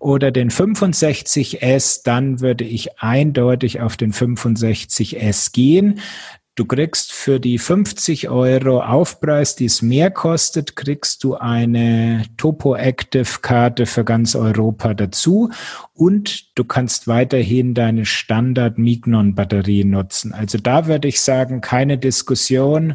oder 0.00 0.32
den 0.32 0.50
65S, 0.50 2.00
dann 2.04 2.40
würde 2.40 2.64
ich 2.64 2.98
eindeutig 2.98 3.80
auf 3.80 3.96
den 3.96 4.12
65S 4.12 5.52
gehen. 5.52 6.00
Du 6.56 6.66
kriegst 6.66 7.12
für 7.12 7.40
die 7.40 7.58
50 7.58 8.28
Euro 8.28 8.80
Aufpreis, 8.80 9.56
die 9.56 9.64
es 9.64 9.82
mehr 9.82 10.12
kostet, 10.12 10.76
kriegst 10.76 11.24
du 11.24 11.34
eine 11.34 12.26
Topo 12.36 12.76
Active 12.76 13.40
Karte 13.42 13.86
für 13.86 14.04
ganz 14.04 14.36
Europa 14.36 14.94
dazu 14.94 15.50
und 15.94 16.56
du 16.56 16.62
kannst 16.62 17.08
weiterhin 17.08 17.74
deine 17.74 18.04
Standard 18.04 18.78
Mignon 18.78 19.34
Batterie 19.34 19.82
nutzen. 19.82 20.32
Also 20.32 20.58
da 20.58 20.86
würde 20.86 21.08
ich 21.08 21.20
sagen, 21.20 21.60
keine 21.60 21.98
Diskussion. 21.98 22.94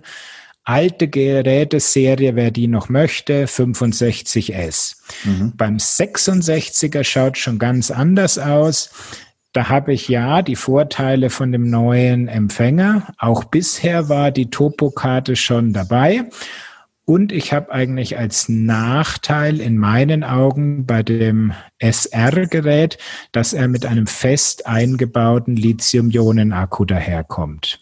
Alte 0.63 1.09
Geräteserie, 1.09 2.35
wer 2.35 2.51
die 2.51 2.67
noch 2.67 2.87
möchte, 2.87 3.45
65S. 3.45 4.97
Mhm. 5.25 5.53
Beim 5.57 5.77
66er 5.77 7.03
schaut 7.03 7.37
schon 7.37 7.59
ganz 7.59 7.91
anders 7.91 8.37
aus. 8.37 8.91
Da 9.51 9.69
habe 9.69 9.93
ich 9.93 10.07
ja 10.07 10.43
die 10.43 10.55
Vorteile 10.55 11.31
von 11.31 11.51
dem 11.51 11.69
neuen 11.69 12.27
Empfänger. 12.27 13.07
Auch 13.17 13.45
bisher 13.45 14.07
war 14.07 14.29
die 14.29 14.51
Topokarte 14.51 15.35
schon 15.35 15.73
dabei. 15.73 16.29
Und 17.05 17.31
ich 17.31 17.53
habe 17.53 17.71
eigentlich 17.71 18.19
als 18.19 18.47
Nachteil 18.49 19.59
in 19.59 19.79
meinen 19.79 20.23
Augen 20.23 20.85
bei 20.85 21.01
dem 21.01 21.53
SR-Gerät, 21.79 22.99
dass 23.31 23.53
er 23.53 23.67
mit 23.67 23.87
einem 23.87 24.05
fest 24.05 24.67
eingebauten 24.67 25.55
Lithium-Ionen-Akku 25.55 26.85
daherkommt. 26.85 27.79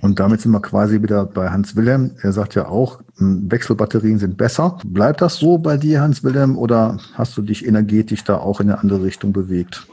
Und 0.00 0.20
damit 0.20 0.42
sind 0.42 0.52
wir 0.52 0.62
quasi 0.62 1.02
wieder 1.02 1.26
bei 1.26 1.50
Hans 1.50 1.74
Wilhelm. 1.74 2.12
Er 2.22 2.32
sagt 2.32 2.54
ja 2.54 2.68
auch, 2.68 3.00
hm, 3.16 3.50
Wechselbatterien 3.50 4.20
sind 4.20 4.36
besser. 4.36 4.78
Bleibt 4.84 5.22
das 5.22 5.34
so 5.38 5.58
bei 5.58 5.76
dir, 5.76 6.00
Hans 6.00 6.22
Wilhelm, 6.22 6.56
oder 6.56 6.98
hast 7.14 7.36
du 7.36 7.42
dich 7.42 7.66
energetisch 7.66 8.22
da 8.22 8.38
auch 8.38 8.60
in 8.60 8.70
eine 8.70 8.78
andere 8.78 9.02
Richtung 9.02 9.32
bewegt? 9.32 9.88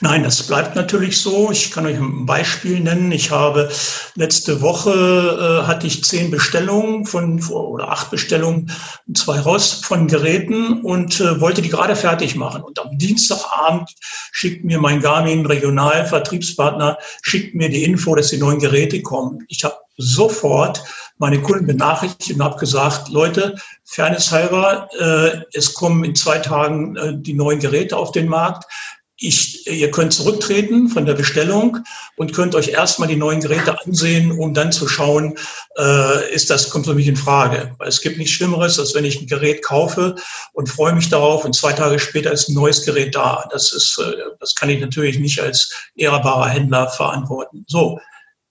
Nein, 0.00 0.24
das 0.24 0.42
bleibt 0.46 0.76
natürlich 0.76 1.20
so. 1.20 1.50
Ich 1.50 1.70
kann 1.70 1.86
euch 1.86 1.96
ein 1.96 2.26
Beispiel 2.26 2.80
nennen. 2.80 3.12
Ich 3.12 3.30
habe 3.30 3.70
letzte 4.14 4.60
Woche 4.60 5.62
äh, 5.62 5.66
hatte 5.66 5.86
ich 5.86 6.04
zehn 6.04 6.30
Bestellungen 6.30 7.06
von 7.06 7.42
oder 7.48 7.90
acht 7.90 8.10
Bestellungen, 8.10 8.70
zwei 9.14 9.40
raus 9.40 9.80
von 9.84 10.06
Geräten 10.06 10.82
und 10.82 11.20
äh, 11.20 11.40
wollte 11.40 11.62
die 11.62 11.70
gerade 11.70 11.96
fertig 11.96 12.36
machen. 12.36 12.62
Und 12.62 12.78
am 12.78 12.98
Dienstagabend 12.98 13.90
schickt 14.32 14.64
mir 14.64 14.78
mein 14.78 15.00
Garmin 15.00 15.46
Regionalvertriebspartner 15.46 16.98
schickt 17.22 17.54
mir 17.54 17.70
die 17.70 17.84
Info, 17.84 18.14
dass 18.14 18.28
die 18.28 18.38
neuen 18.38 18.58
Geräte 18.58 19.00
kommen. 19.00 19.44
Ich 19.48 19.64
habe 19.64 19.76
sofort 19.98 20.82
meine 21.18 21.40
Kunden 21.40 21.66
benachrichtigt 21.66 22.38
und 22.38 22.44
habe 22.44 22.58
gesagt, 22.58 23.08
Leute, 23.08 23.54
Fairness 23.84 24.30
halber, 24.30 24.88
äh, 24.98 25.40
es 25.54 25.72
kommen 25.72 26.04
in 26.04 26.14
zwei 26.14 26.38
Tagen 26.38 26.96
äh, 26.96 27.14
die 27.16 27.32
neuen 27.32 27.60
Geräte 27.60 27.96
auf 27.96 28.12
den 28.12 28.28
Markt 28.28 28.64
ich, 29.18 29.66
ihr 29.66 29.90
könnt 29.90 30.12
zurücktreten 30.12 30.88
von 30.88 31.06
der 31.06 31.14
Bestellung 31.14 31.78
und 32.16 32.34
könnt 32.34 32.54
euch 32.54 32.68
erstmal 32.68 33.08
die 33.08 33.16
neuen 33.16 33.40
Geräte 33.40 33.78
ansehen, 33.84 34.30
um 34.30 34.52
dann 34.52 34.72
zu 34.72 34.88
schauen, 34.88 35.38
äh, 35.78 36.34
ist 36.34 36.50
das, 36.50 36.68
kommt 36.68 36.86
für 36.86 36.94
mich 36.94 37.08
in 37.08 37.16
Frage. 37.16 37.74
Weil 37.78 37.88
es 37.88 38.02
gibt 38.02 38.18
nichts 38.18 38.34
Schlimmeres, 38.34 38.78
als 38.78 38.94
wenn 38.94 39.06
ich 39.06 39.20
ein 39.20 39.26
Gerät 39.26 39.64
kaufe 39.64 40.16
und 40.52 40.68
freue 40.68 40.92
mich 40.92 41.08
darauf 41.08 41.44
und 41.44 41.54
zwei 41.54 41.72
Tage 41.72 41.98
später 41.98 42.30
ist 42.30 42.48
ein 42.48 42.54
neues 42.54 42.84
Gerät 42.84 43.14
da. 43.14 43.48
Das 43.50 43.72
ist, 43.72 43.98
äh, 43.98 44.16
das 44.38 44.54
kann 44.54 44.68
ich 44.68 44.80
natürlich 44.80 45.18
nicht 45.18 45.40
als 45.40 45.72
ehrbarer 45.96 46.48
Händler 46.48 46.88
verantworten. 46.88 47.64
So. 47.66 47.98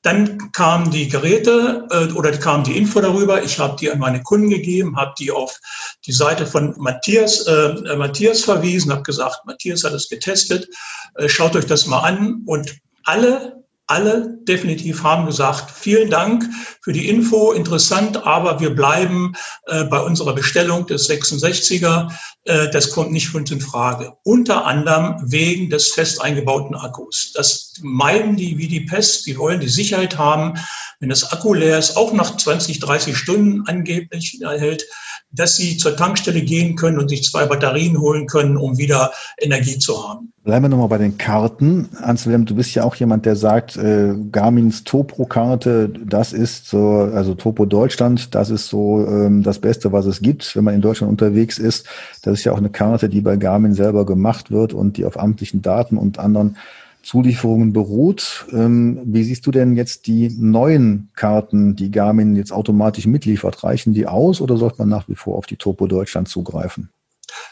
Dann 0.05 0.51
kamen 0.51 0.91
die 0.91 1.09
Geräte 1.09 1.87
äh, 1.89 2.13
oder 2.13 2.31
kam 2.31 2.63
die 2.63 2.77
Info 2.77 3.01
darüber. 3.01 3.41
Ich 3.41 3.57
habe 3.57 3.75
die 3.75 3.89
an 3.89 3.97
meine 3.97 4.21
Kunden 4.21 4.51
gegeben, 4.51 4.95
habe 4.95 5.15
die 5.17 5.31
auf 5.31 5.59
die 6.05 6.11
Seite 6.11 6.45
von 6.45 6.75
Matthias, 6.77 7.47
äh, 7.47 7.95
Matthias 7.97 8.43
verwiesen, 8.43 8.91
habe 8.91 9.01
gesagt, 9.01 9.39
Matthias 9.47 9.83
hat 9.83 9.93
es 9.93 10.07
getestet, 10.07 10.69
äh, 11.15 11.27
schaut 11.27 11.55
euch 11.55 11.65
das 11.65 11.87
mal 11.87 12.01
an. 12.01 12.43
Und 12.45 12.75
alle 13.03 13.64
alle 13.87 14.37
definitiv 14.47 15.03
haben 15.03 15.25
gesagt, 15.25 15.69
vielen 15.69 16.09
Dank 16.09 16.43
für 16.81 16.91
die 16.91 17.07
Info, 17.07 17.51
interessant, 17.51 18.25
aber 18.25 18.59
wir 18.59 18.71
bleiben 18.71 19.33
äh, 19.67 19.83
bei 19.83 19.99
unserer 19.99 20.33
Bestellung 20.33 20.87
des 20.87 21.07
66er. 21.09 22.11
Äh, 22.45 22.69
das 22.71 22.89
kommt 22.89 23.11
nicht 23.11 23.29
für 23.29 23.37
uns 23.37 23.51
in 23.51 23.61
Frage. 23.61 24.13
Unter 24.23 24.65
anderem 24.65 25.15
wegen 25.25 25.69
des 25.69 25.89
fest 25.89 26.21
eingebauten 26.21 26.75
Akkus. 26.75 27.31
Das 27.33 27.73
meiden 27.81 28.35
die 28.35 28.57
wie 28.57 28.67
die 28.67 28.81
Pest. 28.81 29.27
Die 29.27 29.37
wollen 29.37 29.59
die 29.59 29.69
Sicherheit 29.69 30.17
haben, 30.17 30.53
wenn 30.99 31.09
das 31.09 31.31
Akku 31.31 31.53
leer 31.53 31.77
ist, 31.77 31.95
auch 31.95 32.11
nach 32.13 32.37
20, 32.37 32.79
30 32.79 33.15
Stunden 33.15 33.67
angeblich 33.67 34.41
erhält, 34.41 34.85
dass 35.31 35.57
sie 35.57 35.77
zur 35.77 35.95
Tankstelle 35.95 36.41
gehen 36.41 36.75
können 36.75 36.97
und 36.97 37.09
sich 37.09 37.23
zwei 37.23 37.45
Batterien 37.45 37.99
holen 37.99 38.27
können, 38.27 38.57
um 38.57 38.77
wieder 38.77 39.11
Energie 39.37 39.77
zu 39.77 40.07
haben. 40.07 40.31
Bleiben 40.43 40.65
wir 40.65 40.69
nochmal 40.69 40.89
bei 40.89 40.97
den 40.99 41.17
Karten. 41.17 41.89
Hans-Wilhelm, 42.01 42.45
du 42.45 42.55
bist 42.55 42.75
ja 42.75 42.83
auch 42.83 42.95
jemand, 42.95 43.25
der 43.25 43.35
sagt, 43.35 43.77
äh, 43.77 44.13
Garmins 44.31 44.83
Topro-Karte, 44.83 45.89
das 45.89 46.33
ist 46.33 46.67
so, 46.67 47.09
also 47.13 47.33
Topo 47.33 47.65
Deutschland, 47.65 48.35
das 48.35 48.51
ist 48.51 48.67
so 48.67 49.05
ähm, 49.07 49.41
das 49.41 49.59
Beste, 49.59 49.91
was 49.91 50.05
es 50.05 50.21
gibt, 50.21 50.55
wenn 50.55 50.63
man 50.63 50.75
in 50.75 50.81
Deutschland 50.81 51.11
unterwegs 51.11 51.57
ist. 51.57 51.87
Das 52.21 52.35
ist 52.39 52.43
ja 52.45 52.51
auch 52.51 52.59
eine 52.59 52.69
Karte, 52.69 53.09
die 53.09 53.21
bei 53.21 53.37
Garmin 53.37 53.73
selber 53.73 54.05
gemacht 54.05 54.51
wird 54.51 54.73
und 54.73 54.97
die 54.97 55.05
auf 55.05 55.19
amtlichen 55.19 55.61
Daten 55.61 55.97
und 55.97 56.19
anderen 56.19 56.57
Zulieferungen 57.05 57.71
beruht. 57.71 58.45
Ähm, 58.51 58.99
wie 59.05 59.23
siehst 59.23 59.45
du 59.45 59.51
denn 59.51 59.75
jetzt 59.75 60.07
die 60.07 60.29
neuen 60.37 61.11
Karten, 61.15 61.75
die 61.75 61.91
Garmin 61.91 62.35
jetzt 62.35 62.51
automatisch 62.51 63.05
mitliefert? 63.05 63.63
Reichen 63.63 63.93
die 63.93 64.07
aus 64.07 64.41
oder 64.41 64.57
sollte 64.57 64.79
man 64.79 64.89
nach 64.89 65.07
wie 65.07 65.15
vor 65.15 65.37
auf 65.37 65.45
die 65.45 65.55
Topo 65.55 65.87
Deutschland 65.87 66.27
zugreifen? 66.27 66.89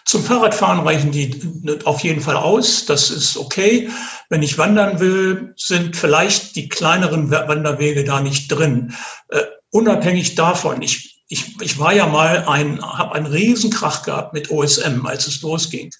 Zum 0.05 0.23
Fahrradfahren 0.23 0.79
reichen 0.79 1.11
die 1.11 1.39
auf 1.85 2.01
jeden 2.01 2.21
Fall 2.21 2.35
aus. 2.35 2.85
Das 2.85 3.09
ist 3.09 3.37
okay. 3.37 3.89
Wenn 4.29 4.43
ich 4.43 4.57
wandern 4.57 4.99
will, 4.99 5.53
sind 5.55 5.95
vielleicht 5.95 6.55
die 6.55 6.67
kleineren 6.67 7.29
Wanderwege 7.29 8.03
da 8.03 8.21
nicht 8.21 8.47
drin. 8.49 8.93
Uh, 9.33 9.39
unabhängig 9.71 10.35
davon, 10.35 10.81
ich, 10.81 11.23
ich, 11.27 11.61
ich 11.61 11.79
war 11.79 11.93
ja 11.93 12.07
mal 12.07 12.45
ein, 12.47 12.81
habe 12.81 13.15
einen 13.15 13.27
Riesenkrach 13.27 14.03
gehabt 14.03 14.33
mit 14.33 14.49
OSM, 14.51 15.05
als 15.05 15.27
es 15.27 15.41
losging 15.41 15.91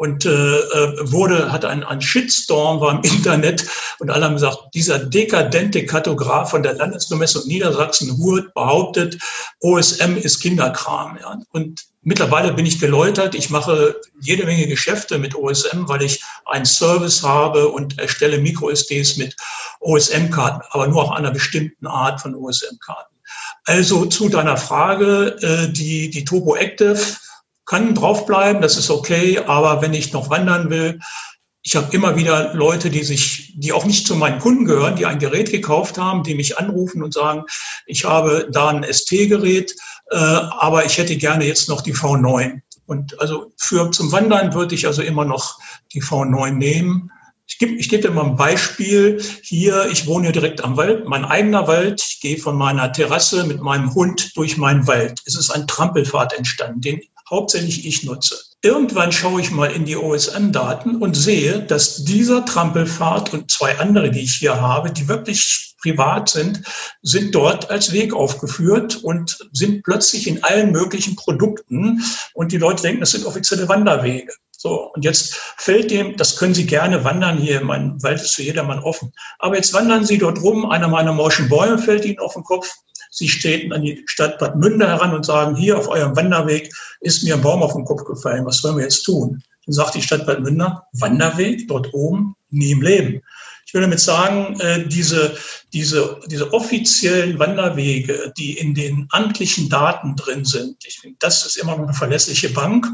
und 0.00 0.24
äh, 0.24 0.30
äh, 0.30 1.12
wurde, 1.12 1.52
hatte 1.52 1.68
ein, 1.68 1.84
ein 1.84 2.00
Shitstorm 2.00 2.80
war 2.80 2.92
im 2.92 3.02
Internet 3.02 3.66
und 3.98 4.08
alle 4.10 4.24
haben 4.24 4.32
gesagt, 4.32 4.56
dieser 4.72 4.98
dekadente 4.98 5.84
Kartograf 5.84 6.52
von 6.52 6.62
der 6.62 6.72
Landesbemessung 6.72 7.46
Niedersachsen-Hurt 7.46 8.54
behauptet, 8.54 9.18
OSM 9.60 10.16
ist 10.16 10.40
Kinderkram. 10.40 11.18
Ja. 11.20 11.38
Und 11.52 11.84
mittlerweile 12.00 12.54
bin 12.54 12.64
ich 12.64 12.80
geläutert. 12.80 13.34
Ich 13.34 13.50
mache 13.50 13.94
jede 14.22 14.46
Menge 14.46 14.66
Geschäfte 14.68 15.18
mit 15.18 15.34
OSM, 15.34 15.86
weil 15.86 16.00
ich 16.00 16.24
einen 16.46 16.64
Service 16.64 17.22
habe 17.22 17.68
und 17.68 17.98
erstelle 17.98 18.38
MicroSDs 18.38 19.18
mit 19.18 19.36
OSM-Karten, 19.80 20.62
aber 20.70 20.88
nur 20.88 21.02
auch 21.02 21.10
einer 21.10 21.30
bestimmten 21.30 21.86
Art 21.86 22.22
von 22.22 22.34
OSM-Karten. 22.34 23.14
Also 23.66 24.06
zu 24.06 24.30
deiner 24.30 24.56
Frage, 24.56 25.36
äh, 25.42 25.70
die, 25.70 26.08
die 26.08 26.24
Turbo 26.24 26.56
Active 26.56 26.98
kann 27.70 27.94
draufbleiben, 27.94 28.60
das 28.60 28.76
ist 28.76 28.90
okay, 28.90 29.38
aber 29.38 29.80
wenn 29.80 29.94
ich 29.94 30.12
noch 30.12 30.28
wandern 30.28 30.70
will, 30.70 30.98
ich 31.62 31.76
habe 31.76 31.94
immer 31.94 32.16
wieder 32.16 32.52
Leute, 32.52 32.90
die 32.90 33.04
sich, 33.04 33.54
die 33.56 33.72
auch 33.72 33.84
nicht 33.84 34.08
zu 34.08 34.16
meinen 34.16 34.40
Kunden 34.40 34.64
gehören, 34.64 34.96
die 34.96 35.06
ein 35.06 35.20
Gerät 35.20 35.52
gekauft 35.52 35.96
haben, 35.96 36.24
die 36.24 36.34
mich 36.34 36.58
anrufen 36.58 37.00
und 37.00 37.14
sagen, 37.14 37.44
ich 37.86 38.04
habe 38.04 38.48
da 38.50 38.70
ein 38.70 38.82
ST-Gerät, 38.82 39.72
äh, 40.10 40.16
aber 40.16 40.84
ich 40.84 40.98
hätte 40.98 41.16
gerne 41.16 41.46
jetzt 41.46 41.68
noch 41.68 41.80
die 41.80 41.94
V9. 41.94 42.60
Und 42.86 43.20
also 43.20 43.52
für 43.56 43.92
zum 43.92 44.10
Wandern 44.10 44.52
würde 44.52 44.74
ich 44.74 44.88
also 44.88 45.02
immer 45.02 45.24
noch 45.24 45.60
die 45.92 46.02
V9 46.02 46.50
nehmen. 46.50 47.12
Ich 47.46 47.58
gebe 47.58 47.74
ich 47.74 47.88
geb 47.88 48.02
dir 48.02 48.10
mal 48.10 48.24
ein 48.24 48.36
Beispiel. 48.36 49.22
Hier, 49.42 49.86
ich 49.92 50.08
wohne 50.08 50.24
hier 50.24 50.32
direkt 50.32 50.64
am 50.64 50.76
Wald, 50.76 51.06
mein 51.06 51.24
eigener 51.24 51.68
Wald. 51.68 52.02
Ich 52.04 52.20
gehe 52.20 52.38
von 52.38 52.56
meiner 52.56 52.92
Terrasse 52.92 53.44
mit 53.44 53.60
meinem 53.60 53.94
Hund 53.94 54.36
durch 54.36 54.56
meinen 54.56 54.88
Wald. 54.88 55.20
Es 55.24 55.36
ist 55.36 55.50
ein 55.50 55.68
Trampelpfad 55.68 56.32
entstanden, 56.32 56.80
den 56.80 57.00
hauptsächlich 57.30 57.86
ich 57.86 58.04
nutze. 58.04 58.36
Irgendwann 58.62 59.12
schaue 59.12 59.40
ich 59.40 59.50
mal 59.50 59.70
in 59.70 59.86
die 59.86 59.96
OSM-Daten 59.96 60.96
und 60.96 61.14
sehe, 61.16 61.62
dass 61.62 62.04
dieser 62.04 62.44
Trampelpfad 62.44 63.32
und 63.32 63.50
zwei 63.50 63.78
andere, 63.78 64.10
die 64.10 64.20
ich 64.20 64.34
hier 64.34 64.60
habe, 64.60 64.92
die 64.92 65.08
wirklich 65.08 65.74
privat 65.80 66.28
sind, 66.28 66.62
sind 67.02 67.34
dort 67.34 67.70
als 67.70 67.92
Weg 67.92 68.12
aufgeführt 68.12 68.96
und 69.02 69.38
sind 69.52 69.82
plötzlich 69.82 70.26
in 70.26 70.44
allen 70.44 70.72
möglichen 70.72 71.16
Produkten. 71.16 72.02
Und 72.34 72.52
die 72.52 72.58
Leute 72.58 72.82
denken, 72.82 73.00
das 73.00 73.12
sind 73.12 73.24
offizielle 73.24 73.68
Wanderwege. 73.68 74.32
So, 74.62 74.92
und 74.92 75.06
jetzt 75.06 75.36
fällt 75.56 75.90
dem, 75.90 76.18
das 76.18 76.36
können 76.36 76.52
Sie 76.52 76.66
gerne 76.66 77.02
wandern 77.02 77.38
hier, 77.38 77.64
mein 77.64 78.02
Wald 78.02 78.20
ist 78.20 78.34
für 78.34 78.42
jedermann 78.42 78.80
offen. 78.80 79.10
Aber 79.38 79.56
jetzt 79.56 79.72
wandern 79.72 80.04
Sie 80.04 80.18
dort 80.18 80.42
rum, 80.42 80.70
einer 80.70 80.88
meiner 80.88 81.14
morschen 81.14 81.48
Bäume 81.48 81.78
fällt 81.78 82.04
Ihnen 82.04 82.18
auf 82.18 82.34
den 82.34 82.44
Kopf, 82.44 82.70
Sie 83.10 83.26
treten 83.26 83.72
an 83.72 83.82
die 83.82 84.02
Stadt 84.06 84.38
Bad 84.38 84.56
Münder 84.56 84.88
heran 84.88 85.14
und 85.14 85.26
sagen, 85.26 85.56
hier 85.56 85.76
auf 85.76 85.88
eurem 85.88 86.16
Wanderweg 86.16 86.72
ist 87.00 87.22
mir 87.24 87.34
ein 87.34 87.42
Baum 87.42 87.62
auf 87.62 87.74
den 87.74 87.84
Kopf 87.84 88.04
gefallen, 88.04 88.46
was 88.46 88.58
sollen 88.58 88.76
wir 88.76 88.84
jetzt 88.84 89.02
tun? 89.02 89.42
Dann 89.66 89.72
sagt 89.72 89.94
die 89.94 90.02
Stadt 90.02 90.26
Bad 90.26 90.40
Münder, 90.40 90.84
Wanderweg 90.92 91.66
dort 91.68 91.92
oben, 91.92 92.36
nie 92.50 92.70
im 92.70 92.82
Leben. 92.82 93.20
Ich 93.66 93.74
will 93.74 93.82
damit 93.82 94.00
sagen, 94.00 94.58
äh, 94.58 94.86
diese, 94.88 95.36
diese, 95.72 96.18
diese 96.26 96.52
offiziellen 96.52 97.38
Wanderwege, 97.38 98.32
die 98.36 98.58
in 98.58 98.74
den 98.74 99.06
amtlichen 99.10 99.68
Daten 99.68 100.16
drin 100.16 100.44
sind, 100.44 100.84
ich 100.84 100.98
finde, 100.98 101.16
das 101.20 101.46
ist 101.46 101.56
immer 101.56 101.76
noch 101.76 101.84
eine 101.84 101.94
verlässliche 101.94 102.50
Bank. 102.50 102.86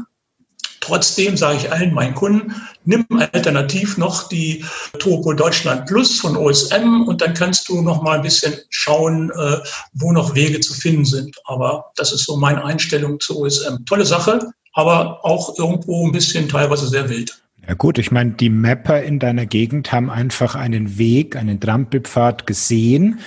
Trotzdem 0.87 1.35
sage 1.35 1.57
ich 1.57 1.71
allen 1.71 1.93
meinen 1.93 2.15
Kunden, 2.15 2.55
nimm 2.85 3.05
alternativ 3.33 3.97
noch 3.97 4.29
die 4.29 4.63
Topo 4.99 5.33
Deutschland 5.33 5.85
Plus 5.85 6.17
von 6.17 6.37
OSM 6.37 7.01
und 7.05 7.21
dann 7.21 7.33
kannst 7.33 7.67
du 7.67 7.81
noch 7.81 8.01
mal 8.01 8.15
ein 8.15 8.21
bisschen 8.21 8.53
schauen, 8.69 9.29
äh, 9.31 9.57
wo 9.93 10.13
noch 10.13 10.33
Wege 10.33 10.61
zu 10.61 10.73
finden 10.73 11.03
sind. 11.03 11.35
Aber 11.43 11.91
das 11.97 12.13
ist 12.13 12.25
so 12.25 12.37
meine 12.37 12.63
Einstellung 12.63 13.19
zu 13.19 13.41
OSM. 13.41 13.83
Tolle 13.85 14.05
Sache, 14.05 14.49
aber 14.71 15.25
auch 15.25 15.59
irgendwo 15.59 16.07
ein 16.07 16.13
bisschen 16.13 16.47
teilweise 16.47 16.87
sehr 16.87 17.09
wild. 17.09 17.37
Ja 17.67 17.73
gut, 17.73 17.97
ich 17.97 18.11
meine, 18.11 18.31
die 18.31 18.49
Mapper 18.49 19.03
in 19.03 19.19
deiner 19.19 19.45
Gegend 19.45 19.91
haben 19.91 20.09
einfach 20.09 20.55
einen 20.55 20.97
Weg, 20.97 21.35
einen 21.35 21.59
Trampelpfad 21.59 22.47
gesehen 22.47 23.19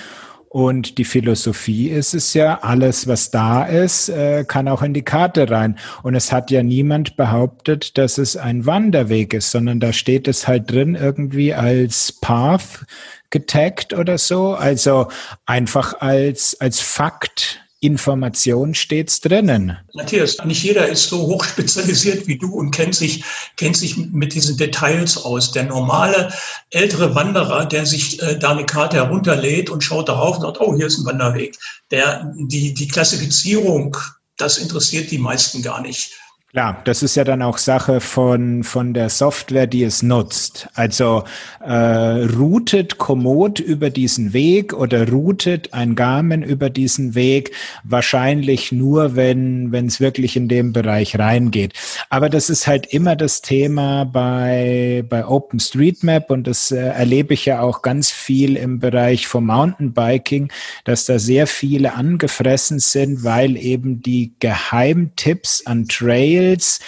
und 0.51 0.97
die 0.97 1.05
Philosophie 1.05 1.87
ist 1.87 2.13
es 2.13 2.33
ja, 2.33 2.59
alles, 2.61 3.07
was 3.07 3.31
da 3.31 3.63
ist, 3.63 4.09
äh, 4.09 4.43
kann 4.45 4.67
auch 4.67 4.81
in 4.81 4.93
die 4.93 5.01
Karte 5.01 5.49
rein. 5.49 5.77
Und 6.03 6.13
es 6.13 6.33
hat 6.33 6.51
ja 6.51 6.61
niemand 6.61 7.15
behauptet, 7.15 7.97
dass 7.97 8.17
es 8.17 8.35
ein 8.35 8.65
Wanderweg 8.65 9.33
ist, 9.33 9.51
sondern 9.51 9.79
da 9.79 9.93
steht 9.93 10.27
es 10.27 10.49
halt 10.49 10.69
drin 10.69 10.95
irgendwie 10.95 11.53
als 11.53 12.11
Path 12.19 12.85
getaggt 13.29 13.93
oder 13.93 14.17
so. 14.17 14.53
Also 14.53 15.07
einfach 15.45 16.01
als, 16.01 16.59
als 16.59 16.81
Fakt 16.81 17.61
Information 17.81 18.75
steht's 18.75 19.21
drinnen. 19.21 19.75
Matthias, 19.95 20.37
nicht 20.45 20.63
jeder 20.63 20.87
ist 20.87 21.09
so 21.09 21.17
hoch 21.17 21.43
spezialisiert 21.43 22.27
wie 22.27 22.37
du 22.37 22.53
und 22.53 22.69
kennt 22.69 22.93
sich, 22.93 23.23
kennt 23.57 23.75
sich 23.75 23.97
mit 23.97 24.35
diesen 24.35 24.55
Details 24.55 25.17
aus. 25.17 25.51
Der 25.51 25.63
normale 25.63 26.31
ältere 26.69 27.15
Wanderer, 27.15 27.65
der 27.65 27.87
sich 27.87 28.21
äh, 28.21 28.37
da 28.37 28.51
eine 28.51 28.67
Karte 28.67 28.97
herunterlädt 28.97 29.71
und 29.71 29.83
schaut 29.83 30.09
darauf 30.09 30.37
und 30.37 30.43
sagt, 30.43 30.61
oh, 30.61 30.75
hier 30.75 30.85
ist 30.85 30.99
ein 30.99 31.05
Wanderweg. 31.05 31.57
Der, 31.89 32.31
die, 32.37 32.75
die 32.75 32.87
Klassifizierung, 32.87 33.97
das 34.37 34.59
interessiert 34.59 35.09
die 35.09 35.17
meisten 35.17 35.63
gar 35.63 35.81
nicht. 35.81 36.13
Klar, 36.53 36.81
das 36.83 37.01
ist 37.01 37.15
ja 37.15 37.23
dann 37.23 37.41
auch 37.41 37.57
Sache 37.57 38.01
von, 38.01 38.65
von 38.65 38.93
der 38.93 39.07
Software, 39.07 39.67
die 39.67 39.83
es 39.83 40.03
nutzt. 40.03 40.67
Also 40.73 41.23
äh, 41.61 41.73
routet 41.73 42.97
Komoot 42.97 43.61
über 43.61 43.89
diesen 43.89 44.33
Weg 44.33 44.73
oder 44.73 45.09
routet 45.09 45.73
ein 45.73 45.95
Garmin 45.95 46.43
über 46.43 46.69
diesen 46.69 47.15
Weg 47.15 47.51
wahrscheinlich 47.85 48.73
nur, 48.73 49.15
wenn 49.15 49.71
wenn 49.71 49.85
es 49.85 50.01
wirklich 50.01 50.35
in 50.35 50.49
dem 50.49 50.73
Bereich 50.73 51.17
reingeht. 51.17 51.71
Aber 52.09 52.27
das 52.27 52.49
ist 52.49 52.67
halt 52.67 52.85
immer 52.87 53.15
das 53.15 53.41
Thema 53.41 54.03
bei, 54.03 55.05
bei 55.07 55.25
OpenStreetMap 55.25 56.29
und 56.31 56.47
das 56.47 56.71
äh, 56.71 56.79
erlebe 56.79 57.33
ich 57.33 57.45
ja 57.45 57.61
auch 57.61 57.81
ganz 57.81 58.11
viel 58.11 58.57
im 58.57 58.79
Bereich 58.79 59.25
vom 59.25 59.45
Mountainbiking, 59.45 60.51
dass 60.83 61.05
da 61.05 61.17
sehr 61.17 61.47
viele 61.47 61.93
angefressen 61.93 62.79
sind, 62.79 63.23
weil 63.23 63.55
eben 63.55 64.01
die 64.01 64.33
Geheimtipps 64.39 65.65
an 65.65 65.87
Trails 65.87 66.40
Mails 66.41 66.79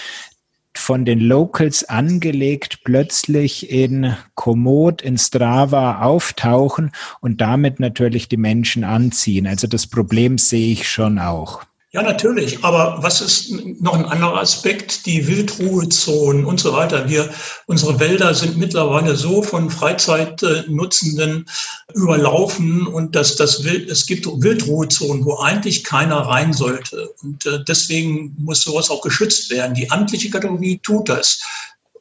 von 0.76 1.06
den 1.06 1.20
Locals 1.20 1.84
angelegt 1.84 2.80
plötzlich 2.84 3.70
in 3.70 4.18
Komoot, 4.34 5.04
in 5.04 5.20
Strava 5.20 6.02
auftauchen 6.02 6.92
und 7.22 7.42
damit 7.42 7.80
natürlich 7.80 8.28
die 8.28 8.38
Menschen 8.38 8.84
anziehen. 8.84 9.46
Also 9.46 9.68
das 9.68 9.86
Problem 9.86 10.40
sehe 10.40 10.74
ich 10.74 10.90
schon 10.90 11.20
auch. 11.20 11.64
Ja, 11.94 12.02
natürlich. 12.02 12.64
Aber 12.64 12.98
was 13.04 13.22
ist 13.22 13.52
noch 13.80 13.94
ein 13.94 14.06
anderer 14.06 14.40
Aspekt? 14.42 15.06
Die 15.06 15.28
Wildruhezonen 15.28 16.44
und 16.44 16.60
so 16.60 16.74
weiter. 16.74 17.08
Wir, 17.08 17.30
unsere 17.68 18.00
Wälder 18.00 18.34
sind 18.34 18.58
mittlerweile 18.58 19.16
so 19.16 19.44
von 19.44 19.70
Freizeitnutzenden 19.70 21.46
überlaufen 21.94 22.88
und 22.88 23.16
dass 23.16 23.36
das 23.36 23.64
Wild, 23.64 23.92
es 23.92 24.08
gibt 24.08 24.26
Wildruhezonen, 24.26 25.24
wo 25.24 25.38
eigentlich 25.38 25.84
keiner 25.84 26.18
rein 26.18 26.52
sollte. 26.52 27.14
Und 27.22 27.46
äh, 27.46 27.64
deswegen 27.64 28.36
muss 28.40 28.64
sowas 28.64 28.90
auch 28.90 29.02
geschützt 29.02 29.52
werden. 29.52 29.76
Die 29.76 29.92
amtliche 29.92 30.32
Kategorie 30.32 30.80
tut 30.82 31.10
das. 31.10 31.44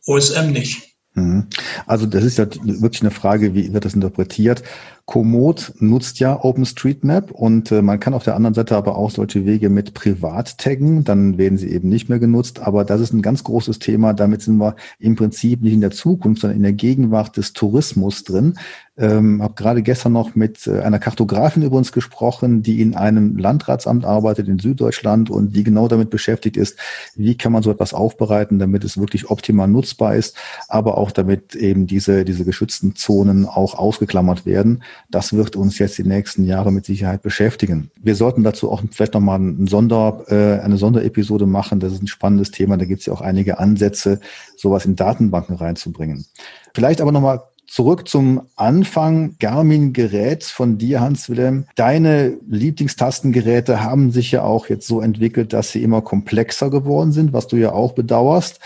OSM 0.06 0.52
nicht. 0.52 0.92
Mhm. 1.14 1.48
Also 1.86 2.06
das 2.06 2.24
ist 2.24 2.38
ja 2.38 2.46
wirklich 2.62 3.02
eine 3.02 3.10
Frage, 3.10 3.54
wie 3.54 3.72
wird 3.72 3.84
das 3.84 3.94
interpretiert? 3.94 4.62
Komoot 5.04 5.72
nutzt 5.78 6.20
ja 6.20 6.42
OpenStreetMap 6.42 7.32
und 7.32 7.72
äh, 7.72 7.82
man 7.82 7.98
kann 7.98 8.14
auf 8.14 8.22
der 8.22 8.36
anderen 8.36 8.54
Seite 8.54 8.76
aber 8.76 8.96
auch 8.96 9.10
solche 9.10 9.44
Wege 9.44 9.68
mit 9.68 9.94
privat 9.94 10.58
taggen, 10.58 11.02
dann 11.02 11.38
werden 11.38 11.58
sie 11.58 11.70
eben 11.70 11.88
nicht 11.88 12.08
mehr 12.08 12.20
genutzt. 12.20 12.60
Aber 12.60 12.84
das 12.84 13.00
ist 13.00 13.12
ein 13.12 13.22
ganz 13.22 13.42
großes 13.42 13.80
Thema. 13.80 14.14
Damit 14.14 14.42
sind 14.42 14.58
wir 14.58 14.76
im 15.00 15.16
Prinzip 15.16 15.62
nicht 15.62 15.72
in 15.72 15.80
der 15.80 15.90
Zukunft, 15.90 16.42
sondern 16.42 16.56
in 16.56 16.62
der 16.62 16.72
Gegenwart 16.72 17.36
des 17.36 17.52
Tourismus 17.52 18.22
drin. 18.22 18.54
Ähm, 18.94 19.42
habe 19.42 19.54
gerade 19.54 19.82
gestern 19.82 20.12
noch 20.12 20.34
mit 20.34 20.66
äh, 20.66 20.80
einer 20.80 20.98
Kartografin 20.98 21.62
übrigens 21.62 21.92
gesprochen, 21.92 22.62
die 22.62 22.82
in 22.82 22.94
einem 22.94 23.38
Landratsamt 23.38 24.04
arbeitet 24.04 24.48
in 24.48 24.58
Süddeutschland 24.58 25.30
und 25.30 25.56
die 25.56 25.64
genau 25.64 25.88
damit 25.88 26.10
beschäftigt 26.10 26.58
ist, 26.58 26.78
wie 27.16 27.34
kann 27.36 27.52
man 27.52 27.62
so 27.62 27.70
etwas 27.70 27.94
aufbereiten, 27.94 28.58
damit 28.58 28.84
es 28.84 28.98
wirklich 28.98 29.30
optimal 29.30 29.66
nutzbar 29.66 30.14
ist, 30.14 30.36
aber 30.68 30.98
auch 30.98 31.10
damit 31.10 31.54
eben 31.54 31.86
diese, 31.86 32.26
diese 32.26 32.44
geschützten 32.44 32.94
Zonen 32.94 33.46
auch 33.46 33.74
ausgeklammert 33.74 34.44
werden. 34.44 34.82
Das 35.10 35.32
wird 35.32 35.56
uns 35.56 35.78
jetzt 35.78 35.98
die 35.98 36.04
nächsten 36.04 36.44
Jahre 36.44 36.72
mit 36.72 36.84
Sicherheit 36.84 37.22
beschäftigen. 37.22 37.90
Wir 38.00 38.14
sollten 38.14 38.42
dazu 38.42 38.70
auch 38.70 38.82
vielleicht 38.90 39.14
nochmal 39.14 39.40
ein 39.40 39.66
Sonder, 39.66 40.24
äh, 40.28 40.62
eine 40.62 40.76
Sonderepisode 40.76 41.46
machen. 41.46 41.80
Das 41.80 41.92
ist 41.92 42.02
ein 42.02 42.08
spannendes 42.08 42.50
Thema. 42.50 42.76
Da 42.76 42.84
gibt 42.84 43.00
es 43.00 43.06
ja 43.06 43.12
auch 43.12 43.20
einige 43.20 43.58
Ansätze, 43.58 44.20
sowas 44.56 44.86
in 44.86 44.96
Datenbanken 44.96 45.56
reinzubringen. 45.56 46.26
Vielleicht 46.74 47.00
aber 47.00 47.12
nochmal 47.12 47.42
Zurück 47.72 48.06
zum 48.06 48.42
Anfang. 48.54 49.36
Garmin-Gerät 49.38 50.44
von 50.44 50.76
dir, 50.76 51.00
Hans-Wilhelm. 51.00 51.64
Deine 51.74 52.36
Lieblingstastengeräte 52.46 53.82
haben 53.82 54.10
sich 54.10 54.30
ja 54.30 54.42
auch 54.42 54.68
jetzt 54.68 54.86
so 54.86 55.00
entwickelt, 55.00 55.54
dass 55.54 55.72
sie 55.72 55.82
immer 55.82 56.02
komplexer 56.02 56.68
geworden 56.68 57.12
sind, 57.12 57.32
was 57.32 57.46
du 57.46 57.56
ja 57.56 57.72
auch 57.72 57.92
bedauerst. 57.92 58.60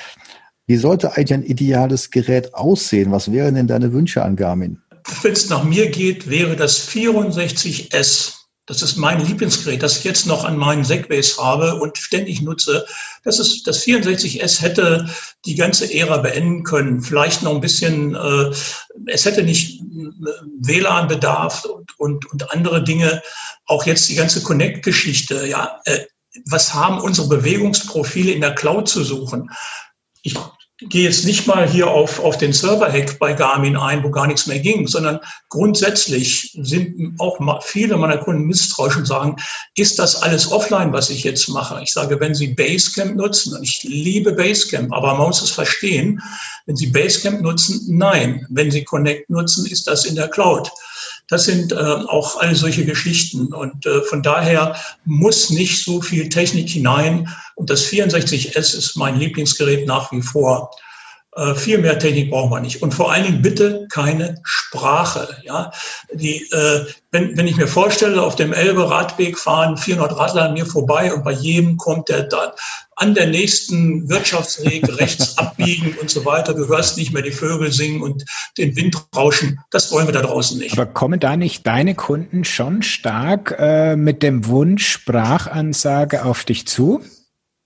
Wie 0.66 0.76
sollte 0.76 1.16
eigentlich 1.16 1.34
ein 1.34 1.44
ideales 1.44 2.10
Gerät 2.10 2.54
aussehen? 2.54 3.12
Was 3.12 3.30
wären 3.30 3.54
denn 3.54 3.68
deine 3.68 3.92
Wünsche 3.92 4.24
an 4.24 4.34
Garmin? 4.34 4.82
Wenn 5.22 5.32
es 5.32 5.48
nach 5.48 5.64
mir 5.64 5.90
geht, 5.90 6.28
wäre 6.28 6.56
das 6.56 6.88
64S. 6.88 8.32
Das 8.66 8.82
ist 8.82 8.96
mein 8.96 9.24
Lieblingsgerät, 9.24 9.80
das 9.80 9.98
ich 9.98 10.04
jetzt 10.04 10.26
noch 10.26 10.44
an 10.44 10.56
meinen 10.56 10.84
Segways 10.84 11.38
habe 11.38 11.76
und 11.76 11.96
ständig 11.96 12.42
nutze. 12.42 12.84
Das 13.22 13.38
ist 13.38 13.64
das 13.64 13.84
64S 13.84 14.60
hätte 14.60 15.08
die 15.44 15.54
ganze 15.54 15.92
Ära 15.92 16.18
beenden 16.18 16.64
können. 16.64 17.00
Vielleicht 17.00 17.44
noch 17.44 17.54
ein 17.54 17.60
bisschen, 17.60 18.16
äh, 18.16 18.50
es 19.06 19.24
hätte 19.24 19.44
nicht 19.44 19.80
äh, 19.80 19.84
WLAN-Bedarf 20.58 21.64
und, 21.64 21.96
und, 21.98 22.26
und 22.32 22.50
andere 22.52 22.82
Dinge. 22.82 23.22
Auch 23.66 23.86
jetzt 23.86 24.08
die 24.08 24.16
ganze 24.16 24.42
Connect-Geschichte. 24.42 25.46
Ja, 25.46 25.80
äh, 25.84 26.00
was 26.46 26.74
haben 26.74 27.00
unsere 27.00 27.28
Bewegungsprofile 27.28 28.32
in 28.32 28.40
der 28.40 28.56
Cloud 28.56 28.88
zu 28.88 29.04
suchen? 29.04 29.48
Ich 30.22 30.34
gehe 30.78 31.04
jetzt 31.04 31.24
nicht 31.24 31.46
mal 31.46 31.66
hier 31.66 31.88
auf, 31.88 32.20
auf 32.20 32.36
den 32.36 32.52
Server-Hack 32.52 33.18
bei 33.18 33.32
Garmin 33.32 33.76
ein, 33.76 34.04
wo 34.04 34.10
gar 34.10 34.26
nichts 34.26 34.46
mehr 34.46 34.58
ging, 34.58 34.86
sondern 34.86 35.20
grundsätzlich 35.48 36.54
sind 36.60 37.18
auch 37.18 37.40
viele 37.62 37.96
meiner 37.96 38.18
Kunden 38.18 38.44
misstrauisch 38.44 38.96
und 38.96 39.06
sagen, 39.06 39.36
ist 39.74 39.98
das 39.98 40.20
alles 40.22 40.52
offline, 40.52 40.92
was 40.92 41.08
ich 41.08 41.24
jetzt 41.24 41.48
mache? 41.48 41.80
Ich 41.82 41.92
sage, 41.92 42.20
wenn 42.20 42.34
Sie 42.34 42.48
Basecamp 42.48 43.16
nutzen, 43.16 43.56
und 43.56 43.62
ich 43.62 43.84
liebe 43.84 44.32
Basecamp, 44.32 44.92
aber 44.92 45.14
man 45.14 45.28
muss 45.28 45.40
es 45.40 45.50
verstehen, 45.50 46.20
wenn 46.66 46.76
Sie 46.76 46.88
Basecamp 46.88 47.40
nutzen, 47.40 47.80
nein. 47.88 48.46
Wenn 48.50 48.70
Sie 48.70 48.84
Connect 48.84 49.30
nutzen, 49.30 49.64
ist 49.64 49.86
das 49.86 50.04
in 50.04 50.14
der 50.14 50.28
Cloud. 50.28 50.70
Das 51.28 51.44
sind 51.44 51.72
äh, 51.72 51.76
auch 51.76 52.38
alle 52.40 52.54
solche 52.54 52.84
Geschichten. 52.84 53.52
Und 53.52 53.84
äh, 53.86 54.02
von 54.02 54.22
daher 54.22 54.76
muss 55.04 55.50
nicht 55.50 55.84
so 55.84 56.00
viel 56.00 56.28
Technik 56.28 56.68
hinein. 56.68 57.28
Und 57.56 57.70
das 57.70 57.86
64S 57.86 58.76
ist 58.76 58.96
mein 58.96 59.18
Lieblingsgerät 59.18 59.86
nach 59.86 60.12
wie 60.12 60.22
vor. 60.22 60.70
Äh, 61.36 61.54
viel 61.54 61.78
mehr 61.78 61.98
Technik 61.98 62.30
brauchen 62.30 62.50
wir 62.50 62.60
nicht. 62.60 62.80
Und 62.80 62.94
vor 62.94 63.12
allen 63.12 63.24
Dingen 63.24 63.42
bitte 63.42 63.86
keine 63.90 64.36
Sprache. 64.44 65.36
Ja, 65.44 65.70
die, 66.12 66.48
äh, 66.50 66.86
wenn, 67.10 67.36
wenn 67.36 67.46
ich 67.46 67.56
mir 67.56 67.68
vorstelle, 67.68 68.22
auf 68.22 68.36
dem 68.36 68.52
Elbe-Radweg 68.52 69.38
fahren 69.38 69.76
400 69.76 70.16
Radler 70.16 70.44
an 70.44 70.54
mir 70.54 70.64
vorbei 70.64 71.12
und 71.12 71.24
bei 71.24 71.32
jedem 71.32 71.76
kommt 71.76 72.08
der 72.08 72.22
an 72.96 73.14
der 73.14 73.26
nächsten 73.26 74.08
Wirtschaftsweg 74.08 74.88
rechts 74.98 75.38
abbiegen 75.38 75.94
und 76.00 76.10
so 76.10 76.24
weiter. 76.24 76.54
Du 76.54 76.66
hörst 76.68 76.96
nicht 76.96 77.12
mehr 77.12 77.22
die 77.22 77.30
Vögel 77.30 77.70
singen 77.70 78.02
und 78.02 78.24
den 78.58 78.74
Wind 78.76 78.96
rauschen. 79.14 79.60
Das 79.70 79.92
wollen 79.92 80.06
wir 80.06 80.12
da 80.12 80.22
draußen 80.22 80.58
nicht. 80.58 80.72
Aber 80.72 80.86
kommen 80.86 81.20
da 81.20 81.36
nicht 81.36 81.66
deine 81.66 81.94
Kunden 81.94 82.44
schon 82.44 82.82
stark 82.82 83.54
äh, 83.58 83.96
mit 83.96 84.22
dem 84.22 84.46
Wunsch 84.46 84.86
Sprachansage 84.88 86.24
auf 86.24 86.44
dich 86.44 86.66
zu? 86.66 87.02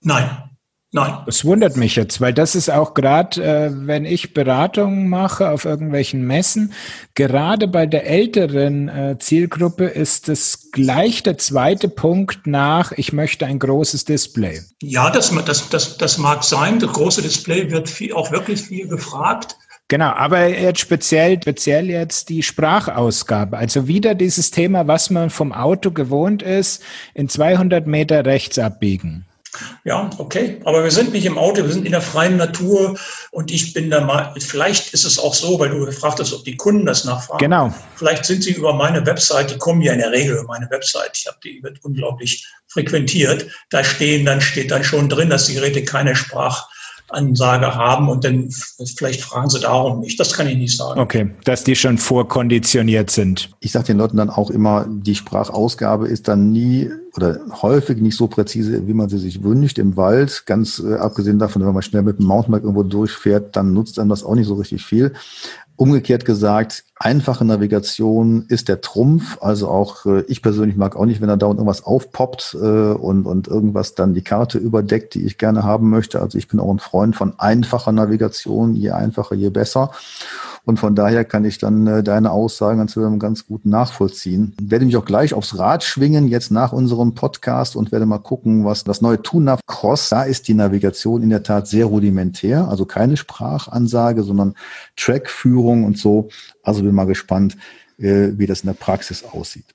Nein, 0.01 0.50
Nein. 0.93 1.19
Das 1.25 1.45
wundert 1.45 1.77
mich 1.77 1.95
jetzt, 1.95 2.19
weil 2.19 2.33
das 2.33 2.53
ist 2.53 2.69
auch 2.69 2.93
gerade, 2.93 3.41
äh, 3.41 3.71
wenn 3.73 4.03
ich 4.03 4.33
Beratungen 4.33 5.07
mache 5.07 5.49
auf 5.49 5.63
irgendwelchen 5.63 6.27
Messen, 6.27 6.73
gerade 7.15 7.69
bei 7.69 7.85
der 7.85 8.07
älteren 8.07 8.89
äh, 8.89 9.17
Zielgruppe 9.17 9.85
ist 9.85 10.27
es 10.27 10.69
gleich 10.71 11.23
der 11.23 11.37
zweite 11.37 11.87
Punkt 11.87 12.45
nach, 12.45 12.91
ich 12.91 13.13
möchte 13.13 13.45
ein 13.45 13.57
großes 13.57 14.03
Display. 14.03 14.61
Ja, 14.81 15.09
das, 15.09 15.33
das, 15.45 15.69
das, 15.69 15.97
das 15.97 16.17
mag 16.17 16.43
sein. 16.43 16.79
Das 16.79 16.91
große 16.91 17.21
Display 17.21 17.71
wird 17.71 17.89
viel, 17.89 18.11
auch 18.11 18.31
wirklich 18.33 18.61
viel 18.61 18.89
gefragt. 18.89 19.55
Genau, 19.87 20.11
aber 20.11 20.47
jetzt 20.47 20.79
speziell, 20.79 21.37
speziell 21.41 21.89
jetzt 21.89 22.27
die 22.27 22.43
Sprachausgabe. 22.43 23.57
Also 23.57 23.87
wieder 23.87 24.13
dieses 24.15 24.51
Thema, 24.51 24.87
was 24.87 25.09
man 25.09 25.29
vom 25.29 25.53
Auto 25.53 25.91
gewohnt 25.91 26.43
ist, 26.43 26.81
in 27.13 27.29
200 27.29 27.87
Meter 27.87 28.25
rechts 28.25 28.59
abbiegen. 28.59 29.25
Ja, 29.83 30.09
okay. 30.17 30.61
Aber 30.63 30.83
wir 30.83 30.91
sind 30.91 31.11
nicht 31.11 31.25
im 31.25 31.37
Auto, 31.37 31.63
wir 31.63 31.71
sind 31.71 31.85
in 31.85 31.91
der 31.91 32.01
freien 32.01 32.37
Natur 32.37 32.97
und 33.31 33.51
ich 33.51 33.73
bin 33.73 33.89
da 33.89 33.99
mal, 34.01 34.33
vielleicht 34.39 34.93
ist 34.93 35.03
es 35.03 35.19
auch 35.19 35.33
so, 35.33 35.59
weil 35.59 35.69
du 35.69 35.85
gefragt 35.85 36.19
hast, 36.19 36.33
ob 36.33 36.45
die 36.45 36.55
Kunden 36.55 36.85
das 36.85 37.03
nachfragen. 37.03 37.39
Genau. 37.39 37.73
Vielleicht 37.95 38.25
sind 38.25 38.43
sie 38.43 38.53
über 38.53 38.73
meine 38.73 39.05
Website, 39.05 39.51
die 39.51 39.57
kommen 39.57 39.81
ja 39.81 39.93
in 39.93 39.99
der 39.99 40.11
Regel 40.11 40.37
über 40.37 40.47
meine 40.47 40.69
Website. 40.69 41.17
Ich 41.17 41.27
habe 41.27 41.37
die 41.43 41.61
wird 41.61 41.83
unglaublich 41.83 42.47
frequentiert. 42.67 43.47
Da 43.69 43.83
stehen, 43.83 44.25
dann 44.25 44.39
steht 44.39 44.71
dann 44.71 44.83
schon 44.83 45.09
drin, 45.09 45.29
dass 45.29 45.47
die 45.47 45.55
Geräte 45.55 45.83
keine 45.83 46.15
Sprach 46.15 46.69
Ansage 47.13 47.75
haben 47.75 48.09
und 48.09 48.23
dann 48.23 48.49
vielleicht 48.95 49.21
fragen 49.21 49.49
sie 49.49 49.59
darum 49.59 50.01
nicht. 50.01 50.19
Das 50.19 50.33
kann 50.33 50.47
ich 50.47 50.57
nicht 50.57 50.77
sagen. 50.77 50.99
Okay, 50.99 51.29
dass 51.43 51.63
die 51.63 51.75
schon 51.75 51.97
vorkonditioniert 51.97 53.09
sind. 53.09 53.49
Ich 53.59 53.71
sage 53.71 53.87
den 53.87 53.97
Leuten 53.97 54.17
dann 54.17 54.29
auch 54.29 54.49
immer, 54.49 54.85
die 54.87 55.15
Sprachausgabe 55.15 56.07
ist 56.07 56.27
dann 56.27 56.51
nie 56.51 56.89
oder 57.15 57.39
häufig 57.61 57.97
nicht 57.97 58.15
so 58.15 58.27
präzise, 58.27 58.87
wie 58.87 58.93
man 58.93 59.09
sie 59.09 59.17
sich 59.17 59.43
wünscht 59.43 59.77
im 59.77 59.97
Wald. 59.97 60.43
Ganz 60.45 60.79
äh, 60.79 60.95
abgesehen 60.95 61.39
davon, 61.39 61.65
wenn 61.65 61.73
man 61.73 61.81
schnell 61.81 62.03
mit 62.03 62.19
dem 62.19 62.25
Mountainbike 62.25 62.63
irgendwo 62.63 62.83
durchfährt, 62.83 63.55
dann 63.55 63.73
nutzt 63.73 63.99
einem 63.99 64.09
das 64.09 64.23
auch 64.23 64.35
nicht 64.35 64.47
so 64.47 64.55
richtig 64.55 64.85
viel. 64.85 65.13
Umgekehrt 65.81 66.25
gesagt, 66.25 66.83
einfache 66.95 67.43
Navigation 67.43 68.45
ist 68.49 68.69
der 68.69 68.81
Trumpf. 68.81 69.39
Also 69.41 69.67
auch 69.67 70.05
äh, 70.05 70.21
ich 70.27 70.43
persönlich 70.43 70.77
mag 70.77 70.95
auch 70.95 71.07
nicht, 71.07 71.21
wenn 71.21 71.27
da 71.27 71.37
dauernd 71.37 71.57
irgendwas 71.57 71.83
aufpoppt 71.83 72.55
äh, 72.61 72.67
und, 72.67 73.25
und 73.25 73.47
irgendwas 73.47 73.95
dann 73.95 74.13
die 74.13 74.21
Karte 74.21 74.59
überdeckt, 74.59 75.15
die 75.15 75.25
ich 75.25 75.39
gerne 75.39 75.63
haben 75.63 75.89
möchte. 75.89 76.21
Also 76.21 76.37
ich 76.37 76.47
bin 76.47 76.59
auch 76.59 76.71
ein 76.71 76.77
Freund 76.77 77.15
von 77.15 77.33
einfacher 77.39 77.91
Navigation. 77.93 78.75
Je 78.75 78.91
einfacher, 78.91 79.33
je 79.33 79.49
besser. 79.49 79.89
Und 80.63 80.79
von 80.79 80.95
daher 80.95 81.25
kann 81.25 81.45
ich 81.45 81.57
dann 81.57 81.87
äh, 81.87 82.03
deine 82.03 82.31
Aussagen 82.31 82.77
ganz, 82.77 82.95
ganz 83.19 83.45
gut 83.45 83.65
nachvollziehen. 83.65 84.53
Werde 84.61 84.85
mich 84.85 84.95
auch 84.97 85.05
gleich 85.05 85.33
aufs 85.33 85.57
Rad 85.57 85.83
schwingen, 85.83 86.27
jetzt 86.27 86.51
nach 86.51 86.71
unserem 86.71 87.15
Podcast 87.15 87.75
und 87.75 87.91
werde 87.91 88.05
mal 88.05 88.19
gucken, 88.19 88.63
was 88.65 88.83
das 88.83 89.01
neue 89.01 89.21
TUNAV 89.21 89.61
Cross, 89.65 90.09
da 90.09 90.23
ist 90.23 90.47
die 90.47 90.53
Navigation 90.53 91.23
in 91.23 91.29
der 91.29 91.43
Tat 91.43 91.67
sehr 91.67 91.85
rudimentär, 91.85 92.67
also 92.67 92.85
keine 92.85 93.17
Sprachansage, 93.17 94.23
sondern 94.23 94.55
Trackführung 94.95 95.83
und 95.83 95.97
so. 95.97 96.29
Also 96.63 96.83
bin 96.83 96.93
mal 96.93 97.05
gespannt, 97.05 97.57
äh, 97.97 98.29
wie 98.37 98.45
das 98.45 98.61
in 98.61 98.67
der 98.67 98.73
Praxis 98.73 99.23
aussieht. 99.23 99.65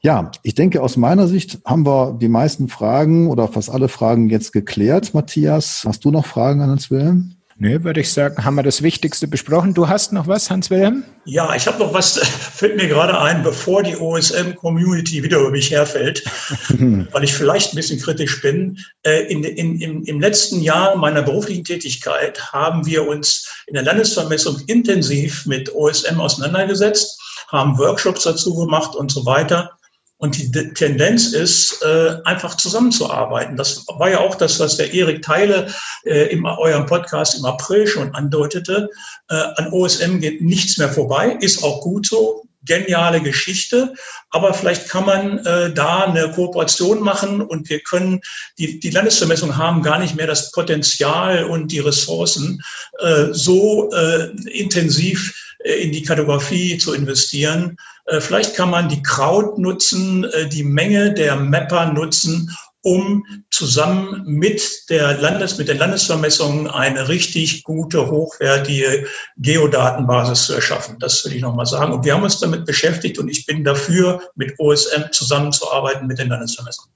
Ja, 0.00 0.30
ich 0.42 0.54
denke, 0.54 0.82
aus 0.82 0.96
meiner 0.96 1.26
Sicht 1.26 1.60
haben 1.64 1.86
wir 1.86 2.16
die 2.20 2.28
meisten 2.28 2.68
Fragen 2.68 3.28
oder 3.28 3.48
fast 3.48 3.70
alle 3.70 3.88
Fragen 3.88 4.28
jetzt 4.28 4.52
geklärt. 4.52 5.14
Matthias, 5.14 5.84
hast 5.86 6.04
du 6.04 6.10
noch 6.10 6.26
Fragen 6.26 6.60
an 6.60 6.70
uns, 6.70 6.90
Wilhelm? 6.90 7.36
Nö, 7.58 7.82
würde 7.84 8.02
ich 8.02 8.12
sagen, 8.12 8.44
haben 8.44 8.56
wir 8.56 8.62
das 8.62 8.82
Wichtigste 8.82 9.26
besprochen. 9.26 9.72
Du 9.72 9.88
hast 9.88 10.12
noch 10.12 10.26
was, 10.26 10.50
Hans-Wilhelm? 10.50 11.04
Ja, 11.24 11.54
ich 11.54 11.66
habe 11.66 11.78
noch 11.78 11.94
was, 11.94 12.18
fällt 12.18 12.76
mir 12.76 12.86
gerade 12.86 13.18
ein, 13.18 13.42
bevor 13.42 13.82
die 13.82 13.96
OSM-Community 13.96 15.22
wieder 15.22 15.38
über 15.38 15.50
mich 15.50 15.70
herfällt, 15.70 16.22
weil 17.12 17.24
ich 17.24 17.32
vielleicht 17.32 17.72
ein 17.72 17.76
bisschen 17.76 17.98
kritisch 17.98 18.42
bin. 18.42 18.78
Äh, 19.04 19.32
in, 19.32 19.42
in, 19.42 19.80
in, 19.80 20.04
Im 20.04 20.20
letzten 20.20 20.60
Jahr 20.60 20.96
meiner 20.96 21.22
beruflichen 21.22 21.64
Tätigkeit 21.64 22.52
haben 22.52 22.84
wir 22.84 23.08
uns 23.08 23.48
in 23.68 23.72
der 23.72 23.84
Landesvermessung 23.84 24.60
intensiv 24.66 25.46
mit 25.46 25.74
OSM 25.74 26.20
auseinandergesetzt, 26.20 27.18
haben 27.48 27.78
Workshops 27.78 28.24
dazu 28.24 28.54
gemacht 28.54 28.94
und 28.94 29.10
so 29.10 29.24
weiter. 29.24 29.70
Und 30.18 30.38
die 30.38 30.50
Tendenz 30.50 31.32
ist, 31.34 31.82
äh, 31.82 32.16
einfach 32.24 32.56
zusammenzuarbeiten. 32.56 33.56
Das 33.56 33.84
war 33.86 34.08
ja 34.08 34.20
auch 34.20 34.34
das, 34.34 34.58
was 34.58 34.78
der 34.78 34.94
Erik 34.94 35.20
Teile 35.20 35.66
äh, 36.04 36.28
in 36.28 36.44
eurem 36.46 36.86
Podcast 36.86 37.38
im 37.38 37.44
April 37.44 37.86
schon 37.86 38.14
andeutete. 38.14 38.88
Äh, 39.28 39.34
an 39.34 39.72
OSM 39.72 40.20
geht 40.20 40.40
nichts 40.40 40.78
mehr 40.78 40.88
vorbei, 40.88 41.36
ist 41.40 41.62
auch 41.62 41.82
gut 41.82 42.06
so. 42.06 42.44
Geniale 42.64 43.20
Geschichte, 43.20 43.94
aber 44.30 44.52
vielleicht 44.52 44.88
kann 44.88 45.06
man 45.06 45.38
äh, 45.46 45.72
da 45.72 46.06
eine 46.06 46.32
Kooperation 46.32 46.98
machen 47.00 47.40
und 47.40 47.70
wir 47.70 47.78
können, 47.78 48.20
die, 48.58 48.80
die 48.80 48.90
Landesvermessungen 48.90 49.56
haben 49.56 49.84
gar 49.84 50.00
nicht 50.00 50.16
mehr 50.16 50.26
das 50.26 50.50
Potenzial 50.50 51.44
und 51.44 51.70
die 51.70 51.78
Ressourcen, 51.78 52.60
äh, 52.98 53.26
so 53.30 53.92
äh, 53.92 54.30
intensiv 54.50 55.45
in 55.64 55.92
die 55.92 56.02
Kartografie 56.02 56.78
zu 56.78 56.94
investieren, 56.94 57.76
äh, 58.06 58.20
vielleicht 58.20 58.54
kann 58.54 58.70
man 58.70 58.88
die 58.88 59.02
Crowd 59.02 59.60
nutzen, 59.60 60.24
äh, 60.24 60.48
die 60.48 60.64
Menge 60.64 61.12
der 61.12 61.36
Mapper 61.36 61.92
nutzen, 61.92 62.50
um 62.82 63.24
zusammen 63.50 64.22
mit 64.26 64.62
der 64.90 65.18
Landes, 65.18 65.58
mit 65.58 65.66
den 65.66 65.78
Landesvermessungen 65.78 66.68
eine 66.68 67.08
richtig 67.08 67.64
gute, 67.64 68.08
hochwertige 68.08 69.08
Geodatenbasis 69.38 70.46
zu 70.46 70.54
erschaffen. 70.54 70.96
Das 71.00 71.24
will 71.24 71.34
ich 71.34 71.42
nochmal 71.42 71.66
sagen. 71.66 71.92
Und 71.92 72.04
wir 72.04 72.14
haben 72.14 72.22
uns 72.22 72.38
damit 72.38 72.64
beschäftigt 72.64 73.18
und 73.18 73.28
ich 73.28 73.44
bin 73.44 73.64
dafür, 73.64 74.22
mit 74.36 74.54
OSM 74.58 75.10
zusammenzuarbeiten 75.10 76.06
mit 76.06 76.20
den 76.20 76.28
Landesvermessungen. 76.28 76.92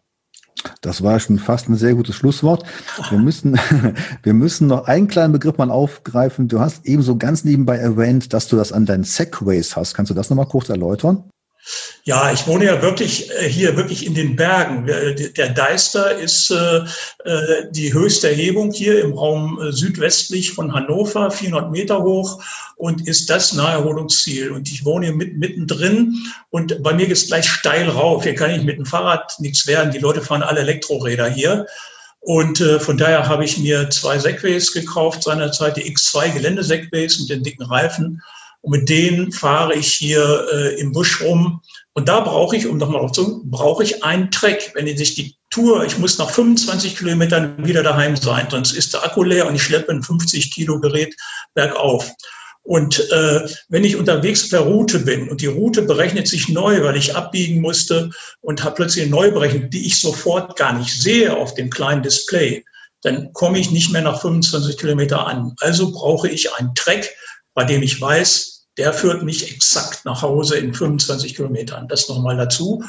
Das 0.81 1.03
war 1.03 1.21
schon 1.21 1.39
fast 1.39 1.69
ein 1.69 1.77
sehr 1.77 1.95
gutes 1.95 2.15
Schlusswort. 2.15 2.65
Wir 3.11 3.19
müssen, 3.19 3.59
wir 4.23 4.35
müssen 4.35 4.67
noch 4.67 4.87
einen 4.87 5.09
kleinen 5.09 5.33
Begriff 5.33 5.59
mal 5.59 5.71
aufgreifen. 5.71 6.49
Du 6.49 6.61
hast 6.61 6.87
eben 6.87 7.03
so 7.03 7.17
ganz 7.17 7.45
nebenbei 7.45 7.77
erwähnt, 7.77 8.33
dass 8.33 8.49
du 8.49 8.57
das 8.57 8.73
an 8.73 8.87
deinen 8.87 9.05
Segways 9.05 9.77
hast. 9.77 9.95
Kannst 9.95 10.11
du 10.11 10.15
das 10.15 10.31
nochmal 10.31 10.47
kurz 10.47 10.69
erläutern? 10.69 11.25
Ja, 12.05 12.33
ich 12.33 12.47
wohne 12.47 12.65
ja 12.65 12.83
wirklich 12.83 13.31
äh, 13.31 13.49
hier 13.49 13.77
wirklich 13.77 14.07
in 14.07 14.15
den 14.15 14.35
Bergen. 14.35 14.87
Der 14.87 15.51
Deister 15.51 16.17
ist 16.17 16.51
äh, 16.51 16.79
äh, 17.25 17.67
die 17.71 17.93
höchste 17.93 18.31
Erhebung 18.31 18.73
hier 18.73 19.03
im 19.03 19.13
Raum 19.13 19.59
südwestlich 19.71 20.53
von 20.53 20.73
Hannover, 20.73 21.31
400 21.31 21.71
Meter 21.71 22.03
hoch 22.03 22.43
und 22.77 23.07
ist 23.07 23.29
das 23.29 23.53
Naherholungsziel. 23.53 24.51
Und 24.51 24.71
ich 24.71 24.85
wohne 24.85 25.07
hier 25.07 25.15
mittendrin 25.15 26.17
und 26.49 26.83
bei 26.83 26.95
mir 26.95 27.07
geht 27.07 27.17
es 27.17 27.27
gleich 27.27 27.49
steil 27.49 27.89
rauf. 27.89 28.25
Hier 28.25 28.35
kann 28.35 28.51
ich 28.51 28.63
mit 28.63 28.79
dem 28.79 28.87
Fahrrad 28.87 29.35
nichts 29.39 29.67
werden. 29.67 29.93
Die 29.93 29.99
Leute 29.99 30.23
fahren 30.23 30.43
alle 30.43 30.61
Elektroräder 30.61 31.29
hier. 31.29 31.67
Und 32.21 32.61
äh, 32.61 32.81
von 32.81 32.99
daher 32.99 33.29
habe 33.29 33.45
ich 33.45 33.59
mir 33.59 33.89
zwei 33.91 34.19
Segways 34.19 34.73
gekauft 34.73 35.23
seinerzeit, 35.23 35.77
die 35.77 35.95
X2 35.95 36.33
Geländesegways 36.33 37.21
mit 37.21 37.31
den 37.31 37.43
dicken 37.43 37.65
Reifen 37.65 38.23
und 38.63 38.73
mit 38.73 38.89
denen 38.89 39.33
fahre 39.33 39.75
ich 39.75 39.93
hier 39.95 40.47
äh, 40.53 40.81
im 40.81 40.93
Busch 40.93 41.23
rum. 41.23 41.63
Und 41.95 42.09
da 42.09 42.21
brauche 42.21 42.57
ich, 42.57 42.67
um 42.67 42.79
nochmal 42.79 43.01
auf 43.01 43.13
zu, 43.13 43.43
brauche 43.45 43.83
ich 43.83 44.05
einen 44.05 44.31
Track. 44.31 44.73
Wenn 44.75 44.87
ich 44.87 44.99
sich 44.99 45.15
die 45.15 45.37
Tour, 45.51 45.85
ich 45.85 45.99
muss 45.99 46.19
nach 46.19 46.31
25 46.31 46.97
Kilometern 46.97 47.65
wieder 47.67 47.83
daheim 47.83 48.17
sein, 48.17 48.47
sonst 48.51 48.73
ist 48.73 48.93
der 48.95 49.05
Akku 49.05 49.23
leer 49.23 49.47
und 49.47 49.55
ich 49.55 49.63
schleppe 49.63 49.93
ein 49.93 50.03
50 50.03 50.53
Kilo 50.53 50.79
Gerät 50.81 51.15
bergauf. 51.55 52.11
Und 52.63 53.11
äh, 53.11 53.49
wenn 53.69 53.85
ich 53.85 53.97
unterwegs 53.97 54.49
per 54.49 54.61
Route 54.61 55.01
bin 55.01 55.29
und 55.29 55.41
die 55.41 55.47
Route 55.47 55.83
berechnet 55.83 56.29
sich 56.29 56.49
neu, 56.49 56.83
weil 56.83 56.97
ich 56.97 57.17
abbiegen 57.17 57.61
musste 57.61 58.11
und 58.43 58.63
habe 58.63 58.77
plötzlich 58.77 59.05
eine 59.05 59.13
Neuberechnung, 59.13 59.71
die 59.71 59.87
ich 59.87 59.99
sofort 59.99 60.57
gar 60.57 60.75
nicht 60.75 61.01
sehe 61.01 61.35
auf 61.35 61.55
dem 61.55 61.71
kleinen 61.71 62.03
Display, 62.03 62.65
dann 63.03 63.33
komme 63.33 63.59
ich 63.59 63.71
nicht 63.71 63.91
mehr 63.91 64.03
nach 64.03 64.21
25 64.21 64.77
Kilometer 64.77 65.27
an. 65.27 65.55
Also 65.61 65.91
brauche 65.91 66.29
ich 66.29 66.55
einen 66.55 66.75
Track, 66.75 67.11
bei 67.55 67.65
dem 67.65 67.83
ich 67.83 68.01
weiß, 68.01 68.50
der 68.81 68.95
führt 68.95 69.23
mich 69.23 69.53
exakt 69.55 70.07
nach 70.07 70.23
Hause 70.23 70.57
in 70.57 70.73
25 70.73 71.35
Kilometern. 71.37 71.87
Das 71.87 72.09
nochmal 72.09 72.39
dazu. 72.39 72.83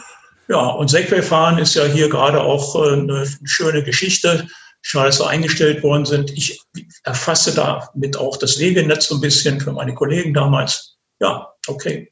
Ja, 0.47 0.67
und 0.67 0.89
Segway-Fahren 0.89 1.57
ist 1.57 1.75
ja 1.75 1.83
hier 1.83 2.07
gerade 2.07 2.41
auch 2.41 2.75
äh, 2.75 2.93
eine 2.93 3.27
schöne 3.43 3.83
Geschichte. 3.83 4.47
Schade, 4.81 5.07
dass 5.07 5.17
so 5.17 5.25
eingestellt 5.25 5.83
worden 5.83 6.05
sind. 6.05 6.31
Ich 6.31 6.61
erfasse 7.03 7.53
damit 7.53 8.15
auch 8.15 8.37
das 8.37 8.57
Wegenetz 8.57 9.09
so 9.09 9.15
ein 9.15 9.21
bisschen 9.21 9.59
für 9.59 9.73
meine 9.73 9.93
Kollegen 9.93 10.33
damals. 10.33 10.95
Ja, 11.19 11.49
okay. 11.67 12.09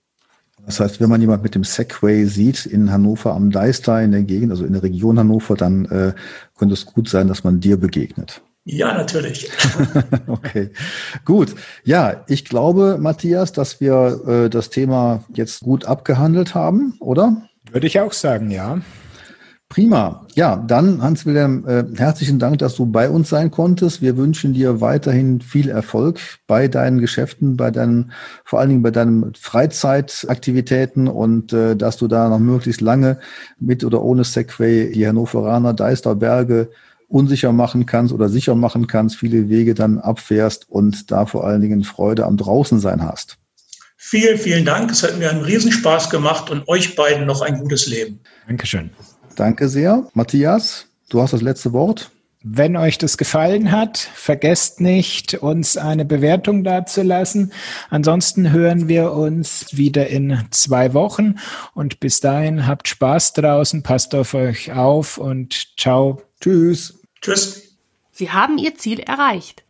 Das 0.66 0.82
heißt, 0.82 1.00
wenn 1.00 1.10
man 1.10 1.22
jemand 1.22 1.42
mit 1.42 1.56
dem 1.56 1.64
Segway 1.64 2.26
sieht 2.26 2.66
in 2.66 2.92
Hannover 2.92 3.34
am 3.34 3.50
Deister 3.50 4.02
in 4.02 4.12
der 4.12 4.24
Gegend, 4.24 4.52
also 4.52 4.66
in 4.66 4.74
der 4.74 4.84
Region 4.84 5.18
Hannover, 5.18 5.56
dann 5.56 5.86
äh, 5.86 6.14
könnte 6.58 6.74
es 6.74 6.86
gut 6.86 7.08
sein, 7.08 7.30
dass 7.30 7.46
man 7.46 7.62
dir 7.62 7.78
begegnet. 7.78 8.42
Ja, 8.72 8.94
natürlich. 8.94 9.50
okay, 10.28 10.70
gut. 11.26 11.56
Ja, 11.84 12.24
ich 12.28 12.46
glaube, 12.46 12.98
Matthias, 13.00 13.52
dass 13.52 13.82
wir 13.82 14.22
äh, 14.28 14.50
das 14.50 14.70
Thema 14.70 15.24
jetzt 15.34 15.62
gut 15.62 15.86
abgehandelt 15.86 16.54
haben, 16.54 16.94
oder? 17.00 17.42
Würde 17.72 17.88
ich 17.88 18.00
auch 18.00 18.14
sagen, 18.14 18.52
ja. 18.52 18.80
Prima. 19.70 20.28
Ja, 20.36 20.56
dann 20.56 21.02
Hans-Wilhelm, 21.02 21.68
äh, 21.68 21.84
herzlichen 21.96 22.38
Dank, 22.38 22.60
dass 22.60 22.76
du 22.76 22.86
bei 22.86 23.10
uns 23.10 23.30
sein 23.30 23.50
konntest. 23.50 24.04
Wir 24.04 24.18
wünschen 24.18 24.54
dir 24.54 24.82
weiterhin 24.82 25.42
viel 25.42 25.70
Erfolg 25.70 26.20
bei 26.46 26.68
deinen 26.68 27.00
Geschäften, 27.00 27.58
bei 27.58 27.72
deinen, 27.72 28.12
vor 28.46 28.60
allen 28.60 28.70
Dingen 28.70 28.82
bei 28.84 28.92
deinen 28.92 29.34
Freizeitaktivitäten 29.34 31.08
und 31.08 31.54
äh, 31.54 31.76
dass 31.76 31.98
du 31.98 32.08
da 32.08 32.30
noch 32.30 32.40
möglichst 32.40 32.82
lange 32.82 33.20
mit 33.60 33.84
oder 33.84 34.04
ohne 34.04 34.24
Segway 34.24 34.92
die 34.92 35.08
Hannoveraner 35.08 35.74
Deister 35.74 36.14
Berge 36.14 36.70
unsicher 37.10 37.52
machen 37.52 37.86
kannst 37.86 38.14
oder 38.14 38.30
sicher 38.30 38.56
machen 38.56 38.88
kannst, 38.88 39.18
viele 39.18 39.50
Wege 39.50 39.74
dann 39.74 39.98
abfährst 39.98 40.70
und 40.70 41.12
da 41.12 41.26
vor 41.26 41.46
allen 41.46 41.62
Dingen 41.62 41.84
Freude 41.84 42.26
am 42.26 42.38
Draußensein 42.38 43.04
hast. 43.04 43.38
Vielen, 43.98 44.38
vielen 44.38 44.64
Dank. 44.64 44.92
Es 44.92 45.04
hat 45.04 45.20
mir 45.20 45.30
einen 45.30 45.44
Riesenspaß 45.44 46.10
gemacht 46.10 46.50
und 46.50 46.68
euch 46.70 46.96
beiden 46.96 47.26
noch 47.26 47.42
ein 47.42 47.60
gutes 47.60 47.88
Leben. 47.88 48.22
Dankeschön. 48.48 48.92
Danke 49.36 49.68
sehr. 49.68 50.08
Matthias, 50.14 50.86
du 51.10 51.22
hast 51.22 51.34
das 51.34 51.42
letzte 51.42 51.74
Wort. 51.74 52.10
Wenn 52.42 52.78
euch 52.78 52.98
das 52.98 53.18
gefallen 53.18 53.72
hat, 53.74 53.98
vergesst 53.98 54.80
nicht, 54.80 55.34
uns 55.34 55.76
eine 55.76 56.06
Bewertung 56.06 56.64
dazulassen. 56.64 57.52
Ansonsten 57.90 58.52
hören 58.54 58.88
wir 58.88 59.12
uns 59.12 59.66
wieder 59.76 60.08
in 60.08 60.40
zwei 60.52 60.94
Wochen 60.94 61.36
und 61.74 62.00
bis 62.00 62.22
dahin 62.22 62.66
habt 62.66 62.88
Spaß 62.88 63.34
draußen, 63.34 63.84
passt 63.84 64.16
auf 64.16 64.34
euch 64.34 64.72
auf 64.72 65.18
und 65.18 65.74
ciao. 65.78 66.22
Tschüss. 66.40 66.99
Tschüss. 67.22 67.78
Sie 68.12 68.32
haben 68.32 68.58
Ihr 68.58 68.76
Ziel 68.76 69.00
erreicht. 69.00 69.64